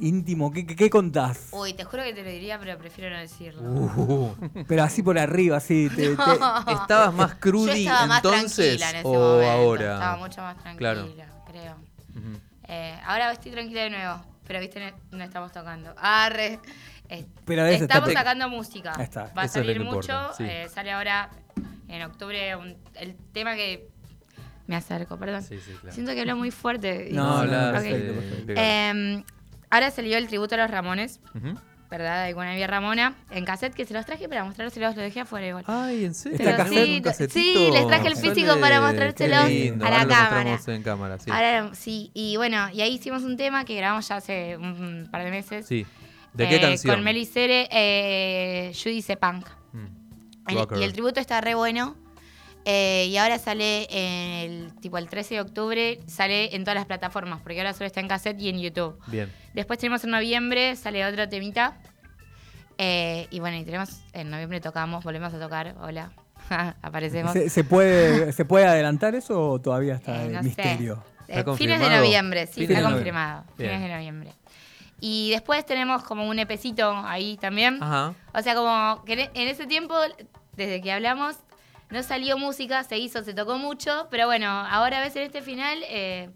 íntimo? 0.00 0.50
¿Qué, 0.52 0.66
qué, 0.66 0.74
qué 0.76 0.90
contás? 0.90 1.48
Uy, 1.52 1.74
te 1.74 1.84
juro 1.84 2.02
que 2.02 2.12
te 2.12 2.22
lo 2.22 2.30
diría, 2.30 2.58
pero 2.58 2.76
prefiero 2.78 3.14
no 3.14 3.20
decirlo. 3.20 3.62
Uh, 3.62 4.36
Pero 4.66 4.82
así 4.82 5.02
por 5.02 5.18
arriba, 5.18 5.58
así. 5.58 5.88
te- 5.94 6.16
te- 6.16 6.72
¿Estabas 6.72 7.14
más 7.14 7.32
Yo 7.32 7.40
crudi 7.40 7.82
estaba 7.86 8.06
más 8.06 8.16
entonces 8.24 8.78
tranquila 8.78 8.90
en 8.90 8.96
ese 8.96 9.06
o 9.08 9.12
momento. 9.12 9.50
ahora? 9.50 9.94
Estaba 9.94 10.16
mucho 10.16 10.40
más 10.42 10.58
tranquila, 10.58 10.92
Claro. 10.94 11.08
creo. 11.46 11.76
Eh, 12.68 12.98
ahora 13.04 13.32
estoy 13.32 13.50
tranquila 13.52 13.82
de 13.82 13.90
nuevo, 13.90 14.20
pero 14.46 14.60
viste, 14.60 14.94
no, 15.10 15.24
estamos 15.24 15.52
tocando. 15.52 15.92
Arre. 15.98 16.60
Eh, 17.08 17.26
Pero 17.44 17.62
a 17.62 17.64
veces 17.64 17.82
estamos 17.82 18.08
está- 18.08 18.20
sacando 18.20 18.48
música. 18.48 18.92
Ahí 18.96 19.02
está. 19.04 19.32
Va 19.36 19.42
a 19.42 19.44
Eso 19.46 19.54
salir 19.54 19.80
mucho. 19.80 19.96
importa, 19.98 20.32
sí. 20.36 20.44
eh, 20.46 20.68
sale 20.72 20.92
ahora 20.92 21.28
en 21.88 22.02
octubre 22.02 22.54
un- 22.56 22.76
el 22.94 23.16
tema 23.32 23.54
que. 23.56 23.88
Me 24.68 24.76
acerco, 24.76 25.16
perdón. 25.16 25.42
Sí, 25.42 25.58
sí, 25.58 25.72
claro. 25.80 25.92
Siento 25.92 26.12
que 26.12 26.20
hablo 26.20 26.36
muy 26.36 26.52
fuerte. 26.52 27.08
y 27.10 27.12
No, 27.12 27.24
No, 27.24 27.30
no, 27.32 27.38
hablar, 27.40 27.74
Ok. 27.74 27.82
perfecto, 27.82 28.52
eh, 28.56 29.24
ahora 29.70 29.90
salió 29.90 30.18
el 30.18 30.26
tributo 30.28 30.54
a 30.56 30.58
los 30.58 30.70
Ramones. 30.70 31.20
¿verdad? 31.90 32.24
De 32.26 32.34
Guanabí 32.34 32.64
Ramona, 32.66 33.16
en 33.32 33.44
cassette 33.44 33.74
que 33.74 33.84
se 33.84 33.92
los 33.94 34.06
traje 34.06 34.28
para 34.28 34.44
mostrárselos, 34.44 34.94
los 34.94 35.02
dejé 35.04 35.22
afuera 35.22 35.48
igual. 35.48 35.64
Ay, 35.66 36.04
¿en 36.04 36.14
serio? 36.14 36.38
Pero 36.38 36.56
cassette- 36.56 37.30
sí, 37.32 37.52
sí, 37.52 37.70
les 37.72 37.84
traje 37.88 38.06
el 38.06 38.14
físico 38.16 38.46
Sale- 38.50 38.60
para 38.60 38.80
mostrárselos 38.80 39.48
lindo, 39.48 39.84
a 39.84 39.90
la 39.90 39.96
cámara. 40.06 40.50
mostramos 40.52 40.68
en 40.68 40.82
cámara, 40.84 41.18
sí. 41.18 41.30
Ahora 41.32 41.74
sí, 41.74 42.12
y 42.14 42.36
bueno, 42.36 42.68
y 42.72 42.80
ahí 42.82 42.94
hicimos 42.94 43.24
un 43.24 43.36
tema 43.36 43.64
que 43.64 43.74
grabamos 43.74 44.06
ya 44.06 44.16
hace 44.18 44.56
un 44.56 45.08
par 45.10 45.24
de 45.24 45.30
meses. 45.32 45.66
Sí. 45.66 45.84
¿De 46.32 46.48
qué 46.48 46.56
Eh, 46.56 46.60
canción? 46.60 46.94
Con 46.94 47.02
Melicere, 47.02 47.68
eh, 47.72 48.72
Judy 48.72 49.02
Punk. 49.20 49.48
Mm. 49.72 50.78
Y 50.78 50.84
el 50.84 50.92
tributo 50.92 51.18
está 51.18 51.40
re 51.40 51.56
bueno. 51.56 51.96
Eh, 52.64 53.06
y 53.08 53.16
ahora 53.16 53.38
sale 53.38 53.86
en 53.90 54.30
el 54.68 54.74
tipo 54.80 54.98
el 54.98 55.08
13 55.08 55.34
de 55.36 55.40
octubre, 55.40 56.00
sale 56.06 56.54
en 56.54 56.62
todas 56.64 56.74
las 56.74 56.86
plataformas, 56.86 57.40
porque 57.40 57.58
ahora 57.58 57.72
solo 57.72 57.86
está 57.86 58.00
en 58.00 58.08
cassette 58.08 58.38
y 58.40 58.48
en 58.50 58.60
YouTube. 58.60 58.98
Bien. 59.06 59.32
Después 59.54 59.78
tenemos 59.78 60.04
en 60.04 60.10
noviembre, 60.10 60.76
sale 60.76 61.04
otro 61.06 61.28
temita. 61.28 61.78
Eh, 62.78 63.26
y 63.30 63.40
bueno, 63.40 63.56
y 63.58 63.64
tenemos, 63.64 64.00
en 64.12 64.30
noviembre 64.30 64.60
tocamos, 64.60 65.04
volvemos 65.04 65.32
a 65.34 65.38
tocar, 65.38 65.74
hola, 65.80 66.12
aparecemos. 66.82 67.32
¿Se, 67.32 67.48
se 67.50 67.64
puede, 67.64 68.32
¿Se 68.32 68.44
puede 68.44 68.66
adelantar 68.66 69.14
eso 69.14 69.52
o 69.52 69.58
todavía 69.60 69.94
está 69.94 70.24
Eh, 70.24 70.28
no 70.28 70.38
sé. 70.38 70.44
misterio? 70.44 71.02
Eh, 71.28 71.38
¿Está 71.40 71.54
fines 71.54 71.80
de 71.80 71.90
noviembre, 71.90 72.46
sí, 72.46 72.54
Fines 72.66 72.70
está 72.70 72.88
de 72.88 72.94
confirmado. 72.94 73.44
Bien. 73.56 73.70
Fines 73.70 73.88
de 73.88 73.94
noviembre. 73.94 74.32
Y 75.00 75.30
después 75.30 75.64
tenemos 75.64 76.02
como 76.04 76.28
un 76.28 76.38
epecito 76.38 76.92
ahí 77.04 77.36
también. 77.38 77.82
Ajá. 77.82 78.14
O 78.34 78.42
sea, 78.42 78.54
como 78.54 79.02
que 79.04 79.30
en 79.32 79.48
ese 79.48 79.66
tiempo, 79.66 79.94
desde 80.56 80.80
que 80.82 80.92
hablamos, 80.92 81.36
no 81.90 82.02
salió 82.02 82.38
música, 82.38 82.82
se 82.84 82.98
hizo, 82.98 83.22
se 83.24 83.34
tocó 83.34 83.58
mucho, 83.58 84.08
pero 84.10 84.26
bueno, 84.26 84.46
ahora 84.48 85.00
ves 85.00 85.16
en 85.16 85.22
este 85.22 85.42
final, 85.42 85.78
eh, 85.88 86.30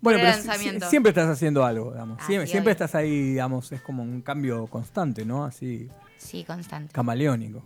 Bueno, 0.00 0.18
Era 0.18 0.32
pero 0.32 0.88
siempre 0.88 1.10
estás 1.10 1.28
haciendo 1.28 1.64
algo, 1.64 1.92
digamos. 1.92 2.18
Ah, 2.20 2.26
siempre 2.26 2.48
sí, 2.48 2.68
estás 2.68 2.94
ahí, 2.94 3.10
digamos, 3.30 3.70
es 3.72 3.80
como 3.80 4.02
un 4.02 4.20
cambio 4.22 4.66
constante, 4.66 5.24
¿no? 5.24 5.44
Así, 5.44 5.88
sí, 6.18 6.44
constante. 6.44 6.92
camaleónico. 6.92 7.62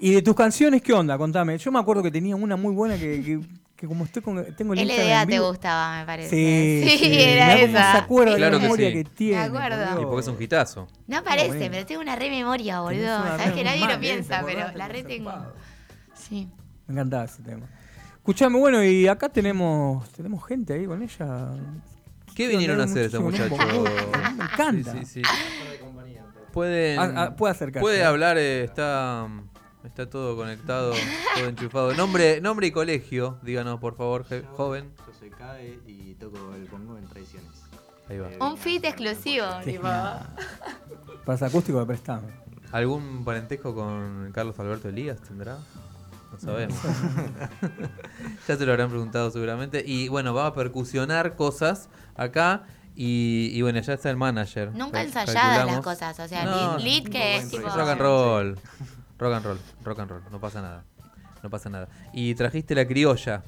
¿Y 0.00 0.12
de 0.12 0.22
tus 0.22 0.34
canciones 0.34 0.82
qué 0.82 0.92
onda? 0.92 1.16
Contame. 1.16 1.56
Yo 1.56 1.70
me 1.70 1.78
acuerdo 1.78 2.02
que 2.02 2.10
tenía 2.10 2.34
una 2.36 2.56
muy 2.56 2.74
buena 2.74 2.96
que, 2.98 3.22
que, 3.22 3.40
que 3.76 3.86
como 3.86 4.04
estoy 4.04 4.22
con, 4.22 4.44
tengo 4.56 4.74
el 4.74 4.80
LDA 4.88 5.24
te 5.24 5.32
vivo- 5.34 5.48
gustaba, 5.48 6.00
me 6.00 6.04
parece. 6.04 6.30
Sí, 6.30 6.98
sí, 6.98 7.20
era 7.20 7.46
mirá 7.54 7.60
cómo 7.66 7.78
esa. 7.78 7.92
se 7.92 7.98
acuerda 7.98 8.36
Claro 8.36 8.52
la 8.54 8.58
que 8.58 8.62
memoria 8.64 8.88
sí. 8.88 8.92
que 8.94 9.04
tiene. 9.04 9.38
acuerdo. 9.42 9.92
por 9.94 10.02
Y 10.02 10.04
porque 10.06 10.20
es 10.20 10.28
un 10.36 10.42
hitazo. 10.42 10.88
No 11.06 11.18
aparece, 11.18 11.48
bueno. 11.48 11.66
pero 11.70 11.86
tengo 11.86 12.00
una 12.00 12.16
re 12.16 12.28
memoria, 12.28 12.80
boludo. 12.80 13.06
Sabes 13.22 13.52
que 13.52 13.64
nadie 13.64 13.86
lo 13.86 14.00
piensa, 14.00 14.40
¿Te 14.40 14.46
pero 14.46 14.72
la 14.76 14.88
re 14.88 15.04
tengo. 15.04 15.30
Zarpado. 15.30 15.54
Sí. 16.28 16.48
Me 16.86 16.94
encantaba 16.94 17.24
ese 17.24 17.42
tema. 17.42 17.66
Escuchame, 18.16 18.58
bueno, 18.58 18.82
y 18.82 19.06
acá 19.06 19.28
tenemos 19.28 20.08
tenemos 20.12 20.44
gente 20.46 20.72
ahí 20.74 20.86
con 20.86 21.02
ella. 21.02 21.50
¿Qué 22.34 22.48
vinieron 22.48 22.80
a 22.80 22.84
hacer 22.84 23.04
estos 23.06 23.20
muchachos? 23.22 23.58
Me 24.36 24.44
encanta. 24.44 24.92
Sí, 24.92 25.04
sí, 25.04 25.22
sí. 25.22 25.22
Pueden. 26.52 27.34
Puede 27.36 27.50
acercarse. 27.52 27.80
Puede 27.80 28.04
hablar, 28.04 28.38
eh, 28.38 28.64
está. 28.64 29.28
Está 29.84 30.08
todo 30.08 30.34
conectado, 30.34 30.94
todo 31.36 31.46
enchufado. 31.48 31.92
Nombre, 31.94 32.40
nombre 32.40 32.66
y 32.66 32.70
colegio, 32.70 33.38
díganos 33.42 33.78
por 33.80 33.94
favor, 33.96 34.24
je- 34.24 34.42
joven. 34.56 34.90
Yo 35.06 35.12
soy 35.12 35.28
Cae 35.28 35.78
y 35.86 36.14
toco 36.14 36.38
el 36.54 36.64
bongo 36.68 36.96
en 36.96 37.04
Tradiciones. 37.06 37.50
Ahí 38.08 38.16
va. 38.18 38.30
Un 38.50 38.56
fit 38.56 38.82
exclusivo, 38.82 39.44
tipo. 39.62 39.82
Para 39.82 41.46
acústico 41.46 41.80
de 41.80 41.86
prestame. 41.86 42.28
¿Algún 42.72 43.24
parentesco 43.26 43.74
con 43.74 44.30
Carlos 44.32 44.58
Alberto 44.58 44.88
Elías 44.88 45.20
tendrá? 45.20 45.58
No 46.34 46.40
sabemos. 46.40 46.76
ya 48.48 48.56
se 48.56 48.66
lo 48.66 48.72
habrán 48.72 48.90
preguntado 48.90 49.30
seguramente. 49.30 49.84
Y 49.86 50.08
bueno, 50.08 50.34
va 50.34 50.46
a 50.46 50.54
percusionar 50.54 51.36
cosas 51.36 51.88
acá. 52.16 52.64
Y, 52.96 53.50
y 53.52 53.62
bueno, 53.62 53.80
ya 53.80 53.94
está 53.94 54.10
el 54.10 54.16
manager. 54.16 54.72
Nunca 54.74 55.02
ensayadas 55.02 55.66
las 55.66 55.80
cosas, 55.80 56.18
o 56.18 56.28
sea, 56.28 56.44
No, 56.44 56.78
lead, 56.78 57.02
lead 57.02 57.08
que 57.08 57.36
es 57.36 57.50
tipo. 57.50 57.68
Rock 57.68 57.88
and 57.88 58.00
roll. 58.00 58.58
Rock 59.18 59.34
and 59.34 59.44
roll, 59.44 59.58
rock 59.84 59.98
and 60.00 60.10
roll. 60.10 60.22
No 60.30 60.40
pasa 60.40 60.60
nada. 60.60 60.84
No 61.42 61.50
pasa 61.50 61.70
nada. 61.70 61.88
Y 62.12 62.34
trajiste 62.34 62.74
la 62.74 62.86
criolla. 62.86 63.42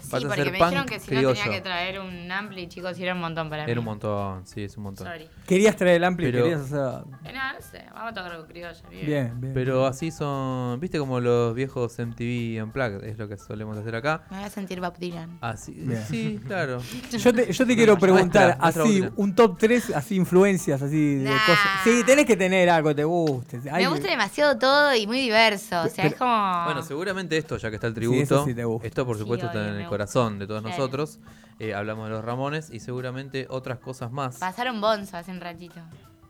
Sí, 0.00 0.08
Vas 0.12 0.24
a 0.24 0.26
porque 0.28 0.44
me 0.50 0.58
dijeron 0.58 0.86
que 0.86 1.00
si 1.00 1.06
criollo. 1.08 1.28
no 1.28 1.34
tenía 1.34 1.50
que 1.52 1.60
traer 1.60 2.00
un 2.00 2.30
ampli, 2.32 2.66
chicos, 2.68 2.98
y 2.98 3.02
era 3.02 3.14
un 3.14 3.20
montón 3.20 3.50
para 3.50 3.64
mí. 3.66 3.70
Era 3.70 3.80
un 3.80 3.84
montón, 3.86 4.46
sí, 4.46 4.62
es 4.64 4.76
un 4.76 4.84
montón. 4.84 5.06
Sorry. 5.06 5.28
Querías 5.46 5.76
traer 5.76 5.96
el 5.96 6.04
ampli, 6.04 6.26
Pero- 6.30 6.44
querías 6.44 6.60
hacer. 6.62 6.78
Eh, 7.24 7.32
no, 7.34 7.52
no 7.54 7.60
sé, 7.60 7.84
vamos 7.92 8.12
a 8.12 8.14
tocar 8.14 8.32
algo 8.32 8.46
criollo. 8.46 8.78
Bien. 8.90 9.06
Bien, 9.06 9.40
bien. 9.40 9.54
Pero 9.54 9.86
así 9.86 10.10
son, 10.10 10.78
viste 10.80 10.98
como 10.98 11.20
los 11.20 11.54
viejos 11.54 11.98
MTV 11.98 12.62
Unplugged, 12.62 13.04
es 13.04 13.18
lo 13.18 13.28
que 13.28 13.36
solemos 13.36 13.76
hacer 13.76 13.96
acá. 13.96 14.22
Me 14.30 14.38
voy 14.38 14.46
a 14.46 14.50
sentir 14.50 14.80
Bob 14.80 14.96
Dylan. 14.98 15.38
Así, 15.40 15.72
Bien. 15.72 16.02
sí, 16.08 16.40
claro. 16.46 16.78
Yo 17.18 17.32
te, 17.34 17.52
yo 17.52 17.66
te 17.66 17.74
quiero 17.76 17.98
preguntar, 17.98 18.56
Muestra, 18.58 18.82
muestra 18.84 19.08
así, 19.08 19.12
un 19.16 19.34
top 19.34 19.58
3, 19.58 19.90
así, 19.96 20.16
influencias, 20.16 20.80
así, 20.80 21.16
de 21.16 21.30
cosas. 21.30 21.58
Sí, 21.84 22.02
tenés 22.06 22.24
que 22.26 22.36
tener 22.36 22.70
algo 22.70 22.90
que 22.90 22.94
te 22.94 23.04
guste. 23.04 23.60
Hay- 23.70 23.84
Me 23.84 23.90
gusta 23.90 24.08
demasiado 24.08 24.56
todo 24.58 24.94
y 24.94 25.06
muy 25.06 25.20
diverso. 25.20 25.82
O 25.82 25.88
sea, 25.88 26.04
Pero- 26.04 26.08
es 26.08 26.14
como. 26.16 26.64
Bueno, 26.64 26.82
seguramente 26.82 27.36
esto, 27.36 27.56
ya 27.56 27.68
que 27.70 27.76
está 27.76 27.88
el 27.88 27.94
Sí, 27.94 28.00
tributo, 28.00 28.22
eso 28.22 28.44
sí 28.44 28.54
te 28.54 28.64
gusta. 28.64 28.86
esto 28.86 29.04
por 29.06 29.16
Sí, 29.16 29.22
supuesto 29.22 29.46
está 29.46 29.58
obvio, 29.60 29.87
corazón 29.88 30.38
de 30.38 30.46
todos 30.46 30.62
Claro. 30.62 30.76
nosotros. 30.76 31.18
Eh, 31.60 31.74
hablamos 31.74 32.04
de 32.08 32.14
los 32.14 32.24
Ramones 32.24 32.70
y 32.70 32.78
seguramente 32.80 33.46
otras 33.50 33.78
cosas 33.80 34.12
más 34.12 34.36
Pasaron 34.38 34.80
Bonzo 34.80 35.16
hace 35.16 35.30
un 35.32 35.40
ratito. 35.40 35.80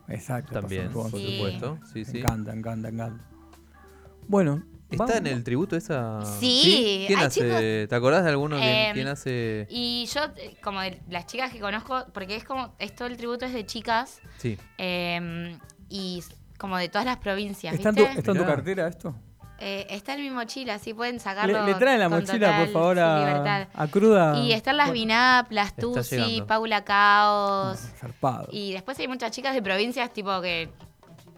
Exacto. 0.07 0.53
también, 0.59 0.87
pasó 0.87 1.09
por 1.11 1.19
Sí. 1.19 1.35
supuesto. 1.37 1.77
Sí, 1.93 2.03
sí. 2.05 2.19
encanta, 2.19 2.53
encanta, 2.53 2.89
encanta. 2.89 3.23
Bueno. 4.27 4.63
¿Está 4.89 5.03
vamos- 5.05 5.17
en 5.19 5.27
el 5.27 5.43
tributo 5.43 5.75
esa? 5.75 6.25
Sí, 6.39 7.03
¿Quién 7.05 7.19
ay, 7.19 7.25
hace? 7.25 7.41
chicos. 7.41 7.89
¿Te 7.89 7.95
acordás 7.95 8.23
de 8.23 8.31
alguno 8.31 8.57
Em, 8.57 8.91
quién 8.95 9.07
hace? 9.07 9.67
Y 9.69 10.07
yo, 10.11 10.21
eh, 10.35 10.57
como 10.63 10.81
de 10.81 10.99
las 11.09 11.27
chicas 11.27 11.51
que 11.53 11.59
conozco, 11.59 12.05
porque 12.11 12.35
es 12.35 12.43
como. 12.43 12.73
Esto 12.79 13.05
el 13.05 13.15
tributo 13.15 13.45
es 13.45 13.53
de 13.53 13.67
chicas. 13.67 14.19
Sí. 14.39 14.57
eh, 14.79 15.55
y 15.89 16.23
como 16.57 16.75
de 16.77 16.89
todas 16.89 17.05
las 17.05 17.17
provincias. 17.17 17.75
¿Está 17.75 17.89
en, 17.89 17.95
tu, 17.95 18.01
está 18.03 18.31
en 18.31 18.37
tu 18.39 18.45
cartera 18.45 18.87
esto? 18.87 19.13
Eh, 19.61 19.87
está 19.89 20.13
en 20.13 20.21
mi 20.21 20.29
mochila, 20.29 20.75
así 20.75 20.93
pueden 20.93 21.15
Le, 21.15 21.19
sacarlo. 21.19 21.65
le 21.65 21.73
traen 21.75 21.99
la 21.99 22.09
con 22.09 22.19
mochila, 22.21 22.57
por 22.59 22.67
favor, 22.69 22.99
a, 22.99 23.87
cruda. 23.91 24.37
Y 24.39 24.53
están 24.53 24.77
las 24.77 24.91
Vinap, 24.91 25.51
las 25.51 25.75
Tusi. 25.75 26.43
Paula 26.47 26.83
Caos. 26.85 27.79
Zarpado. 27.99 28.47
Y 28.51 28.71
después 28.73 28.97
hay 28.99 29.07
muchas 29.07 29.31
chicas 29.31 29.53
de 29.53 29.61
provincias, 29.61 30.11
tipo 30.13 30.39
que. 30.41 30.69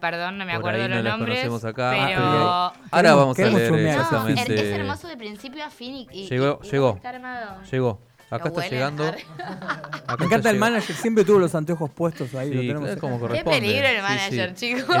Perdón, 0.00 0.36
no 0.36 0.44
me 0.44 0.52
Por 0.54 0.60
acuerdo 0.60 0.82
ahí 0.82 0.88
no 0.88 0.94
los 0.96 1.04
las 1.04 1.12
nombres. 1.18 1.38
conocemos 1.46 1.64
acá. 1.64 1.92
Pero. 2.08 2.20
Ah, 2.24 2.72
Ahora 2.90 3.10
Queremos- 3.10 3.18
vamos 3.20 3.38
a 3.38 3.42
leer. 3.42 3.70
No, 3.70 4.28
es, 4.28 4.48
es 4.50 4.78
hermoso 4.78 5.06
de 5.08 5.16
principio 5.16 5.64
a 5.64 5.70
fin 5.70 5.94
y, 5.94 6.08
y- 6.10 6.28
Llegó- 6.28 6.58
y- 6.62 6.66
y 6.66 6.70
llegó. 6.72 6.94
está 6.96 7.10
armado. 7.10 7.62
Llegó. 7.70 8.00
Acá 8.32 8.48
está 8.48 8.68
llegando. 8.68 9.04
Acá 9.42 10.16
Me 10.18 10.26
encanta 10.26 10.50
el 10.50 10.56
llegando. 10.56 10.58
manager, 10.58 10.96
siempre 10.96 11.24
tuvo 11.24 11.38
los 11.38 11.54
anteojos 11.54 11.90
puestos 11.90 12.34
ahí. 12.34 12.50
lo 12.52 12.60
tenemos 12.60 12.84
claro, 12.84 13.00
como 13.00 13.14
Qué 13.16 13.20
corresponde. 13.20 13.60
peligro 13.60 13.86
el 13.88 14.02
manager, 14.02 14.52
sí. 14.56 14.74
chicos. 14.74 14.96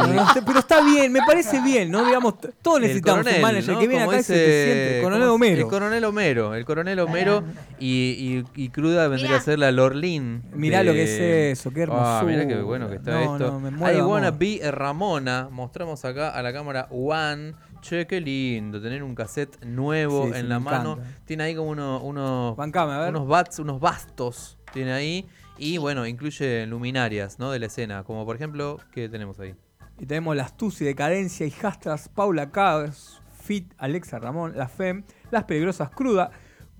Pero 0.46 0.58
está 0.58 0.80
bien, 0.84 1.12
me 1.12 1.20
parece 1.26 1.60
bien, 1.60 1.90
¿no? 1.90 2.04
Digamos, 2.04 2.34
todos 2.62 2.80
necesitamos 2.80 3.26
un 3.26 3.40
manager 3.40 3.74
¿no? 3.74 3.80
que 3.80 3.88
viene 3.88 4.04
acá 4.04 4.18
y 4.20 4.22
se 4.22 4.34
ese- 4.34 4.44
te 4.44 4.64
siente. 4.64 4.96
El 4.98 5.02
coronel. 5.02 5.28
Homero. 5.28 5.62
El 5.62 5.68
coronel 5.68 6.04
Homero. 6.04 6.54
El 6.54 6.64
coronel 6.64 6.98
Homero 7.00 7.44
y, 7.78 8.44
y, 8.56 8.64
y 8.64 8.68
cruda 8.70 9.08
vendría 9.08 9.30
Mirá. 9.30 9.40
a 9.40 9.44
ser 9.44 9.58
la 9.58 9.72
Lorlin. 9.72 10.42
Mirá 10.54 10.78
de- 10.78 10.84
lo 10.84 10.92
que 10.92 11.02
es 11.04 11.58
eso, 11.58 11.70
qué 11.72 11.86
Ah, 11.90 12.22
mirá 12.24 12.46
qué 12.46 12.52
hermosura. 12.54 12.64
bueno 12.64 12.88
que 12.90 12.96
está 12.96 13.10
No, 13.12 13.20
esto. 13.36 13.52
no, 13.52 13.60
me 13.60 13.70
muero 13.70 13.92
I 13.92 13.96
de 13.96 14.02
wanna 14.02 14.28
amor. 14.28 14.38
be 14.38 14.60
Ramona. 14.70 15.48
Mostramos 15.50 16.04
acá 16.04 16.30
a 16.30 16.42
la 16.42 16.52
cámara 16.52 16.86
One. 16.90 17.54
Che, 17.82 18.06
qué 18.06 18.20
lindo 18.20 18.80
tener 18.80 19.02
un 19.02 19.14
cassette 19.14 19.62
nuevo 19.64 20.26
Sí, 20.26 20.32
sí, 20.34 20.38
en 20.38 20.48
la 20.48 20.58
mano. 20.60 20.92
encanta. 20.92 21.18
Tiene 21.26 21.42
ahí 21.42 21.54
como 21.56 21.70
uno- 21.70 22.00
unos, 22.00 22.56
Bancame, 22.56 22.92
a 22.92 22.98
ver. 23.00 23.10
unos 23.10 23.26
bats, 23.28 23.58
unos 23.58 23.80
bastos. 23.80 24.56
Tiene 24.72 24.92
ahí. 24.92 25.26
Y 25.58 25.78
bueno, 25.78 26.06
incluye 26.06 26.64
luminarias 26.66 27.38
¿no? 27.38 27.50
de 27.50 27.58
la 27.58 27.66
escena. 27.66 28.04
Como 28.04 28.24
por 28.24 28.36
ejemplo, 28.36 28.78
¿qué 28.92 29.08
tenemos 29.08 29.38
ahí? 29.40 29.54
Y 29.98 30.06
tenemos 30.06 30.34
las 30.36 30.56
Tusi, 30.56 30.84
Decadencia, 30.84 31.44
Hijastras, 31.44 32.08
Paula 32.08 32.50
Cabas, 32.50 33.20
Fit, 33.42 33.72
Alexa 33.78 34.18
Ramón, 34.18 34.52
La 34.56 34.68
Fem, 34.68 35.02
Las 35.30 35.44
Peligrosas 35.44 35.90
Cruda, 35.90 36.30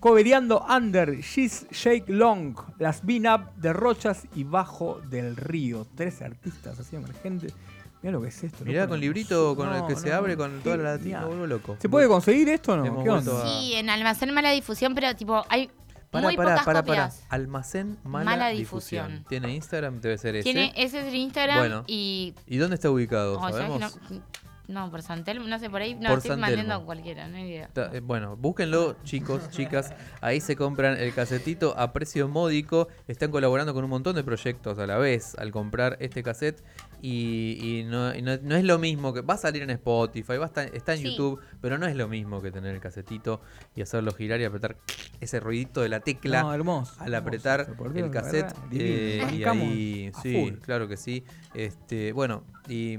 Coveriando 0.00 0.64
Under, 0.68 1.20
She's 1.20 1.66
Shake 1.70 2.08
Long, 2.08 2.56
Las 2.78 3.04
Bean 3.04 3.26
Up 3.26 3.54
de 3.56 3.72
Rochas 3.72 4.26
y 4.34 4.44
Bajo 4.44 5.00
del 5.00 5.36
Río. 5.36 5.86
Tres 5.94 6.22
artistas 6.22 6.78
así 6.80 6.96
emergentes. 6.96 7.54
Mirá 8.02 8.12
lo 8.12 8.20
que 8.22 8.28
es 8.28 8.42
esto. 8.44 8.64
Mirá 8.64 8.80
loco, 8.82 8.90
con 8.90 9.00
librito 9.00 9.54
con 9.56 9.72
el 9.72 9.86
que 9.86 9.94
No, 9.94 9.98
se 10.00 10.08
no, 10.10 10.14
abre 10.16 10.36
con 10.36 10.60
toda 10.62 10.76
la 10.76 10.82
latina. 10.96 11.24
vuelvo 11.24 11.46
loco. 11.46 11.76
¿Se 11.80 11.88
puede 11.88 12.08
conseguir 12.08 12.48
esto 12.48 12.72
o 12.72 12.76
no? 12.76 13.42
Sí, 13.44 13.74
en 13.74 13.88
Almacén 13.90 14.32
Mala 14.34 14.50
Difusión, 14.50 14.94
pero 14.94 15.14
tipo, 15.14 15.44
hay 15.48 15.70
Pará, 16.10 16.26
muy 16.26 16.36
pocas 16.36 16.62
pará, 16.64 16.82
pará. 16.82 16.82
copias. 16.82 17.24
Almacén 17.30 17.96
mala, 18.04 18.24
Mala 18.32 18.48
difusión. 18.48 19.06
difusión. 19.06 19.28
¿Tiene 19.30 19.54
Instagram? 19.54 20.00
Debe 20.02 20.18
ser 20.18 20.36
ese. 20.36 20.42
Tiene, 20.44 20.72
ese 20.76 21.00
es 21.00 21.06
el 21.06 21.14
Instagram 21.14 21.58
Bueno. 21.58 21.84
y. 21.86 22.34
¿Y 22.46 22.56
dónde 22.58 22.74
está 22.74 22.90
ubicado? 22.90 23.38
oh, 23.38 23.40
¿sabes 23.40 23.54
que 23.56 23.62
¿Sabemos? 23.62 23.98
no, 24.10 24.22
no, 24.68 24.90
por 24.90 25.02
Santelmo, 25.02 25.46
no 25.48 25.58
sé, 25.58 25.68
por 25.68 25.80
ahí. 25.82 25.94
No, 25.94 26.08
Por 26.10 26.18
estoy 26.18 26.30
San 26.30 26.40
mandando 26.40 26.62
Telmo. 26.70 26.82
a 26.82 26.84
cualquiera, 26.86 27.28
no 27.28 27.36
hay 27.36 27.44
idea. 27.50 27.68
Ta- 27.72 27.90
eh, 27.92 28.00
Bueno, 28.00 28.36
búsquenlo, 28.36 28.96
chicos, 29.04 29.50
chicas. 29.50 29.92
Ahí 30.20 30.40
se 30.40 30.56
compran 30.56 30.96
el 30.98 31.12
casetito 31.12 31.76
a 31.78 31.92
precio 31.92 32.28
módico. 32.28 32.88
Están 33.08 33.30
colaborando 33.30 33.74
con 33.74 33.84
un 33.84 33.90
montón 33.90 34.14
de 34.16 34.22
proyectos 34.24 34.78
a 34.78 34.86
la 34.86 34.98
vez 34.98 35.34
al 35.38 35.50
comprar 35.50 35.96
este 36.00 36.22
cassette. 36.22 36.62
Y, 37.04 37.58
y 37.80 37.84
no, 37.84 38.14
y 38.14 38.22
no- 38.22 38.36
no 38.40 38.54
es 38.54 38.62
lo 38.64 38.78
mismo 38.78 39.12
que. 39.12 39.20
Va 39.22 39.34
a 39.34 39.38
salir 39.38 39.62
en 39.62 39.70
Spotify, 39.70 40.36
va 40.36 40.44
a 40.44 40.46
estar, 40.46 40.74
está 40.74 40.92
en 40.94 41.00
Sí. 41.00 41.10
YouTube, 41.10 41.40
pero 41.60 41.76
no 41.76 41.86
es 41.86 41.96
lo 41.96 42.06
mismo 42.08 42.40
que 42.40 42.52
tener 42.52 42.72
el 42.74 42.80
casetito 42.80 43.40
y 43.74 43.82
hacerlo 43.82 44.12
girar 44.12 44.40
y 44.40 44.44
apretar 44.44 44.76
ese 45.20 45.40
ruidito 45.40 45.80
de 45.80 45.88
la 45.88 45.98
tecla. 46.00 46.42
No, 46.42 46.54
hermoso. 46.54 46.94
al 47.00 47.14
apretar 47.16 47.66
Dios, 47.76 47.96
el 47.96 48.10
cassette 48.12 48.54
eh, 48.72 49.26
y 49.32 49.42
ahí 49.44 50.12
sí 50.22 50.32
full. 50.50 50.60
claro 50.60 50.86
que 50.86 50.96
sí 50.96 51.24
este 51.54 52.12
bueno 52.12 52.44
y 52.68 52.96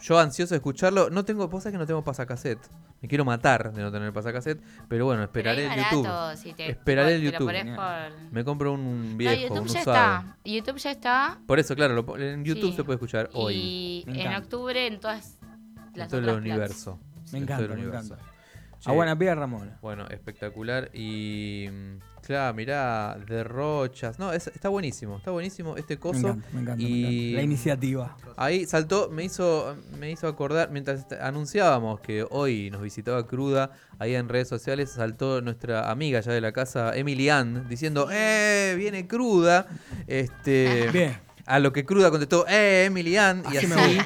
yo 0.00 0.18
ansioso 0.18 0.54
de 0.54 0.56
escucharlo 0.58 1.10
no 1.10 1.24
tengo 1.24 1.48
vos 1.48 1.62
sabés 1.62 1.74
que 1.74 1.78
no 1.78 1.86
tengo 1.86 2.02
pasacassette 2.04 2.60
Me 3.00 3.08
quiero 3.08 3.24
matar 3.24 3.72
de 3.72 3.80
no 3.82 3.92
tener 3.92 4.12
pasacassette, 4.12 4.60
pero 4.88 5.04
bueno, 5.06 5.28
Pero 5.32 5.50
esperaré 5.50 5.66
es 5.66 5.72
el 5.72 5.78
barato, 5.78 6.02
YouTube. 6.32 6.36
si 6.42 6.52
te- 6.54 6.70
esperaré 6.70 7.14
el 7.14 7.22
YouTube. 7.22 7.52
por- 7.76 8.32
Me 8.32 8.44
compro 8.44 8.72
un 8.72 9.12
No, 9.12 9.16
viejo, 9.16 9.40
YouTube 9.42 9.60
un 9.60 9.66
ya 9.68 9.80
usado. 9.80 9.96
está. 9.96 10.36
YouTube 10.44 10.76
ya 10.78 10.90
está. 10.90 11.38
Por 11.46 11.58
eso, 11.60 11.76
claro, 11.76 11.94
lo 11.94 12.16
en 12.18 12.44
YouTube 12.44 12.70
Sí. 12.70 12.76
se 12.76 12.82
puede 12.84 12.96
escuchar 12.96 13.30
hoy. 13.34 13.54
Y 13.54 14.04
en 14.08 14.34
octubre 14.34 14.86
en 14.86 14.98
todas 14.98 15.36
En 15.94 15.98
las 16.00 16.08
todo 16.08 16.20
el 16.20 16.28
universo. 16.30 16.98
Me 17.32 17.38
encanta, 17.38 17.62
el 17.64 17.68
me 17.68 17.74
universo. 17.76 18.14
encanta. 18.14 18.32
Che, 18.80 18.90
A 18.90 18.92
buena 18.92 19.18
pie, 19.18 19.34
Ramona. 19.34 19.78
Bueno, 19.82 20.06
espectacular. 20.08 20.90
Y. 20.94 21.68
mm, 21.70 21.98
Claro, 22.22 22.52
mirá, 22.52 23.16
derrochas. 23.26 24.18
No, 24.18 24.32
es- 24.34 24.48
está 24.48 24.68
buenísimo, 24.68 25.16
está 25.16 25.30
buenísimo 25.30 25.76
este 25.78 25.94
Me 25.94 26.00
coso. 26.00 26.18
encanta, 26.28 26.48
me 26.52 26.60
encanta, 26.60 26.76
me 26.82 26.88
y 26.90 27.00
encanta. 27.24 27.36
La 27.36 27.42
iniciativa. 27.42 28.16
Ahí 28.36 28.66
saltó, 28.66 29.08
me 29.08 29.24
hizo, 29.24 29.76
me 29.98 30.10
hizo 30.10 30.28
acordar, 30.28 30.70
mientras 30.70 31.06
anunciábamos 31.22 32.00
que 32.00 32.26
hoy 32.28 32.70
nos 32.70 32.82
visitaba 32.82 33.26
Cruda, 33.26 33.70
ahí 33.98 34.14
en 34.14 34.28
redes 34.28 34.46
sociales 34.48 34.90
saltó 34.90 35.40
nuestra 35.40 35.90
amiga 35.90 36.20
ya 36.20 36.32
de 36.32 36.40
la 36.42 36.52
casa, 36.52 36.94
Emily 36.94 37.30
Ann, 37.30 37.66
diciendo, 37.68 38.08
¡eh! 38.12 38.74
Viene 38.76 39.06
Cruda. 39.06 39.66
Este, 40.06 40.90
Bien. 40.92 41.16
A 41.48 41.58
lo 41.60 41.72
que 41.72 41.84
Cruda 41.84 42.10
contestó, 42.10 42.46
¡eh! 42.48 42.84
Emily 42.86 43.16
Ann. 43.16 43.42
Y 43.52 43.56
Así 43.56 43.66
así. 43.72 43.98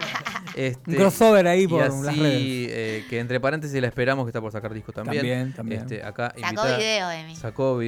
este, 0.55 0.91
Un 0.93 0.97
crossover 0.97 1.47
ahí 1.49 1.63
y 1.65 1.69
por 1.69 1.83
así, 1.83 2.03
las 2.05 2.17
redes. 2.19 2.41
eh, 2.71 3.05
que 3.11 3.19
entre 3.19 3.41
paréntesis 3.41 3.81
la 3.81 3.89
esperamos 3.89 4.25
que 4.25 4.29
está 4.31 4.41
por 4.41 4.53
sacar 4.53 4.73
disco 4.73 4.93
también. 4.93 5.17
También, 5.23 5.53
también. 5.53 5.81
Este, 5.83 6.03
acá 6.05 6.29
Sacó 6.29 6.41
invitada- 6.49 6.77
video, 6.79 7.11
Emi. 7.11 7.37
Sacó 7.37 7.81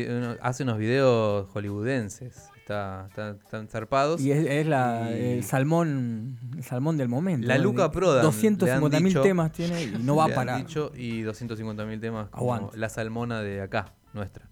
hace 0.42 0.62
unos 0.64 0.78
videos 0.78 1.48
hollywoodenses. 1.52 2.50
Está, 2.56 3.04
están, 3.10 3.36
están 3.44 3.68
zarpados. 3.68 4.20
Y 4.22 4.32
es, 4.32 4.46
es 4.46 4.66
la, 4.66 5.10
Y- 5.10 5.34
el 5.38 5.44
salmón 5.44 6.38
el 6.56 6.64
salmón 6.64 6.96
del 6.96 7.08
momento. 7.08 7.46
La 7.46 7.58
¿no? 7.58 7.64
Luca 7.64 7.90
Prodan. 7.90 8.22
250 8.22 9.00
mil 9.00 9.20
temas 9.20 9.52
tiene 9.52 9.82
y 9.82 9.94
no 10.00 10.16
va 10.16 10.24
a 10.26 10.28
parar. 10.28 10.56
dicho, 10.58 10.90
y 10.96 11.20
250 11.22 11.84
mil 11.84 12.00
temas 12.00 12.30
como 12.30 12.54
Aguante. 12.54 12.78
la 12.78 12.88
salmona 12.88 13.42
de 13.42 13.60
acá, 13.60 13.92
nuestra. 14.14 14.48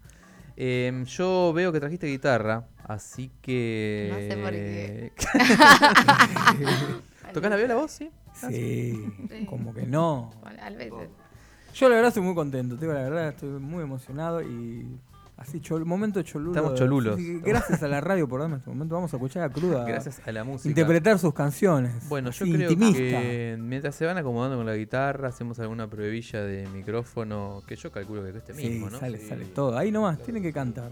Em, 0.55 1.05
yo 1.05 1.51
veo 1.55 1.71
que 1.71 1.79
trajiste 1.79 2.05
guitarra, 2.05 2.67
así 2.87 3.31
que... 3.41 4.09
No 4.11 4.17
sé 4.17 4.37
por 4.41 4.51
qué. 4.51 5.11
¿Tocás 7.33 7.49
la 7.49 7.55
viola 7.57 7.75
vos, 7.75 7.91
sí? 7.91 8.09
Sí, 8.49 9.45
como 9.47 9.73
que 9.73 9.85
no. 9.85 10.31
Bueno, 10.41 10.61
a 10.61 10.69
veces. 10.69 11.09
Yo 11.73 11.89
la 11.89 11.95
verdad 11.95 12.09
estoy 12.09 12.23
muy 12.23 12.35
contento, 12.35 12.75
te 12.75 12.81
digo 12.81 12.93
la 12.93 13.01
verdad, 13.01 13.29
estoy 13.29 13.49
muy 13.49 13.81
emocionado 13.83 14.41
y 14.43 14.85
así, 15.37 15.59
chol- 15.59 15.85
momento 15.85 16.21
cholulo. 16.21 16.51
Estamos 16.51 16.75
cholulos. 16.79 17.19
Gracias 17.43 17.81
a 17.81 17.87
la 17.87 17.99
radio 18.01 18.27
por 18.27 18.41
darme 18.41 18.57
este 18.57 18.69
momento, 18.69 18.93
vamos 18.95 19.11
a 19.13 19.17
escuchar 19.17 19.43
a 19.43 19.49
Cruda. 19.49 19.83
Gracias 19.87 20.21
a 20.25 20.31
la 20.31 20.43
música. 20.43 20.69
Interpretar 20.69 21.17
sus 21.17 21.33
canciones. 21.33 22.07
Bueno, 22.09 22.29
yo 22.29 22.45
creo 22.45 22.71
intimista. 22.71 22.99
que 22.99 23.57
mientras 23.59 23.95
se 23.95 24.05
van 24.05 24.17
acomodando 24.19 24.57
con 24.57 24.65
la 24.67 24.75
guitarra, 24.75 25.29
hacemos 25.29 25.57
alguna 25.59 25.87
pruebilla 25.89 26.41
de 26.43 26.67
micrófono, 26.69 27.63
que 27.67 27.75
yo 27.75 27.91
calculo 27.91 28.23
que 28.23 28.31
cueste 28.31 28.53
Sí, 28.53 28.67
mínimo, 28.67 28.89
¿no? 28.91 28.99
sale, 28.99 29.17
Sí. 29.17 29.27
sale 29.29 29.45
todo. 29.45 29.75
Ahí 29.77 29.91
nomás, 29.91 30.19
tienen 30.21 30.43
que 30.43 30.53
cantar. 30.53 30.91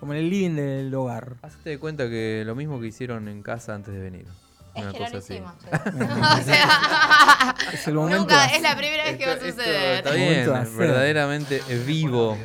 Como 0.00 0.12
en 0.12 0.18
el 0.20 0.30
living 0.30 0.56
del 0.56 0.94
hogar. 0.94 1.36
Hacete 1.42 1.70
de 1.70 1.78
cuenta 1.78 2.08
que 2.08 2.42
lo 2.44 2.54
mismo 2.54 2.80
que 2.80 2.86
hicieron 2.88 3.28
en 3.28 3.42
casa 3.42 3.74
antes 3.74 3.94
de 3.94 4.00
venir. 4.00 4.26
Es 4.74 4.82
Una 4.82 4.92
que 4.92 4.98
no 4.98 5.04
cosa 5.06 5.12
lo 5.12 5.18
así. 5.18 5.34
hicimos. 5.34 5.54
o 6.40 6.42
sea, 6.42 7.54
Es 7.72 7.88
el 7.88 7.94
momento 7.94 8.18
nunca, 8.20 8.46
de 8.46 8.56
es 8.56 8.62
la 8.62 8.76
primera 8.76 9.04
vez 9.04 9.16
que 9.16 9.26
va 9.26 9.32
a 9.32 9.36
suceder. 9.40 9.96
Está 9.98 10.10
bien, 10.12 10.44
de 10.44 10.76
verdaderamente 10.76 11.60
vivo. 11.86 12.36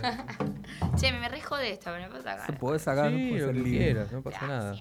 Che, 0.96 1.12
me 1.12 1.28
re 1.30 1.42
jode 1.42 1.72
esto, 1.74 1.92
me 1.92 2.08
puedo 2.08 2.22
Se 2.24 2.30
sacar. 2.30 2.58
puede 2.58 2.80
sacar, 2.80 3.10
Sí, 3.12 3.32
lo 3.38 3.46
ser 3.48 3.56
que 3.56 3.64
quieras, 3.64 4.12
no 4.12 4.22
pasa 4.22 4.48
nada. 4.48 4.76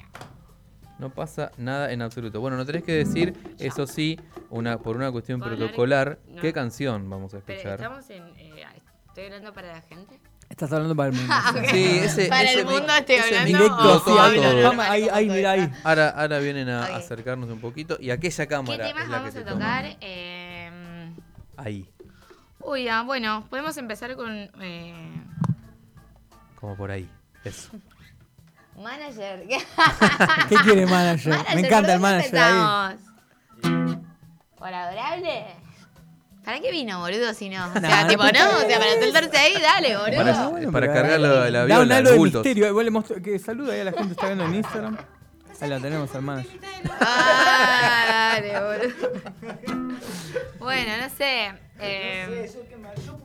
No 0.98 1.08
pasa 1.14 1.50
nada 1.56 1.92
en 1.92 2.02
absoluto. 2.02 2.40
Bueno, 2.40 2.56
no 2.58 2.66
tenés 2.66 2.84
que 2.84 2.92
decir, 2.92 3.34
eso 3.58 3.86
sí, 3.86 4.20
una 4.50 4.78
por 4.78 4.96
una 4.96 5.10
cuestión 5.10 5.40
protocolar, 5.40 6.18
No. 6.28 6.40
¿qué 6.42 6.52
canción 6.52 7.08
vamos 7.08 7.32
a 7.34 7.38
Pero 7.40 7.58
escuchar? 7.58 7.80
estamos 7.80 8.10
en. 8.10 8.22
eh, 8.38 8.64
¿Estoy 9.08 9.24
hablando 9.24 9.52
para 9.52 9.72
la 9.72 9.80
gente? 9.80 10.20
Estás 10.60 10.74
hablando 10.74 10.94
para 10.94 11.08
el 11.08 11.14
mundo. 11.16 11.32
Ah. 11.34 11.54
Sí, 11.70 11.98
ese- 12.00 12.28
para 12.28 12.42
ese 12.42 12.60
el 12.60 12.66
mundo 12.66 12.92
estoy 12.94 13.14
ese 13.16 13.38
hablando. 13.38 13.46
Directo, 13.58 13.76
o 13.94 13.98
sí, 13.98 14.04
todo, 14.04 14.20
ahí, 14.20 14.36
todo. 14.36 14.62
vamos, 14.62 14.84
ahí, 14.84 15.08
ahí, 15.10 15.30
mira 15.30 15.50
ahí. 15.52 15.72
Ahora, 15.84 16.08
ahora 16.10 16.38
vienen 16.38 16.68
a 16.68 16.84
acercarnos 16.96 17.48
un 17.48 17.60
poquito. 17.60 17.96
Y 17.98 18.10
aquella 18.10 18.44
¿Qué 18.44 18.48
cámara 18.54 18.86
temas 18.86 19.04
es 19.04 19.08
la 19.08 19.16
vamos 19.18 19.32
que 19.34 19.40
a 19.40 19.44
tocar? 19.46 19.96
Eh, 20.02 20.70
Ahí, 21.56 21.88
uy, 22.60 22.88
ah, 22.88 23.02
bueno, 23.02 23.46
podemos 23.48 23.74
empezar 23.78 24.14
con. 24.16 24.30
Eh, 24.60 25.22
como 26.60 26.76
por 26.76 26.90
ahí. 26.90 27.08
Eso. 27.42 27.70
manager. 28.76 29.46
¿Qué 30.50 30.56
quiere 30.56 30.84
manager? 30.84 31.38
Me 31.54 31.60
encanta 31.62 31.94
el 31.94 32.00
¿por 32.00 32.10
dónde 32.10 32.32
manager 32.32 32.38
ahí. 32.38 32.96
empezamos? 33.62 34.10
¿Para 36.44 36.58
qué 36.60 36.70
vino, 36.72 36.98
boludo, 37.00 37.32
si 37.34 37.48
no? 37.50 37.66
O 37.74 37.80
sea, 37.80 38.06
tipo, 38.08 38.22
no, 38.24 38.28
o 38.30 38.60
sea, 38.66 38.78
para 38.78 38.98
soltarse 39.00 39.36
ahí, 39.36 39.54
dale, 39.60 39.96
boludo. 39.96 40.16
Para- 40.16 40.48
Bueno, 40.48 40.72
para 40.72 40.86
cargar 40.92 41.20
la- 41.20 41.50
la 41.50 41.58
da 41.60 41.64
viola, 41.66 41.80
un 41.82 41.92
halo 41.92 42.02
los 42.02 42.12
de 42.12 42.18
bultos. 42.18 42.44
misterio. 42.44 42.82
Le 42.82 42.90
mostró- 42.90 43.22
que 43.22 43.38
saluda 43.38 43.74
ahí 43.74 43.80
a 43.80 43.84
la 43.84 43.92
gente 43.92 44.06
que 44.08 44.12
está 44.12 44.26
viendo 44.26 44.44
en 44.46 44.54
Instagram. 44.56 44.96
Ahí 45.60 45.68
la 45.68 45.78
tenemos 45.80 46.14
al 46.14 46.22
manager. 46.22 46.58
Ah, 47.00 48.38
dale, 48.40 48.60
boludo. 48.60 49.12
Bueno, 50.58 50.92
no 51.02 51.08
sé. 51.16 51.52
eh, 51.80 52.48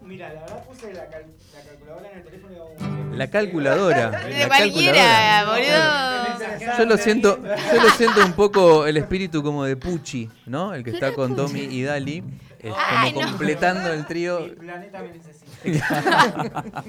Mira, 0.03 0.34
la 0.34 0.41
verdad 0.41 0.63
puse 0.66 0.93
la, 0.93 1.07
cal- 1.09 1.26
la 1.53 1.61
calculadora 1.70 2.11
en 2.11 2.18
el 2.20 2.24
teléfono 2.24 2.53
y 2.53 2.55
hago 2.57 3.16
La 3.16 3.28
calculadora. 3.30 4.09
de 4.26 4.39
la 4.39 4.47
cualquiera, 4.47 5.45
calculadora. 5.45 5.45
boludo. 5.45 6.78
Yo 6.78 6.86
lo 6.86 6.97
siento, 6.97 7.39
yo 7.74 7.82
lo 7.82 7.89
siento 7.91 8.26
un 8.26 8.34
poco 8.34 8.86
el 8.88 8.97
espíritu 8.97 9.41
como 9.43 9.63
de 9.66 9.76
Pucci, 9.78 10.30
¿no? 10.45 10.74
El 10.74 10.84
que 10.84 10.91
está 10.91 11.13
con 11.13 11.36
Tommy 11.36 11.61
y 11.61 11.84
Dali, 11.84 12.24
como 12.70 12.84
Ay, 12.86 13.13
no. 13.13 13.22
completando 13.28 13.91
el 13.93 14.05
trío. 14.05 14.39
Mi 14.41 14.49
planeta 14.49 15.01
me 15.01 15.09
necesita. 15.09 15.43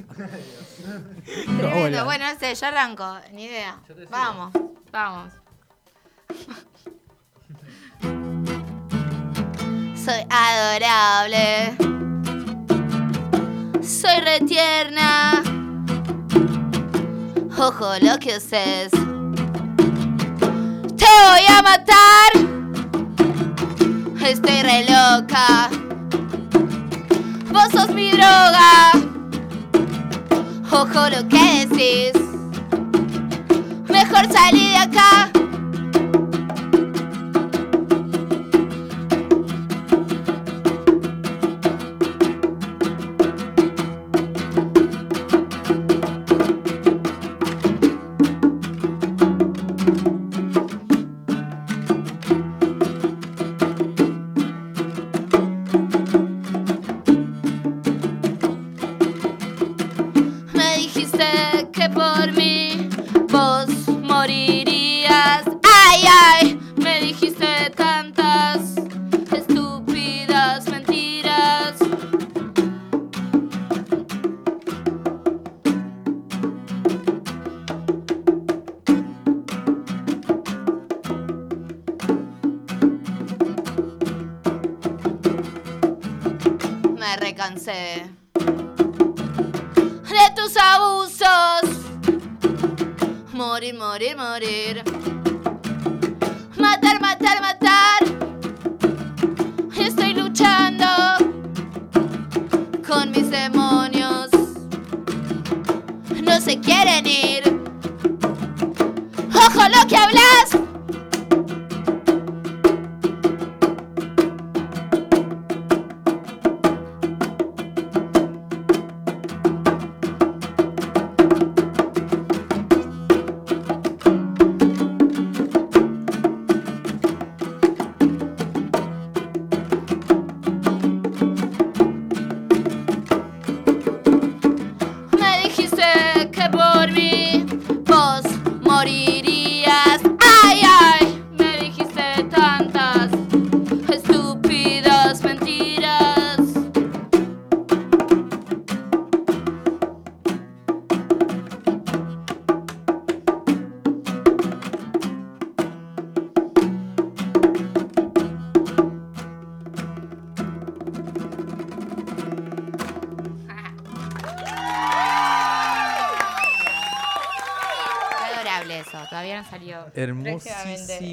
Tremendo. 1.59 2.05
Bueno, 2.05 2.33
no 2.33 2.39
sé, 2.39 2.55
yo 2.55 2.67
arranco, 2.67 3.19
ni 3.33 3.45
idea. 3.45 3.81
Vamos, 4.11 4.53
vamos. 4.91 5.33
Soy 10.05 10.25
adorable. 10.31 11.77
Soy 13.83 14.21
retierna. 14.21 15.43
Ojo 17.59 17.95
lo 18.01 18.19
que 18.19 18.35
haces. 18.35 18.91
Te 20.97 21.07
voy 21.25 21.47
a 21.49 21.63
matar. 21.63 22.66
Estoy 24.29 24.61
re 24.63 24.81
loca. 24.81 25.71
Vos 27.53 27.69
sos 27.71 27.91
mi 27.95 28.11
droga. 28.11 28.91
Ojo 30.73 31.09
lo 31.11 31.29
que 31.29 31.67
decís. 31.67 32.13
Mejor 33.89 34.27
salí 34.33 34.71
de 34.71 34.79
acá. 34.79 35.31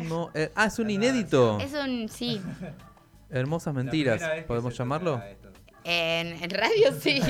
Eh, 0.34 0.52
ah, 0.56 0.66
es 0.66 0.80
un 0.80 0.90
inédito. 0.90 1.60
Es 1.60 1.74
un, 1.74 2.10
sí. 2.10 2.42
Hermosas 3.30 3.74
mentiras, 3.74 4.22
¿podemos 4.48 4.78
llamarlo? 4.78 5.22
En, 5.86 6.28
en 6.42 6.50
radio 6.50 6.94
sí. 6.98 7.22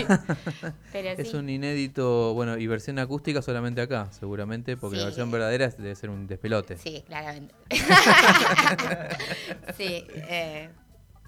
Pero 0.92 1.10
Es 1.10 1.32
sí. 1.32 1.36
un 1.36 1.50
inédito, 1.50 2.34
bueno, 2.36 2.56
y 2.58 2.68
versión 2.68 3.00
acústica 3.00 3.42
solamente 3.42 3.82
acá, 3.82 4.12
seguramente, 4.12 4.78
porque 4.78 4.98
la 4.98 5.06
versión 5.06 5.32
verdadera 5.32 5.70
debe 5.70 5.96
ser 5.96 6.12
un 6.12 6.28
despelote. 6.28 6.78
Sí, 6.78 7.04
claramente. 7.08 7.54
sí, 9.78 10.06
eh, 10.30 10.70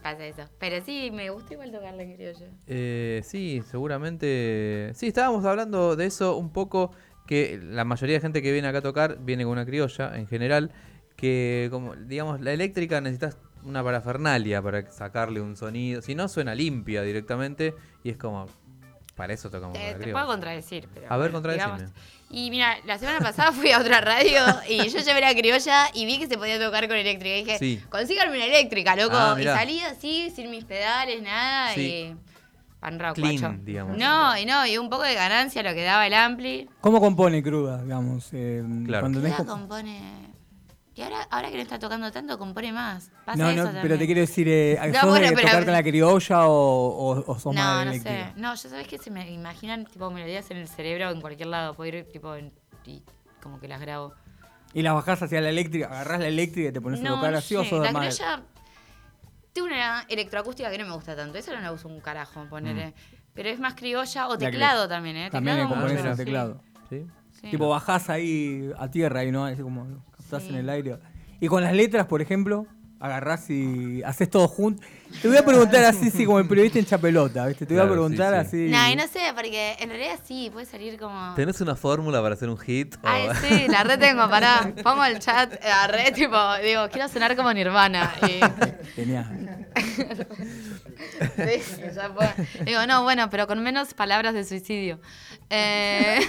pasa 0.03 0.25
eso. 0.25 0.43
Pero 0.59 0.85
sí, 0.85 1.09
me 1.11 1.29
gusta 1.31 1.53
igual 1.53 1.71
tocarla 1.71 2.03
en 2.03 2.13
criollo. 2.13 2.45
Eh, 2.67 3.21
sí, 3.25 3.63
seguramente. 3.69 4.91
Sí, 4.93 5.07
estábamos 5.07 5.43
hablando 5.45 5.95
de 5.95 6.05
eso 6.05 6.37
un 6.37 6.51
poco, 6.51 6.91
que 7.25 7.59
la 7.59 7.85
mayoría 7.85 8.17
de 8.17 8.21
gente 8.21 8.43
que 8.43 8.51
viene 8.51 8.67
acá 8.67 8.79
a 8.79 8.83
tocar 8.83 9.17
viene 9.19 9.43
con 9.43 9.53
una 9.53 9.65
criolla 9.65 10.15
en 10.15 10.27
general, 10.27 10.71
que 11.15 11.67
como 11.71 11.95
digamos, 11.95 12.41
la 12.41 12.51
eléctrica 12.51 12.99
necesitas 13.01 13.37
una 13.63 13.83
parafernalia 13.83 14.61
para 14.61 14.89
sacarle 14.91 15.41
un 15.41 15.55
sonido, 15.57 16.01
si 16.01 16.13
no 16.15 16.27
suena 16.27 16.53
limpia 16.53 17.01
directamente 17.01 17.73
y 18.03 18.09
es 18.11 18.17
como, 18.17 18.47
para 19.15 19.33
eso 19.33 19.49
tocamos 19.49 19.77
con 19.77 19.99
Te, 19.99 20.11
puedo 20.11 20.27
contradecir. 20.27 20.87
Pero, 20.93 21.07
A 21.09 21.17
ver, 21.17 21.31
contradecime. 21.31 21.89
Y 22.29 22.49
mira, 22.51 22.77
la 22.85 22.97
semana 22.99 23.19
pasada 23.19 23.51
fui 23.51 23.71
a 23.71 23.79
otra 23.79 24.01
radio 24.01 24.41
y 24.69 24.87
yo 24.89 24.99
llevé 24.99 25.21
la 25.21 25.33
criolla 25.33 25.85
y 25.93 26.05
vi 26.05 26.19
que 26.19 26.27
se 26.27 26.37
podía 26.37 26.59
tocar 26.59 26.87
con 26.87 26.97
eléctrica. 26.97 27.35
Y 27.37 27.43
dije, 27.43 27.57
Sí. 27.59 27.81
consíganme 27.89 28.35
una 28.35 28.45
eléctrica, 28.45 28.95
loco. 28.95 29.15
Ah, 29.15 29.35
y 29.39 29.43
salí 29.45 29.79
así, 29.81 30.29
sin 30.35 30.51
mis 30.51 30.65
pedales, 30.65 31.21
nada. 31.21 31.73
Sí. 31.73 31.81
Y. 32.11 32.15
Pan 32.79 32.99
rock, 32.99 33.15
Clean, 33.15 33.65
digamos. 33.65 33.97
No, 33.97 34.37
y 34.37 34.45
no, 34.45 34.67
y 34.67 34.77
un 34.77 34.89
poco 34.89 35.03
de 35.03 35.15
ganancia 35.15 35.63
lo 35.63 35.73
que 35.73 35.83
daba 35.83 36.05
el 36.05 36.13
ampli. 36.13 36.69
¿Cómo 36.81 36.99
compone 36.99 37.41
cruda, 37.41 37.81
digamos? 37.81 38.29
eh, 38.33 38.63
Claro. 38.85 39.01
Cuando 39.03 39.21
Cruda 39.21 39.45
compone. 39.45 40.34
Y 40.97 41.01
ahora, 41.01 41.27
ahora 41.29 41.49
que 41.49 41.57
no 41.57 41.61
está 41.61 41.77
tocando 41.77 42.09
tanto, 42.11 42.37
compone 42.39 42.71
más. 42.71 43.11
Pasa 43.25 43.37
No, 43.43 43.49
eso 43.49 43.57
no, 43.57 43.63
también. 43.65 43.81
pero 43.83 43.97
te 43.97 44.05
quiero 44.05 44.21
decir, 44.21 44.47
eh, 44.47 44.79
No, 44.93 45.01
¿sos 45.01 45.09
bueno, 45.09 45.27
de 45.27 45.35
pero- 45.35 45.47
tocar 45.49 45.63
con 45.65 45.73
la 45.73 45.83
criolla 45.83 46.47
o, 46.47 46.53
o, 46.53 47.31
o 47.33 47.37
sos 47.39 47.53
más 47.53 47.63
No, 47.65 47.79
de 47.79 47.85
no 47.85 47.91
eléctrica? 47.91 48.27
sé. 48.33 48.39
No, 48.39 48.55
yo 48.55 48.69
sabes 48.69 48.87
que 48.87 48.97
se 48.97 49.11
me 49.11 49.29
imaginan 49.29 49.85
tipo 49.85 50.09
melodías 50.09 50.49
en 50.51 50.57
el 50.57 50.67
cerebro 50.69 51.11
en 51.11 51.19
cualquier 51.19 51.49
lado. 51.49 51.73
Puedo 51.73 51.97
ir 51.97 52.07
tipo 52.11 52.33
en- 52.35 52.53
y 52.85 53.03
como 53.43 53.59
que 53.59 53.67
las 53.67 53.81
grabo. 53.81 54.13
Y 54.73 54.81
las 54.83 54.93
bajás 54.93 55.21
hacia 55.23 55.41
la 55.41 55.49
eléctrica, 55.49 55.87
agarrás 55.87 56.19
la 56.21 56.27
eléctrica 56.27 56.69
y 56.69 56.71
te 56.71 56.79
pones 56.81 56.99
a 57.01 57.03
No, 57.03 57.15
tocar 57.15 57.31
no 57.33 57.37
así 57.39 57.55
o 57.55 57.63
sé. 57.63 57.69
sos 57.69 57.79
de 57.81 57.85
La 57.87 57.91
más 57.91 58.15
criolla 58.17 58.43
tengo 59.53 59.67
una 59.67 60.01
electroacústica 60.09 60.69
que 60.69 60.77
no 60.77 60.85
me 60.85 60.93
gusta 60.95 61.15
tanto. 61.15 61.37
Esa 61.37 61.53
no 61.53 61.61
la 61.61 61.71
uso 61.71 61.87
un 61.87 62.01
carajo, 62.01 62.45
ponerle. 62.49 62.93
Pero 63.33 63.49
es 63.49 63.59
más 63.59 63.73
criolla 63.75 64.27
o 64.27 64.35
Mm. 64.35 64.39
La 64.41 64.51
teclado 64.51 64.87
también, 64.87 65.15
¿eh? 65.17 65.29
También 65.29 65.57
le 65.57 65.65
mucho, 65.65 65.87
el 66.09 66.17
teclado. 66.17 66.61
¿Sí? 66.89 67.05
Sí. 67.31 67.51
Tipo, 67.51 67.69
bajás 67.69 68.09
ahí 68.09 68.69
a 68.77 68.89
tierra 68.89 69.23
y 69.23 69.31
no, 69.31 69.45
así 69.45 69.61
como 69.61 70.03
Sí. 70.29 70.49
en 70.49 70.55
el 70.55 70.69
aire. 70.69 70.97
Y 71.39 71.47
con 71.47 71.63
las 71.63 71.73
letras, 71.73 72.05
por 72.07 72.21
ejemplo, 72.21 72.65
agarrás 72.99 73.49
y 73.49 74.01
haces 74.03 74.29
todo 74.29 74.47
junto. 74.47 74.81
Te 75.21 75.27
voy 75.27 75.37
a 75.37 75.45
preguntar 75.45 75.83
así, 75.83 76.09
sí, 76.09 76.25
como 76.25 76.39
el 76.39 76.47
periodista 76.47 76.79
en 76.79 76.85
chapelota, 76.85 77.45
¿viste? 77.45 77.65
Te 77.65 77.73
voy 77.73 77.81
a 77.81 77.85
Claro, 77.85 77.93
preguntar 77.93 78.33
sí. 78.45 78.47
así. 78.47 78.69
No, 78.71 78.89
y 78.89 78.95
no 78.95 79.03
sé, 79.07 79.19
porque 79.35 79.75
en 79.79 79.89
realidad 79.89 80.19
sí, 80.25 80.49
puede 80.51 80.65
salir 80.65 80.97
como. 80.97 81.33
¿Tenés 81.35 81.61
una 81.61 81.75
fórmula 81.75 82.21
para 82.21 82.33
hacer 82.35 82.49
un 82.49 82.57
hit? 82.57 82.95
O- 82.95 82.99
Ay, 83.03 83.27
sí, 83.41 83.67
la 83.69 83.83
red 83.83 83.99
tengo, 83.99 84.27
pará. 84.29 84.73
Pongo 84.83 85.03
el 85.05 85.19
chat 85.19 85.53
eh, 85.53 85.67
a 85.69 85.87
red, 85.87 86.13
tipo, 86.13 86.35
digo, 86.63 86.87
quiero 86.91 87.07
sonar 87.09 87.35
como 87.35 87.53
Nirvana. 87.53 88.13
Y, 88.23 88.39
Genial. 88.95 89.67
Sí, 89.95 91.81
ya 91.93 92.09
fue. 92.09 92.27
Digo, 92.65 92.85
no, 92.87 93.03
bueno, 93.03 93.29
pero 93.29 93.47
con 93.47 93.61
menos 93.63 93.93
palabras 93.93 94.33
de 94.33 94.43
suicidio. 94.43 94.99
Eh, 95.49 96.19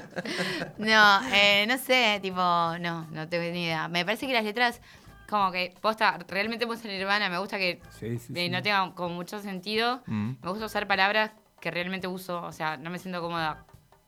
no, 0.78 1.20
eh, 1.32 1.66
no 1.68 1.78
sé, 1.78 2.18
tipo, 2.22 2.38
no, 2.38 3.06
no 3.10 3.28
tengo 3.28 3.52
ni 3.52 3.64
idea. 3.64 3.88
Me 3.88 4.04
parece 4.04 4.26
que 4.26 4.32
las 4.32 4.44
letras, 4.44 4.80
como 5.28 5.50
que, 5.52 5.74
posta, 5.80 6.18
realmente 6.28 6.66
puse 6.66 6.88
Nirvana, 6.88 7.28
me 7.28 7.38
gusta 7.38 7.58
que 7.58 7.80
Sí, 7.98 8.18
sí, 8.18 8.32
eh, 8.34 8.48
no 8.48 8.62
tenga 8.62 8.92
como 8.94 9.14
mucho 9.14 9.40
sentido. 9.40 10.02
Mm. 10.06 10.32
Me 10.42 10.50
gusta 10.50 10.66
usar 10.66 10.86
palabras 10.86 11.32
que 11.60 11.70
realmente 11.70 12.06
uso, 12.06 12.42
o 12.42 12.52
sea, 12.52 12.76
no 12.76 12.90
me 12.90 12.98
siento 12.98 13.20
cómoda 13.20 13.64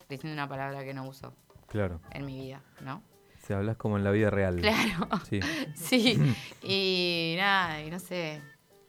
diciendo 0.09 0.33
una 0.35 0.49
palabra 0.49 0.85
que 0.85 0.95
no 0.95 1.05
uso 1.07 1.35
Claro, 1.69 2.01
en 2.13 2.25
mi 2.25 2.39
vida, 2.41 2.63
¿no? 2.81 3.03
si 3.49 3.55
hablas 3.55 3.79
como 3.79 3.97
en 3.97 4.05
la 4.05 4.11
vida 4.11 4.29
real. 4.29 4.61
Claro. 4.61 5.09
Sí. 5.29 5.41
Sí, 5.75 6.19
y 6.63 7.35
nada, 7.39 7.83
y 7.83 7.91
no 7.91 7.99
sé. 7.99 8.43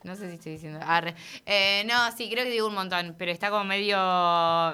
No 0.04 0.16
sé 0.16 0.30
si 0.30 0.36
estoy 0.36 0.54
diciendo. 0.54 0.80
Arre. 0.86 1.14
Eh, 1.46 1.84
no, 1.86 2.12
sí, 2.16 2.30
creo 2.32 2.46
que 2.46 2.52
digo 2.52 2.68
un 2.68 2.74
montón, 2.74 3.16
pero 3.18 3.32
está 3.32 3.50
como 3.50 3.66
medio. 3.66 3.98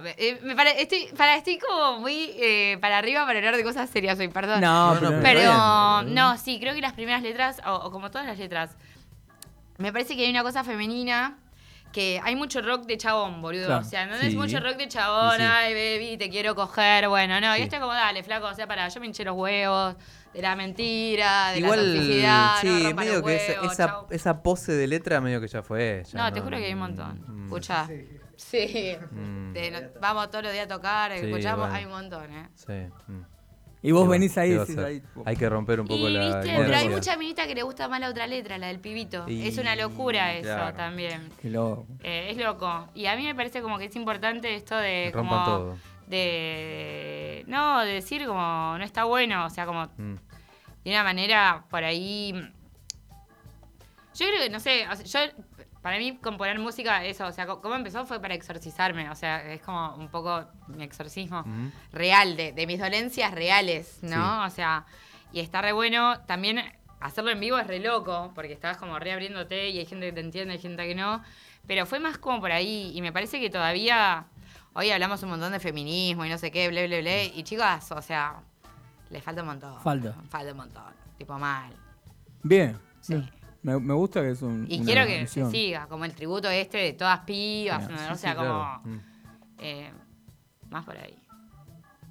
eh, 0.05 0.39
me 0.43 0.55
pare- 0.55 0.79
estoy, 0.81 1.07
para, 1.17 1.35
estoy 1.35 1.57
como 1.57 1.99
muy 1.99 2.31
eh, 2.37 2.77
para 2.79 2.99
arriba 2.99 3.25
para 3.25 3.39
hablar 3.39 3.55
de 3.57 3.63
cosas 3.63 3.89
serias 3.89 4.19
hoy, 4.19 4.27
perdón. 4.27 4.61
No, 4.61 4.95
pero, 4.99 5.19
pero 5.23 5.39
está 5.39 6.01
bien. 6.03 6.13
no, 6.15 6.37
sí, 6.37 6.59
creo 6.59 6.75
que 6.75 6.81
las 6.81 6.93
primeras 6.93 7.23
letras, 7.23 7.59
o, 7.65 7.73
o 7.73 7.91
como 7.91 8.11
todas 8.11 8.27
las 8.27 8.37
letras, 8.37 8.75
me 9.77 9.91
parece 9.91 10.15
que 10.15 10.23
hay 10.25 10.29
una 10.29 10.43
cosa 10.43 10.63
femenina. 10.63 11.37
Que 11.91 12.19
hay 12.21 12.35
mucho 12.35 12.61
rock 12.61 12.85
de 12.87 12.97
chabón, 12.97 13.41
boludo. 13.41 13.67
Claro. 13.67 13.81
O 13.81 13.83
sea, 13.85 14.05
no 14.05 14.17
Sí. 14.19 14.27
es 14.27 14.35
mucho 14.35 14.59
rock 14.59 14.75
de 14.75 14.89
chabón, 14.89 15.37
sí. 15.37 15.43
ay, 15.49 15.73
baby, 15.73 16.17
te 16.17 16.29
quiero 16.29 16.53
coger. 16.53 17.07
Bueno, 17.07 17.39
no, 17.39 17.53
Sí. 17.53 17.61
y 17.61 17.63
esto 17.63 17.77
es 17.77 17.81
como, 17.81 17.93
dale, 17.93 18.21
flaco, 18.21 18.47
o 18.47 18.53
sea, 18.53 18.67
para, 18.67 18.89
yo 18.89 18.99
me 18.99 19.05
hinché 19.07 19.23
los 19.23 19.33
huevos 19.37 19.95
de 20.35 20.41
la 20.41 20.55
mentira, 20.55 21.51
de 21.51 21.59
Igual, 21.59 21.93
la 21.93 21.99
toxicidad, 21.99 22.53
no 22.55 22.61
sí, 22.61 22.83
rompan 22.83 22.95
medio 23.05 23.13
los 23.19 23.23
que 23.23 23.35
esa, 23.35 23.61
huevos, 23.95 24.11
esa, 24.11 24.43
pose 24.43 24.71
de 24.73 24.87
letra 24.87 25.21
medio 25.21 25.39
que 25.39 25.47
ya 25.47 25.61
fue. 25.63 26.03
ya 26.11 26.23
No, 26.23 26.33
te 26.33 26.41
juro 26.41 26.57
que 26.57 26.65
hay 26.65 26.73
un 26.73 26.79
montón. 26.79 27.23
Mm. 27.27 27.43
Escucha. 27.45 27.87
Sí. 28.35 28.95
Mm. 29.11 29.53
De 29.53 29.71
no- 29.71 29.99
vamos 30.01 30.29
todos 30.29 30.43
los 30.43 30.53
días 30.53 30.65
a 30.65 30.67
tocar, 30.67 31.11
Sí, 31.17 31.25
escuchamos, 31.25 31.59
bueno. 31.59 31.73
hay 31.73 31.85
un 31.85 31.91
montón, 31.91 32.33
¿eh? 32.33 32.49
Sí. 32.55 32.73
mm. 33.07 33.21
Y 33.81 33.91
vos 33.91 34.01
¿Qué 34.01 34.07
va- 34.07 34.11
venís 34.13 34.37
ahí 34.37 34.57
ahí. 34.83 35.01
Hay 35.25 35.35
que 35.37 35.47
romper 35.47 35.79
un 35.79 35.87
poco 35.87 36.09
Y 36.09 36.13
la. 36.13 36.39
viste, 36.39 36.55
pero 36.57 36.75
hay 36.75 36.89
mucha 36.89 37.15
minita 37.17 37.45
que 37.45 37.53
le 37.53 37.61
gusta 37.61 37.87
más 37.87 37.99
la 37.99 38.09
otra 38.09 38.25
letra, 38.25 38.57
la 38.57 38.67
del 38.67 38.79
pibito. 38.79 39.25
Y- 39.29 39.47
Es 39.47 39.57
una 39.59 39.75
locura 39.75 40.33
eso 40.33 40.43
claro. 40.55 40.75
también. 40.75 41.29
Qué 41.41 41.49
loco. 41.51 41.85
Eh, 42.03 42.29
es 42.31 42.37
loco. 42.37 42.89
Y 42.95 43.05
a 43.05 43.15
mí 43.15 43.23
me 43.23 43.35
parece 43.35 43.61
como 43.61 43.77
que 43.77 43.85
es 43.85 43.95
importante 43.95 44.55
esto 44.55 44.75
de 44.75 45.11
rompan 45.13 45.43
como 45.43 45.45
todo. 45.45 45.77
de 46.07 47.43
no, 47.47 47.81
de 47.81 47.93
decir 47.93 48.25
como 48.25 48.75
no 48.77 48.83
está 48.83 49.03
bueno, 49.03 49.45
o 49.45 49.49
sea, 49.49 49.65
como 49.65 49.85
Mm. 49.97 50.15
De 50.85 50.91
una 50.91 51.03
manera 51.03 51.65
por 51.69 51.83
ahí. 51.83 52.31
Yo 54.13 54.27
creo 54.27 54.43
que, 54.43 54.49
no 54.49 54.61
sé, 54.61 54.87
o 54.87 54.95
sea, 54.95 55.25
yo, 55.25 55.33
para 55.81 55.97
mí 55.97 56.17
componer 56.17 56.57
música, 56.57 57.03
eso, 57.03 57.25
o 57.27 57.31
sea, 57.31 57.47
cómo 57.47 57.75
empezó 57.75 58.05
fue 58.05 58.21
para 58.21 58.33
exorcizarme, 58.33 59.09
o 59.09 59.15
sea, 59.15 59.51
es 59.51 59.61
como 59.61 59.95
un 59.95 60.07
poco 60.07 60.45
mi 60.67 60.83
exorcismo 60.83 61.43
real, 61.91 62.37
de, 62.37 62.53
de 62.53 62.65
mis 62.65 62.79
dolencias 62.79 63.33
reales, 63.33 63.99
¿no? 64.01 64.45
O 64.45 64.49
sea, 64.49 64.85
y 65.33 65.41
está 65.41 65.61
re 65.61 65.73
bueno, 65.73 66.21
también 66.21 66.63
hacerlo 67.01 67.31
en 67.31 67.39
vivo 67.39 67.57
es 67.57 67.67
re 67.67 67.79
loco, 67.79 68.31
porque 68.33 68.53
estás 68.53 68.77
como 68.77 68.97
reabriéndote 68.97 69.69
y 69.69 69.79
hay 69.79 69.85
gente 69.85 70.07
que 70.07 70.13
te 70.13 70.21
entiende, 70.21 70.53
hay 70.53 70.59
gente 70.59 70.87
que 70.87 70.95
no, 70.95 71.21
pero 71.67 71.85
fue 71.85 71.99
más 71.99 72.17
como 72.17 72.39
por 72.39 72.51
ahí, 72.51 72.91
y 72.95 73.01
me 73.01 73.11
parece 73.11 73.39
que 73.39 73.49
todavía, 73.49 74.25
hoy 74.73 74.91
hablamos 74.91 75.21
un 75.23 75.29
montón 75.29 75.51
de 75.51 75.59
feminismo 75.59 76.25
y 76.25 76.29
no 76.29 76.37
sé 76.37 76.51
qué, 76.51 76.69
ble, 76.69 76.87
ble, 76.87 77.01
ble, 77.01 77.25
y 77.25 77.43
chicas, 77.43 77.91
o 77.91 78.01
sea, 78.01 78.41
les 79.15 79.23
falta 79.23 79.41
un 79.41 79.47
montón. 79.47 79.79
Falta. 79.81 80.13
Falta 80.29 80.51
un 80.51 80.57
montón, 80.57 80.93
tipo 81.17 81.37
mal. 81.39 81.73
Bien. 82.43 82.77
Sí. 83.01 83.13
bien. 83.15 83.29
Me, 83.63 83.79
me 83.79 83.93
gusta 83.95 84.21
que 84.21 84.31
es 84.31 84.41
un. 84.41 84.65
Y 84.69 84.83
quiero 84.83 85.05
que 85.07 85.25
se 85.25 85.49
siga, 85.49 85.87
como 85.87 86.05
el 86.05 86.13
tributo 86.13 86.49
este 86.49 86.77
de 86.77 86.93
todas 86.93 87.19
pibas, 87.21 87.89
¿no? 87.89 87.95
o 87.95 88.15
sea, 88.15 88.31
sí, 88.33 88.37
como 88.37 88.49
claro. 88.49 88.81
Mm. 88.83 88.99
eh, 89.59 89.91
más 90.69 90.85
por 90.85 90.97
ahí. 90.97 91.17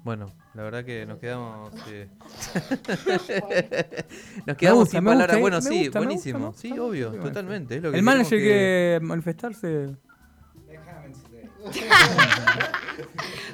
Bueno, 0.03 0.31
la 0.53 0.63
verdad 0.63 0.83
que 0.83 1.05
nos 1.05 1.17
quedamos. 1.19 1.71
eh, 1.87 2.09
nos 4.45 4.57
quedamos 4.57 4.79
gusta, 4.81 4.97
sin 4.97 5.05
palabras. 5.05 5.27
gusta, 5.27 5.39
Bueno, 5.39 5.61
sí, 5.61 5.89
buenísimo. 5.89 6.47
gusta, 6.47 6.61
sí, 6.61 6.77
obvio, 6.77 7.11
totalmente. 7.13 7.77
Es 7.77 7.83
lo 7.83 7.91
que 7.91 7.97
El 7.97 8.03
manager 8.03 8.39
que- 8.39 8.99
manifestarse. 9.01 9.95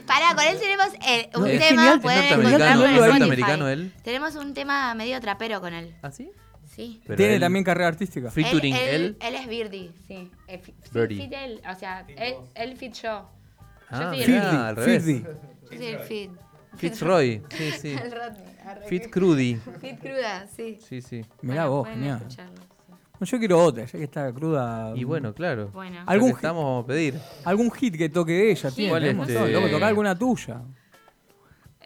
Pará, 0.06 0.36
con 0.36 0.44
él 0.46 0.58
tenemos 0.60 0.88
eh, 1.08 1.30
un 1.36 1.42
No, 1.42 1.48
es 1.48 1.68
tema, 1.68 2.00
pueden 2.02 2.20
norteamericano, 2.22 2.50
encontrarlo 2.50 2.86
en 2.86 2.96
norteamericano 2.96 3.70
él. 3.70 3.94
Tenemos 4.04 4.36
un 4.36 4.54
tema 4.54 4.94
medio 4.96 5.20
trapero 5.22 5.62
con 5.62 5.74
él. 5.74 5.96
¿Ah, 6.02 6.12
sí? 6.12 6.32
Sí. 6.76 7.02
Pero 7.06 7.18
Tiene 7.18 7.36
él- 7.36 7.42
también 7.42 7.66
carrera 7.66 7.90
artística. 7.90 8.32
Featuring 8.32 8.74
él, 8.76 8.82
él. 8.82 9.02
él, 9.20 9.28
él 9.28 9.36
es 9.36 9.48
Birdie, 9.48 9.92
sí. 10.08 10.32
Eh, 10.48 10.62
sí, 10.66 10.74
Birdie. 10.94 11.22
fit 11.24 11.34
él, 11.34 11.62
o 11.70 11.76
sea, 11.80 12.06
él, 12.08 12.36
él 12.56 12.78
fit 12.78 12.94
yo. 13.02 13.30
Ah, 13.90 14.12
soy 14.16 14.24
el- 14.24 14.40
al 14.42 14.76
revés. 14.78 15.06
Yo 15.06 15.78
soy 15.78 15.86
el 15.86 16.00
fit. 16.00 16.32
Fitzroy, 16.78 17.42
sí, 17.50 17.72
sí. 17.82 17.92
El 17.92 18.12
Rodney. 18.12 18.44
arre, 18.66 18.88
Fit 18.88 19.10
Crudy. 19.10 19.60
Fit 19.82 20.00
cruda, 20.00 20.48
sí. 20.56 20.80
Sí, 20.88 21.02
sí. 21.02 21.26
Mirá 21.42 21.66
Bueno, 21.66 21.72
vos, 21.72 21.88
genial. 21.90 22.18
escucharlo. 22.20 22.62
No, 23.22 23.28
Yo 23.28 23.38
quiero 23.38 23.64
otra, 23.64 23.86
ya 23.86 23.92
que 24.00 24.04
está 24.04 24.34
cruda. 24.34 24.94
Y 24.96 25.04
bueno, 25.04 25.32
claro. 25.34 25.70
Bueno. 25.72 25.98
Ya 25.98 26.04
¿Algún 26.08 26.32
que 26.32 26.36
estamos 26.38 26.64
vamos 26.64 26.84
a 26.84 26.88
pedir. 26.88 27.20
Algún 27.46 27.72
hit 27.72 27.96
que 27.96 28.10
toque 28.10 28.50
ella, 28.52 28.72
tiene. 28.72 28.90
¿Cuál 28.90 29.04
este? 29.06 29.52
Loco, 29.54 29.70
toca 29.70 29.88
alguna 29.88 30.18
tuya. 30.18 30.62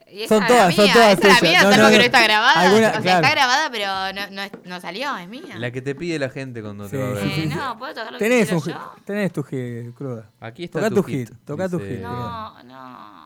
Y 0.07 0.21
esa 0.23 0.37
Son 0.37 0.47
todas, 0.47 0.73
son 0.73 0.87
todas 0.93 1.19
esa 1.19 1.27
es 1.27 1.41
mía, 1.43 1.63
No, 1.63 1.69
no, 1.71 1.75
que 1.75 1.77
no. 1.81 1.89
no 1.89 2.03
está 2.03 2.23
grabada. 2.23 2.61
Alguna- 2.61 2.87
o 2.87 2.91
sea, 2.93 3.01
claro. 3.01 3.19
está 3.25 3.31
grabada, 3.35 3.69
pero 3.69 3.87
no, 4.13 4.31
no, 4.31 4.49
no 4.63 4.79
salió, 4.79 5.17
es 5.17 5.27
mía. 5.27 5.57
La 5.57 5.71
que 5.71 5.81
te 5.81 5.93
pide 5.93 6.17
la 6.19 6.29
gente 6.29 6.61
cuando 6.61 6.85
Sí, 6.85 6.91
te 6.91 6.97
va 7.03 7.09
a 7.09 7.11
ver. 7.11 7.23
sí, 7.23 7.31
sí, 7.35 7.41
Eh, 7.41 7.47
no, 7.47 7.77
puedo 7.77 7.93
tocar 7.93 8.13
lo 8.13 8.17
Tenés, 8.17 8.43
quiero 8.47 8.57
un 8.57 8.63
hit, 8.63 8.73
yo. 8.73 8.93
tenés 9.03 9.33
tu 9.33 9.43
hit, 9.43 9.93
cruda. 9.93 10.29
Aquí 10.39 10.63
está 10.63 10.79
Toca 10.79 10.95
tu 10.95 11.03
hit, 11.03 11.27
hit, 11.29 11.37
toca 11.43 11.67
tu 11.67 11.79
hit. 11.79 11.97
cruda. 11.99 12.07
No, 12.09 12.63
no. 12.63 13.24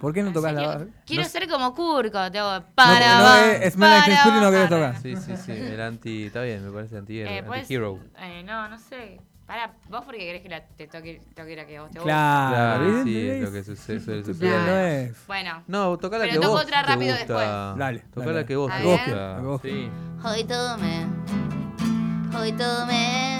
¿Por 0.00 0.12
qué 0.14 0.22
no 0.22 0.32
tocas 0.32 0.54
la 0.54 0.86
Quiero 1.06 1.22
No- 1.22 1.28
ser 1.28 1.48
como 1.48 1.74
Kurko. 1.74 2.30
Tengo 2.30 2.52
No, 2.60 2.64
para 2.74 3.18
no, 3.20 3.34
es 3.52 3.60
Teen 3.60 3.80
para 3.80 4.06
y 4.08 4.40
no 4.40 4.50
querés 4.50 4.68
tocar. 4.68 4.96
Sí, 5.02 5.14
sí, 5.16 5.36
sí. 5.36 5.52
El 5.52 5.80
anti. 5.80 6.24
Está 6.26 6.42
bien, 6.42 6.64
me 6.64 6.72
parece 6.72 6.96
anti 6.98 7.20
Eh, 7.20 7.42
pues, 7.46 7.60
anti-hero. 7.62 7.98
eh, 8.18 8.42
no, 8.44 8.68
no 8.68 8.78
sé. 8.78 9.20
Para, 9.46 9.72
vos 9.88 10.02
porque 10.04 10.18
querés 10.20 10.42
que 10.42 10.48
la, 10.48 10.60
te 10.64 10.86
toque, 10.86 11.20
toque 11.34 11.56
la 11.56 11.66
que 11.66 11.80
vos 11.80 11.90
te 11.90 11.98
gusta. 11.98 12.04
Claro, 12.12 12.84
Claro, 12.84 13.02
sí, 13.04 13.28
es 13.28 13.42
lo 13.42 13.50
que 13.52 13.64
sucede, 13.64 13.98
suele 14.00 14.24
suceder. 14.24 14.38
piel 14.38 14.66
no 14.66 14.76
es. 14.80 15.26
Bueno. 15.26 15.64
No, 15.66 15.98
toca 15.98 16.18
la 16.18 16.24
Pero 16.24 16.34
que 16.34 16.40
toco 16.40 16.52
vos 16.52 16.62
otra 16.64 16.82
te 16.82 16.88
rápido 16.88 17.16
gusta. 17.16 17.34
después. 17.34 17.78
Dale, 17.78 17.98
Toca 18.14 18.26
dale. 18.26 18.40
la 18.40 18.46
que 18.46 18.56
vos 18.56 18.70
¿Está 18.70 18.82
te 18.82 18.88
gusta. 18.88 19.60
Que 19.62 19.68
Sí. 19.70 19.90
Hoy 20.24 20.44
todo 20.44 20.78
me. 20.78 21.06
Hoy 22.38 22.52
todo 22.52 22.86
me. 22.86 23.38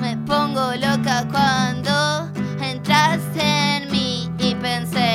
Me 0.00 0.16
pongo 0.26 0.72
loca 0.74 1.26
cuando 1.30 2.30
entraste 2.64 3.42
en 3.76 3.90
mí 3.92 4.30
y 4.38 4.54
pensé, 4.54 5.05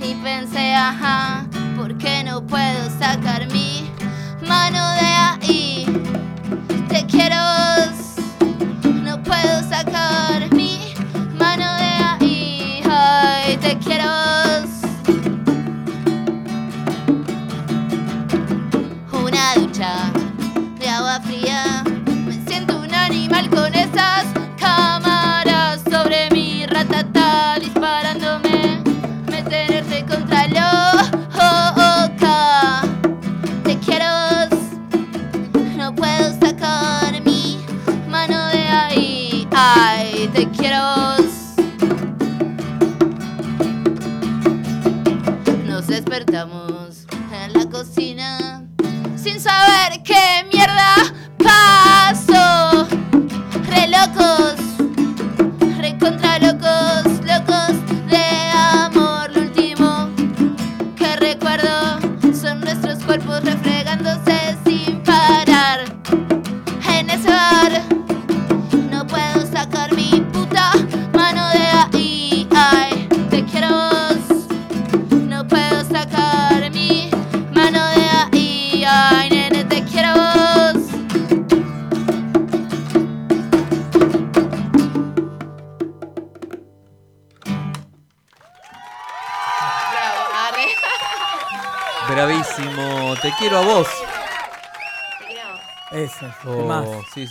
Y 0.00 0.14
pensé, 0.22 0.74
ajá. 0.74 1.46
¿Por 1.76 1.96
qué 1.98 2.24
no 2.24 2.46
puedo 2.46 2.90
sacar 2.98 3.46
mi 3.52 3.90
mano 4.46 4.92
de 4.94 5.00
ahí? 5.00 5.86
Te 6.88 7.06
quiero. 7.06 7.36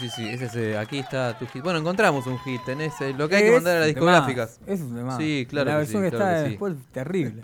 Sí, 0.01 0.09
sí. 0.09 0.27
Ese 0.29 0.45
es, 0.45 0.55
eh, 0.55 0.77
aquí 0.77 0.99
está 0.99 1.37
tu 1.37 1.45
hit. 1.47 1.63
Bueno, 1.63 1.79
encontramos 1.79 2.25
un 2.27 2.37
hit. 2.39 2.61
Tenés 2.65 2.99
eh, 3.01 3.13
lo 3.17 3.29
que 3.29 3.35
hay 3.37 3.41
que 3.43 3.47
Es 3.49 3.53
mandar 3.55 3.77
a 3.77 3.79
las 3.81 3.87
discográficas. 3.87 4.57
temazo, 4.59 4.73
Es 4.73 4.81
un 4.81 4.95
tema. 4.95 5.17
Sí, 5.17 5.45
claro 5.49 5.71
La 5.71 5.79
que 5.79 5.85
sí, 5.85 5.93
versión 5.93 6.03
que 6.03 6.09
claro 6.17 6.25
está 6.25 6.37
que 6.39 6.43
sí. 6.45 6.49
después, 6.51 6.75
terrible. 6.91 7.41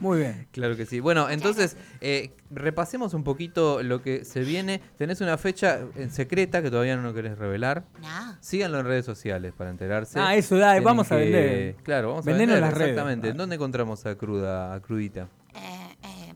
Muy 0.00 0.18
bien. 0.18 0.48
Claro 0.52 0.76
que 0.76 0.86
sí. 0.86 1.00
Bueno, 1.00 1.30
entonces, 1.30 1.76
eh, 2.00 2.32
repasemos 2.50 3.14
un 3.14 3.24
poquito 3.24 3.82
lo 3.82 4.02
que 4.02 4.24
se 4.24 4.40
viene. 4.40 4.80
Tenés 4.98 5.20
una 5.20 5.38
fecha 5.38 5.80
eh, 5.96 6.08
secreta 6.10 6.62
que 6.62 6.70
todavía 6.70 6.96
no 6.96 7.14
querés 7.14 7.38
revelar. 7.38 7.84
No. 8.00 8.36
Síganlo 8.40 8.80
en 8.80 8.86
redes 8.86 9.04
sociales 9.04 9.52
para 9.56 9.70
enterarse. 9.70 10.18
Ah, 10.20 10.34
eso, 10.34 10.56
dale, 10.56 10.72
Tienen 10.80 10.84
vamos 10.84 11.12
a 11.12 11.16
vender. 11.16 11.76
Claro, 11.84 12.08
vamos 12.10 12.24
Vendernos 12.24 12.52
a 12.56 12.60
vender. 12.60 12.70
las 12.70 12.78
redes. 12.78 12.90
Exactamente. 12.90 13.28
Ah. 13.28 13.30
¿En 13.30 13.36
dónde 13.36 13.54
encontramos 13.56 14.04
a 14.06 14.14
Cruda, 14.16 14.74
a 14.74 14.80
Crudita? 14.80 15.28
Eh, 15.54 15.96
eh, 16.02 16.34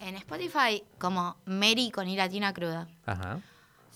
en 0.00 0.16
Spotify, 0.16 0.82
como 0.98 1.36
Mary 1.46 1.90
con 1.92 2.08
I 2.08 2.16
latina 2.16 2.52
cruda. 2.52 2.88
Ajá. 3.06 3.40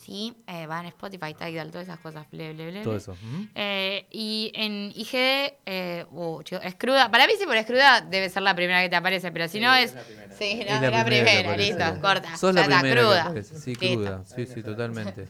Sí, 0.06 0.32
eh, 0.46 0.68
va 0.68 0.78
en 0.78 0.86
Spotify, 0.86 1.34
Tidal, 1.34 1.72
todas 1.72 1.88
esas 1.88 1.98
cosas. 1.98 2.30
Ble, 2.30 2.52
ble, 2.52 2.70
ble, 2.70 2.82
Todo 2.84 2.96
eso. 2.96 3.16
Eh, 3.56 4.06
y 4.12 4.52
en 4.54 4.92
IG, 4.94 5.58
eh, 5.66 6.06
uh, 6.12 6.44
chico, 6.44 6.60
es 6.62 6.76
cruda. 6.76 7.10
Para 7.10 7.26
mí, 7.26 7.32
si 7.36 7.44
por 7.44 7.56
es 7.56 7.66
cruda, 7.66 8.02
debe 8.02 8.30
ser 8.30 8.44
la 8.44 8.54
primera 8.54 8.80
que 8.82 8.88
te 8.88 8.94
aparece, 8.94 9.32
pero 9.32 9.48
si 9.48 9.58
no 9.58 9.74
es. 9.74 9.96
Sí, 10.38 10.62
no, 10.68 10.76
Es 10.76 10.92
la, 10.92 11.04
primera, 11.04 11.56
listo, 11.56 11.84
corta. 12.00 12.36
Sos 12.36 12.54
ya 12.54 12.68
la 12.68 12.78
primera 12.78 13.00
cruda. 13.00 13.42
Sí, 13.42 13.74
Listo. 13.74 13.94
cruda. 13.94 14.22
Sí, 14.26 14.46
sí, 14.46 14.62
totalmente. 14.62 15.26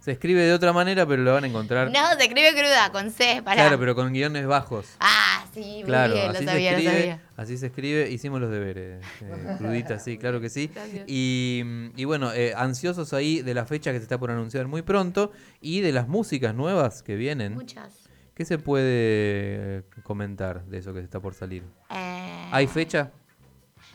Se 0.00 0.10
escribe 0.10 0.42
de 0.42 0.52
otra 0.52 0.72
manera, 0.72 1.06
pero 1.06 1.22
lo 1.22 1.32
van 1.32 1.44
a 1.44 1.46
encontrar. 1.46 1.92
No, 1.92 2.14
se 2.18 2.24
escribe 2.24 2.52
cruda, 2.52 2.90
con 2.90 3.12
C, 3.12 3.42
para. 3.44 3.62
Claro, 3.62 3.78
pero 3.78 3.94
con 3.94 4.12
guiones 4.12 4.46
bajos. 4.48 4.86
Ah, 4.98 5.44
sí, 5.62 5.74
muy 5.76 5.82
Claro, 5.84 6.14
bien, 6.14 6.30
así 6.30 6.44
lo 6.44 6.50
sabía, 6.52 6.70
se 6.70 6.76
lo 6.76 6.78
escribe, 6.90 7.00
sabía. 7.00 7.22
así 7.36 7.58
se 7.58 7.66
escribe, 7.66 8.10
hicimos 8.10 8.40
los 8.40 8.50
deberes, 8.50 9.04
eh, 9.22 9.54
crudita, 9.58 9.98
sí, 9.98 10.18
claro 10.18 10.40
que 10.40 10.48
sí. 10.50 10.70
Y, 11.06 11.62
y 11.96 12.04
bueno, 12.04 12.32
eh, 12.32 12.52
ansiosos 12.56 13.12
ahí 13.12 13.42
de 13.42 13.54
la 13.54 13.66
fecha 13.66 13.90
que 13.92 13.98
se 13.98 14.02
está 14.04 14.18
por 14.18 14.30
anunciar 14.30 14.66
muy 14.68 14.82
pronto 14.82 15.32
y 15.60 15.80
de 15.80 15.92
las 15.92 16.06
músicas 16.08 16.54
nuevas 16.54 17.02
que 17.02 17.16
vienen. 17.16 17.54
Muchas. 17.54 18.04
¿Qué 18.34 18.44
se 18.44 18.58
puede 18.58 18.84
eh, 19.78 19.82
comentar 20.02 20.64
de 20.66 20.78
eso 20.78 20.92
que 20.92 21.00
está 21.00 21.20
por 21.20 21.32
salir? 21.34 21.62
Eh, 21.90 22.48
¿Hay 22.52 22.66
fecha? 22.66 23.10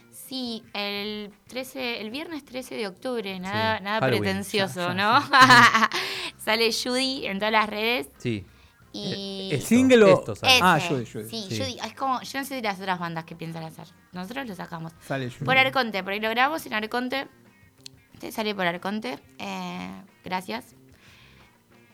Sí, 0.09 0.64
el 0.74 1.30
13, 1.47 2.01
el 2.01 2.09
viernes 2.09 2.45
13 2.45 2.76
de 2.76 2.88
octubre, 2.88 3.38
nada, 3.39 3.80
nada 3.82 3.99
Halloween. 3.99 4.24
pretencioso, 4.24 4.93
¿no? 4.93 5.20
Sale 6.38 6.72
Judy 6.72 7.26
en 7.28 7.38
todas 7.38 7.51
las 7.51 7.70
redes. 7.70 8.07
Sí. 8.18 8.45
Y 8.94 9.50
Eh, 9.52 9.56
esto, 9.56 9.68
Single 9.68 10.04
o- 10.04 10.20
esto 10.20 10.36
sale. 10.36 10.54
Ese, 10.56 10.62
Ah, 10.64 10.80
Judy, 10.88 11.06
Judy. 11.06 11.30
Sí, 11.30 11.46
Sí. 11.50 11.58
Judy. 11.60 11.78
Es 11.86 11.94
como, 11.94 12.22
yo 12.22 12.39
no 12.39 12.46
sé 12.46 12.56
de 12.56 12.62
las 12.62 12.80
otras 12.80 13.00
bandas 13.00 13.24
que 13.26 13.36
piensan 13.36 13.64
hacer. 13.64 13.88
Nosotros 14.12 14.48
lo 14.48 14.56
sacamos. 14.56 14.94
Sale 15.02 15.30
Judy. 15.32 15.46
Por 15.46 15.58
Arconte, 15.58 16.04
por 16.04 16.14
ahí 16.14 16.20
lo 16.20 16.30
grabamos 16.30 16.66
en 16.66 16.74
Arconte. 16.74 17.28
Te 18.20 18.32
sale 18.32 18.54
por 18.54 18.66
Arconte. 18.68 19.18
Eh, 19.39 20.02
gracias. 20.26 20.76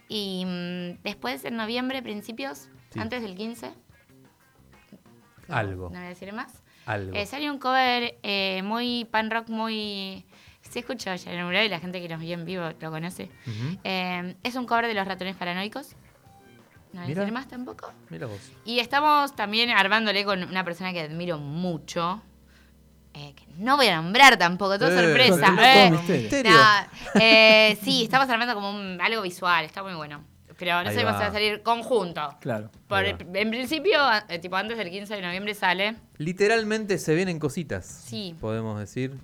Y 0.09 0.43
mm, 0.45 1.03
después, 1.03 1.43
en 1.45 1.55
noviembre, 1.57 2.01
principios, 2.01 2.69
Sí. 2.91 2.99
antes 2.99 3.21
del 3.21 3.35
15. 3.35 3.71
Algo. 5.49 5.83
No 5.89 5.97
voy 5.97 6.05
a 6.05 6.09
decir 6.09 6.33
más. 6.33 6.63
Algo. 6.85 7.15
Eh, 7.15 7.25
sale 7.25 7.49
un 7.51 7.59
cover 7.59 8.17
eh, 8.23 8.61
muy 8.63 9.05
pan 9.05 9.29
rock, 9.29 9.49
muy. 9.49 10.25
Se 10.61 10.79
escucha 10.79 11.15
ya 11.15 11.31
en 11.31 11.39
el 11.39 11.45
mural 11.45 11.65
y 11.65 11.69
la 11.69 11.79
gente 11.79 12.01
que 12.01 12.09
nos 12.09 12.19
vio 12.19 12.33
en 12.33 12.43
vivo 12.45 12.63
lo 12.79 12.91
conoce. 12.91 13.29
Ujú. 13.45 13.77
Eh, 13.85 14.35
es 14.43 14.55
un 14.55 14.65
cover 14.65 14.87
de 14.87 14.93
los 14.93 15.07
ratones 15.07 15.35
paranoicos. 15.35 15.95
No 17.05 17.31
más 17.31 17.47
tampoco. 17.47 17.91
Mira 18.09 18.27
vos. 18.27 18.39
Y 18.65 18.79
estamos 18.79 19.35
también 19.35 19.69
armándole 19.69 20.23
con 20.25 20.43
una 20.43 20.63
persona 20.63 20.91
que 20.93 21.01
admiro 21.01 21.37
mucho. 21.37 22.21
eh, 23.13 23.33
que 23.35 23.45
no 23.57 23.77
voy 23.77 23.87
a 23.87 23.95
nombrar 23.99 24.37
tampoco, 24.37 24.77
todo 24.77 24.89
Eh, 24.91 25.03
sorpresa. 25.03 25.55
eh. 25.59 26.43
Nah, 26.43 27.75
sí, 27.83 28.03
estamos 28.03 28.29
armando 28.29 28.53
como 28.53 28.69
un- 28.69 28.99
algo 29.01 29.23
visual, 29.23 29.65
está 29.65 29.81
muy 29.81 29.95
bueno. 29.95 30.23
Pero 30.59 30.83
no 30.83 30.89
sabemos 30.91 31.15
si 31.15 31.21
va. 31.21 31.27
a 31.27 31.31
salir 31.31 31.63
conjunto. 31.63 32.35
Claro. 32.41 32.69
Por 32.87 33.03
el- 33.05 33.15
en 33.33 33.49
principio, 33.49 33.99
eh, 34.29 34.39
tipo 34.39 34.55
antes 34.55 34.77
del 34.77 34.89
15 34.91 35.15
de 35.15 35.21
noviembre 35.21 35.53
sale. 35.55 35.95
Literalmente 36.17 36.97
se 36.99 37.15
vienen 37.15 37.39
cositas. 37.39 37.85
Sí. 37.87 38.35
Podemos 38.39 38.79
decir. 38.79 39.15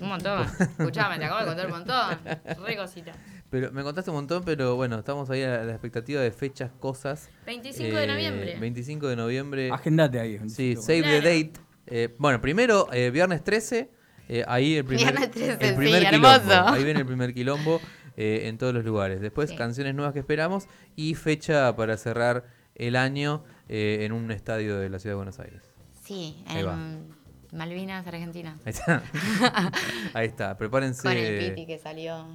Un 0.00 0.08
montón. 0.08 0.46
Escuchame, 0.78 1.18
te 1.18 1.24
acabo 1.26 1.40
de 1.40 1.46
contar 1.46 1.66
un 1.66 1.72
montón. 1.72 2.18
Re 2.64 2.76
cosita. 2.76 3.12
Pero 3.50 3.72
me 3.72 3.82
contaste 3.82 4.10
un 4.10 4.16
montón, 4.16 4.42
pero 4.44 4.76
bueno, 4.76 4.98
estamos 4.98 5.30
ahí 5.30 5.42
a 5.42 5.62
la 5.64 5.72
expectativa 5.72 6.20
de 6.20 6.30
fechas, 6.30 6.70
cosas. 6.78 7.30
25 7.46 7.96
de 7.96 8.04
Eh, 8.04 8.06
noviembre. 8.06 8.56
25 8.60 9.06
de 9.08 9.16
noviembre. 9.16 9.70
Agendate 9.70 10.20
ahí. 10.20 10.38
Sí, 10.50 10.76
save 10.76 11.02
the 11.02 11.20
Claro. 11.20 11.24
date. 11.24 11.52
Eh, 11.86 12.14
bueno, 12.18 12.40
primero, 12.42 12.88
eh, 12.92 13.10
viernes 13.10 13.42
13. 13.42 13.90
eh, 14.30 14.44
ahí 14.46 14.76
el 14.76 14.84
primer, 14.84 15.06
Viernes 15.06 15.30
13, 15.30 15.68
el 15.70 15.74
primer 15.74 16.02
sí, 16.02 16.08
quilombo. 16.10 16.28
hermoso. 16.28 16.68
Ahí 16.68 16.84
viene 16.84 17.00
el 17.00 17.06
primer 17.06 17.32
quilombo 17.32 17.80
eh, 18.18 18.42
en 18.48 18.58
todos 18.58 18.74
los 18.74 18.84
lugares. 18.84 19.22
Después, 19.22 19.48
Sí. 19.48 19.56
canciones 19.56 19.94
nuevas 19.94 20.12
que 20.12 20.18
esperamos 20.18 20.66
y 20.96 21.14
fecha 21.14 21.74
para 21.76 21.96
cerrar 21.96 22.44
el 22.74 22.96
año 22.96 23.44
eh, 23.70 24.00
en 24.04 24.12
un 24.12 24.30
estadio 24.30 24.76
de 24.78 24.90
la 24.90 24.98
ciudad 24.98 25.12
de 25.12 25.16
Buenos 25.16 25.38
Aires. 25.40 25.62
Sí, 26.04 26.42
Ahí 26.48 26.62
va. 26.62 26.74
en 26.74 27.08
Malvinas, 27.52 28.06
Argentina. 28.06 28.58
Ahí 28.66 28.70
está. 28.72 29.02
Ahí 30.12 30.26
está. 30.26 30.58
Prepárense. 30.58 31.02
Con 31.02 31.16
el 31.16 31.48
Piti 31.54 31.66
que 31.66 31.78
salió. 31.78 32.26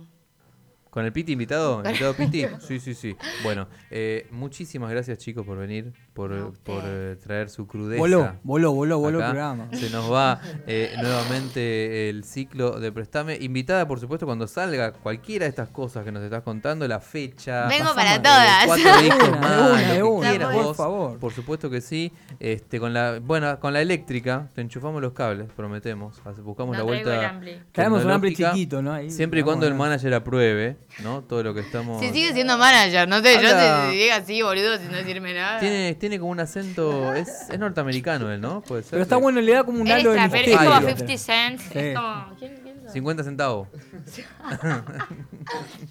¿Con 0.93 1.05
el 1.05 1.11
Piti 1.11 1.31
invitado? 1.31 1.83
¿Invitado 1.83 2.13
Piti? 2.13 2.45
Sí, 2.59 2.79
sí, 2.79 2.93
sí. 2.93 3.17
Bueno, 3.41 3.67
eh, 3.89 4.27
muchísimas 4.29 4.91
gracias 4.91 5.17
chicos 5.17 5.43
por 5.43 5.57
venir. 5.57 5.91
Por, 6.13 6.53
por, 6.59 6.83
eh, 6.85 7.15
traer 7.21 7.49
su 7.49 7.65
crudeza. 7.65 7.99
Voló, 7.99 8.35
voló, 8.43 8.71
voló, 8.73 8.99
voló 8.99 9.19
el 9.19 9.25
programa. 9.25 9.67
Se 9.73 9.89
nos 9.89 10.11
va 10.11 10.39
eh, 10.67 10.93
nuevamente 11.01 12.09
el 12.09 12.23
ciclo 12.23 12.79
de 12.79 12.91
Prestame. 12.91 13.37
Invitada, 13.41 13.87
por 13.87 13.99
supuesto, 13.99 14.25
cuando 14.25 14.47
salga 14.47 14.93
cualquiera 14.93 15.45
de 15.45 15.49
estas 15.49 15.69
cosas 15.69 16.05
que 16.05 16.11
nos 16.11 16.23
estás 16.23 16.43
contando, 16.43 16.87
la 16.87 16.99
fecha. 16.99 17.67
Vengo 17.67 17.95
para 17.95 18.21
todas. 18.21 18.65
Cuatro 18.65 19.01
discos 19.01 19.31
De 19.31 19.39
más, 19.39 19.57
una, 19.57 19.67
lo 19.67 19.75
de 19.75 19.93
que 19.93 20.03
una, 20.03 20.29
quieras 20.29 20.55
por 20.55 20.75
favor. 20.75 21.19
Por 21.19 21.33
supuesto 21.33 21.69
que 21.69 21.81
sí. 21.81 22.11
Este, 22.39 22.79
con 22.79 22.93
la, 22.93 23.19
bueno, 23.19 23.59
con 23.59 23.73
la 23.73 23.81
eléctrica, 23.81 24.49
te 24.53 24.61
enchufamos 24.61 25.01
los 25.01 25.13
cables, 25.13 25.49
prometemos. 25.55 26.21
Buscamos 26.43 26.73
No 26.73 26.79
la 26.79 26.83
vuelta. 26.83 27.41
Traemos 27.71 28.05
un 28.05 28.11
ampli 28.11 28.35
chiquito, 28.35 28.81
¿no? 28.81 28.93
Ahí, 28.93 29.09
Siempre 29.09 29.39
y 29.39 29.43
cuando 29.43 29.65
el 29.65 29.73
manager 29.73 30.13
apruebe, 30.13 30.77
¿no? 30.99 31.23
Todo 31.23 31.41
lo 31.41 31.53
que 31.53 31.61
estamos. 31.61 31.99
Si 31.99 32.09
sigue 32.11 32.33
siendo 32.33 32.57
manager, 32.57 33.07
no 33.07 33.21
sé, 33.21 33.33
yo 33.41 33.49
Anda. 33.49 33.89
te 33.89 33.95
diga 33.95 34.17
así, 34.17 34.41
boludo, 34.41 34.77
sin 34.77 34.91
decirme 34.91 35.33
nada. 35.33 35.59
Tiene, 35.59 35.95
tiene 36.03 36.19
como 36.19 36.33
un 36.33 36.39
acento. 36.41 37.13
Es, 37.13 37.49
es 37.49 37.57
norteamericano 37.57 38.29
él, 38.29 38.41
¿no? 38.41 38.59
Puede 38.59 38.83
ser. 38.83 38.91
Pero 38.91 39.03
está 39.03 39.15
bueno, 39.15 39.39
le 39.39 39.53
da 39.53 39.63
como 39.63 39.79
un 39.79 39.89
halo 39.89 40.11
de 40.11 40.17
es 40.17 40.29
trapero, 40.29 40.43
es 40.43 40.47
misterio. 40.47 40.69
como 40.69 40.89
Ay, 40.89 40.95
50 40.95 41.17
Cent. 41.17 41.61
Sí. 41.61 41.79
Es 41.79 41.95
como. 41.95 42.35
¿quién, 42.37 42.59
quién 42.61 42.83
sos? 42.83 42.91
50 42.91 43.23
centavos. 43.23 43.67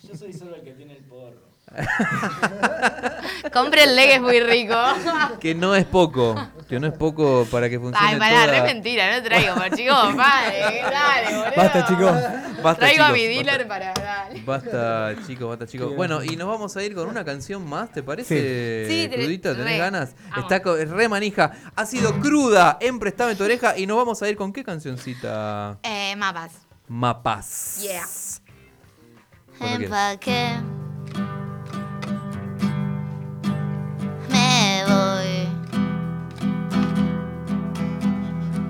Yo 0.02 0.14
soy 0.14 0.34
solo 0.34 0.56
el 0.56 0.62
que 0.62 0.72
tiene 0.72 0.98
el 0.98 1.04
porro. 1.04 1.40
Cómprenle 3.54 4.04
que 4.04 4.14
es 4.16 4.20
muy 4.20 4.40
rico. 4.40 4.76
Que 5.40 5.54
no 5.54 5.74
es 5.74 5.86
poco. 5.86 6.34
Que 6.72 6.80
no 6.80 6.86
es 6.86 6.94
poco 6.94 7.46
para 7.50 7.68
que 7.68 7.78
funcione. 7.78 8.12
Ay, 8.14 8.18
pará, 8.18 8.46
toda- 8.46 8.52
re 8.52 8.62
mentira, 8.74 9.14
no 9.14 9.22
traigo, 9.22 9.54
chicos, 9.76 10.14
padre, 10.16 10.80
dale, 10.82 11.36
boludo. 11.36 11.52
Basta, 11.54 11.86
chicos. 11.86 12.12
Basta, 12.62 12.80
Traigo 12.80 13.04
a 13.04 13.08
mi 13.12 13.26
basta. 13.26 13.42
dealer 13.50 13.68
para. 13.68 13.92
Dale. 13.92 14.40
Basta, 14.42 15.14
chicos, 15.26 15.48
basta, 15.50 15.66
chicos. 15.66 15.94
Bueno, 15.94 16.24
y 16.24 16.36
nos 16.36 16.48
vamos 16.48 16.74
a 16.76 16.82
ir 16.82 16.94
con 16.94 17.08
una 17.08 17.26
canción 17.26 17.68
más, 17.68 17.92
¿te 17.92 18.02
parece? 18.02 18.86
Sí. 18.86 18.90
Sí, 19.02 19.08
te- 19.10 19.16
Crudita, 19.16 19.50
¿tenés 19.52 19.66
re. 19.66 19.78
ganas? 19.78 20.14
Vamos. 20.30 20.38
Está 20.44 20.62
co- 20.62 20.76
re 20.76 21.08
manija. 21.10 21.52
Ha 21.76 21.84
sido 21.84 22.18
cruda 22.20 22.78
en 22.80 22.98
Prestame 22.98 23.34
tu 23.34 23.44
oreja. 23.44 23.76
Y 23.76 23.86
nos 23.86 23.98
vamos 23.98 24.22
a 24.22 24.28
ir 24.30 24.36
con 24.36 24.50
qué 24.52 24.64
cancioncita? 24.64 25.76
Eh, 25.82 26.16
mapas. 26.16 26.52
Mapas. 26.88 27.80
Yeah. 27.82 28.06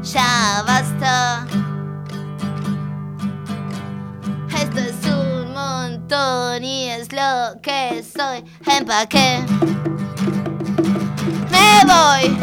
Ya 0.03 0.65
basta. 0.67 1.47
Esto 4.53 4.79
es 4.81 5.07
un 5.07 5.53
montón 5.53 6.65
y 6.65 6.89
es 6.91 7.13
lo 7.13 7.61
que 7.63 8.03
soy. 8.03 8.45
Empaqué. 8.67 9.45
Me 11.51 11.85
voy. 11.87 12.37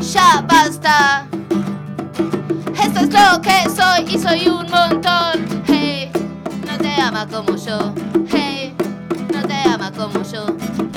Ya 0.00 0.40
basta. 0.42 1.26
Esto 2.80 3.00
es 3.00 3.12
lo 3.12 3.40
que 3.42 3.68
soy 3.68 4.14
y 4.14 4.18
soy 4.18 4.48
un 4.48 4.70
montón. 4.70 5.64
Hey, 5.66 6.12
no 6.64 6.78
te 6.78 6.94
ama 7.00 7.26
como 7.26 7.56
yo. 7.56 7.92
Hey, 8.30 8.72
no 9.34 9.42
te 9.42 9.54
ama 9.68 9.90
como 9.90 10.22
yo. 10.22 10.87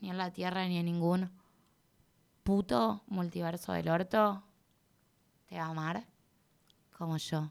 Ni 0.00 0.10
en 0.10 0.18
la 0.18 0.32
tierra, 0.32 0.66
ni 0.66 0.78
en 0.78 0.86
ningún 0.86 1.30
puto 2.42 3.02
multiverso 3.06 3.72
del 3.72 3.88
orto 3.88 4.42
te 5.46 5.56
va 5.56 5.66
a 5.66 5.70
amar 5.70 6.04
como 6.96 7.16
yo. 7.18 7.50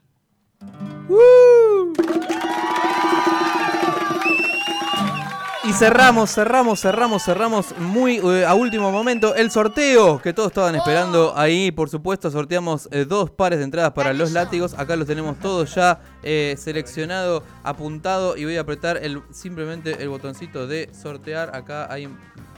Y 5.65 5.71
cerramos, 5.71 6.29
cerramos, 6.33 6.81
cerramos, 6.81 7.23
cerramos 7.23 7.77
muy 7.77 8.17
eh, 8.17 8.45
a 8.45 8.53
último 8.53 8.91
momento 8.91 9.33
el 9.33 9.49
sorteo 9.49 10.21
que 10.21 10.33
todos 10.33 10.49
estaban 10.49 10.75
esperando 10.75 11.31
ahí. 11.37 11.71
Por 11.71 11.89
supuesto, 11.89 12.29
sorteamos 12.29 12.89
eh, 12.91 13.05
dos 13.05 13.31
pares 13.31 13.59
de 13.59 13.65
entradas 13.65 13.93
para 13.93 14.11
los 14.11 14.33
látigos. 14.33 14.73
Acá 14.77 14.97
los 14.97 15.07
tenemos 15.07 15.39
todos 15.39 15.73
ya 15.73 16.01
eh, 16.21 16.55
seleccionado, 16.57 17.43
apuntado. 17.63 18.35
Y 18.35 18.43
voy 18.43 18.57
a 18.57 18.61
apretar 18.61 18.97
el, 18.97 19.21
simplemente 19.31 20.03
el 20.03 20.09
botoncito 20.09 20.67
de 20.67 20.89
sortear. 20.93 21.55
Acá 21.55 21.87
hay 21.89 22.09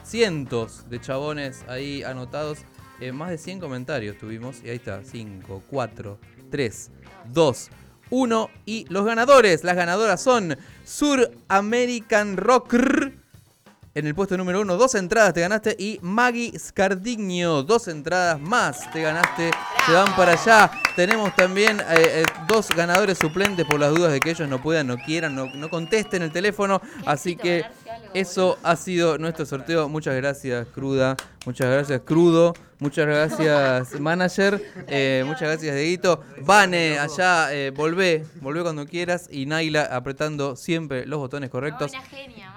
cientos 0.04 0.90
de 0.90 1.00
chabones 1.00 1.64
ahí 1.68 2.02
anotados. 2.02 2.58
Eh, 3.00 3.12
más 3.12 3.30
de 3.30 3.38
100 3.38 3.60
comentarios 3.60 4.18
tuvimos. 4.18 4.64
Y 4.64 4.70
ahí 4.70 4.78
está: 4.78 5.04
5, 5.04 5.62
4, 5.70 6.18
3, 6.50 6.92
2, 7.32 7.70
1. 8.10 8.50
Y 8.66 8.86
los 8.90 9.06
ganadores, 9.06 9.64
las 9.64 9.76
ganadoras 9.76 10.22
son 10.22 10.58
Sur 10.84 11.32
American 11.48 12.38
Rocker. 12.38 13.14
En 13.94 14.06
el 14.06 14.14
puesto 14.14 14.36
número 14.36 14.60
uno, 14.60 14.76
dos 14.76 14.94
entradas 14.96 15.34
te 15.34 15.40
ganaste. 15.40 15.74
Y 15.80 16.00
Maggie 16.02 16.52
Scardigno, 16.60 17.64
dos 17.64 17.88
entradas 17.88 18.42
más 18.42 18.92
te 18.92 19.02
ganaste. 19.02 19.52
Se 19.86 19.94
van 19.94 20.14
para 20.18 20.34
allá. 20.34 20.70
Tenemos 20.98 21.34
también 21.34 21.80
eh, 21.80 21.84
eh, 21.94 22.24
dos 22.46 22.72
ganadores 22.76 23.18
suplentes 23.18 23.66
por 23.66 23.80
las 23.80 23.96
dudas 23.96 24.12
de 24.12 24.20
que 24.20 24.32
ellos 24.32 24.50
no 24.50 24.62
puedan, 24.62 24.88
no 24.88 24.98
quieran, 24.98 25.34
no, 25.34 25.46
no 25.46 25.70
contesten 25.70 26.24
el 26.24 26.32
teléfono. 26.32 26.82
Así 27.06 27.38
que 27.38 27.64
eso 28.14 28.58
ha 28.64 28.76
sido 28.76 29.18
nuestro 29.18 29.46
sorteo. 29.46 29.88
Muchas 29.88 30.16
gracias, 30.16 30.68
Cruda. 30.74 31.16
Muchas 31.46 31.70
gracias, 31.70 32.02
Crudo. 32.04 32.54
Muchas 32.80 33.06
gracias, 33.06 34.00
Manager. 34.00 34.62
Eh, 34.88 35.24
muchas 35.26 35.44
gracias, 35.44 35.76
Deguito. 35.76 36.22
Vane, 36.42 37.00
allá, 37.00 37.54
eh, 37.54 37.72
volvé. 37.72 38.26
Volvé 38.42 38.64
cuando 38.64 38.86
quieras. 38.86 39.28
Y 39.32 39.46
Naila 39.46 39.84
apretando 39.84 40.56
siempre 40.56 41.06
los 41.06 41.20
botones 41.20 41.50
correctos. 41.50 41.92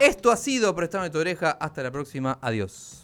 Esto 0.00 0.30
ha 0.30 0.36
sido 0.36 0.74
Préstame 0.74 1.10
tu 1.10 1.18
oreja. 1.18 1.52
Hasta 1.52 1.82
la 1.82 1.90
próxima. 1.90 2.38
Adiós. 2.40 2.96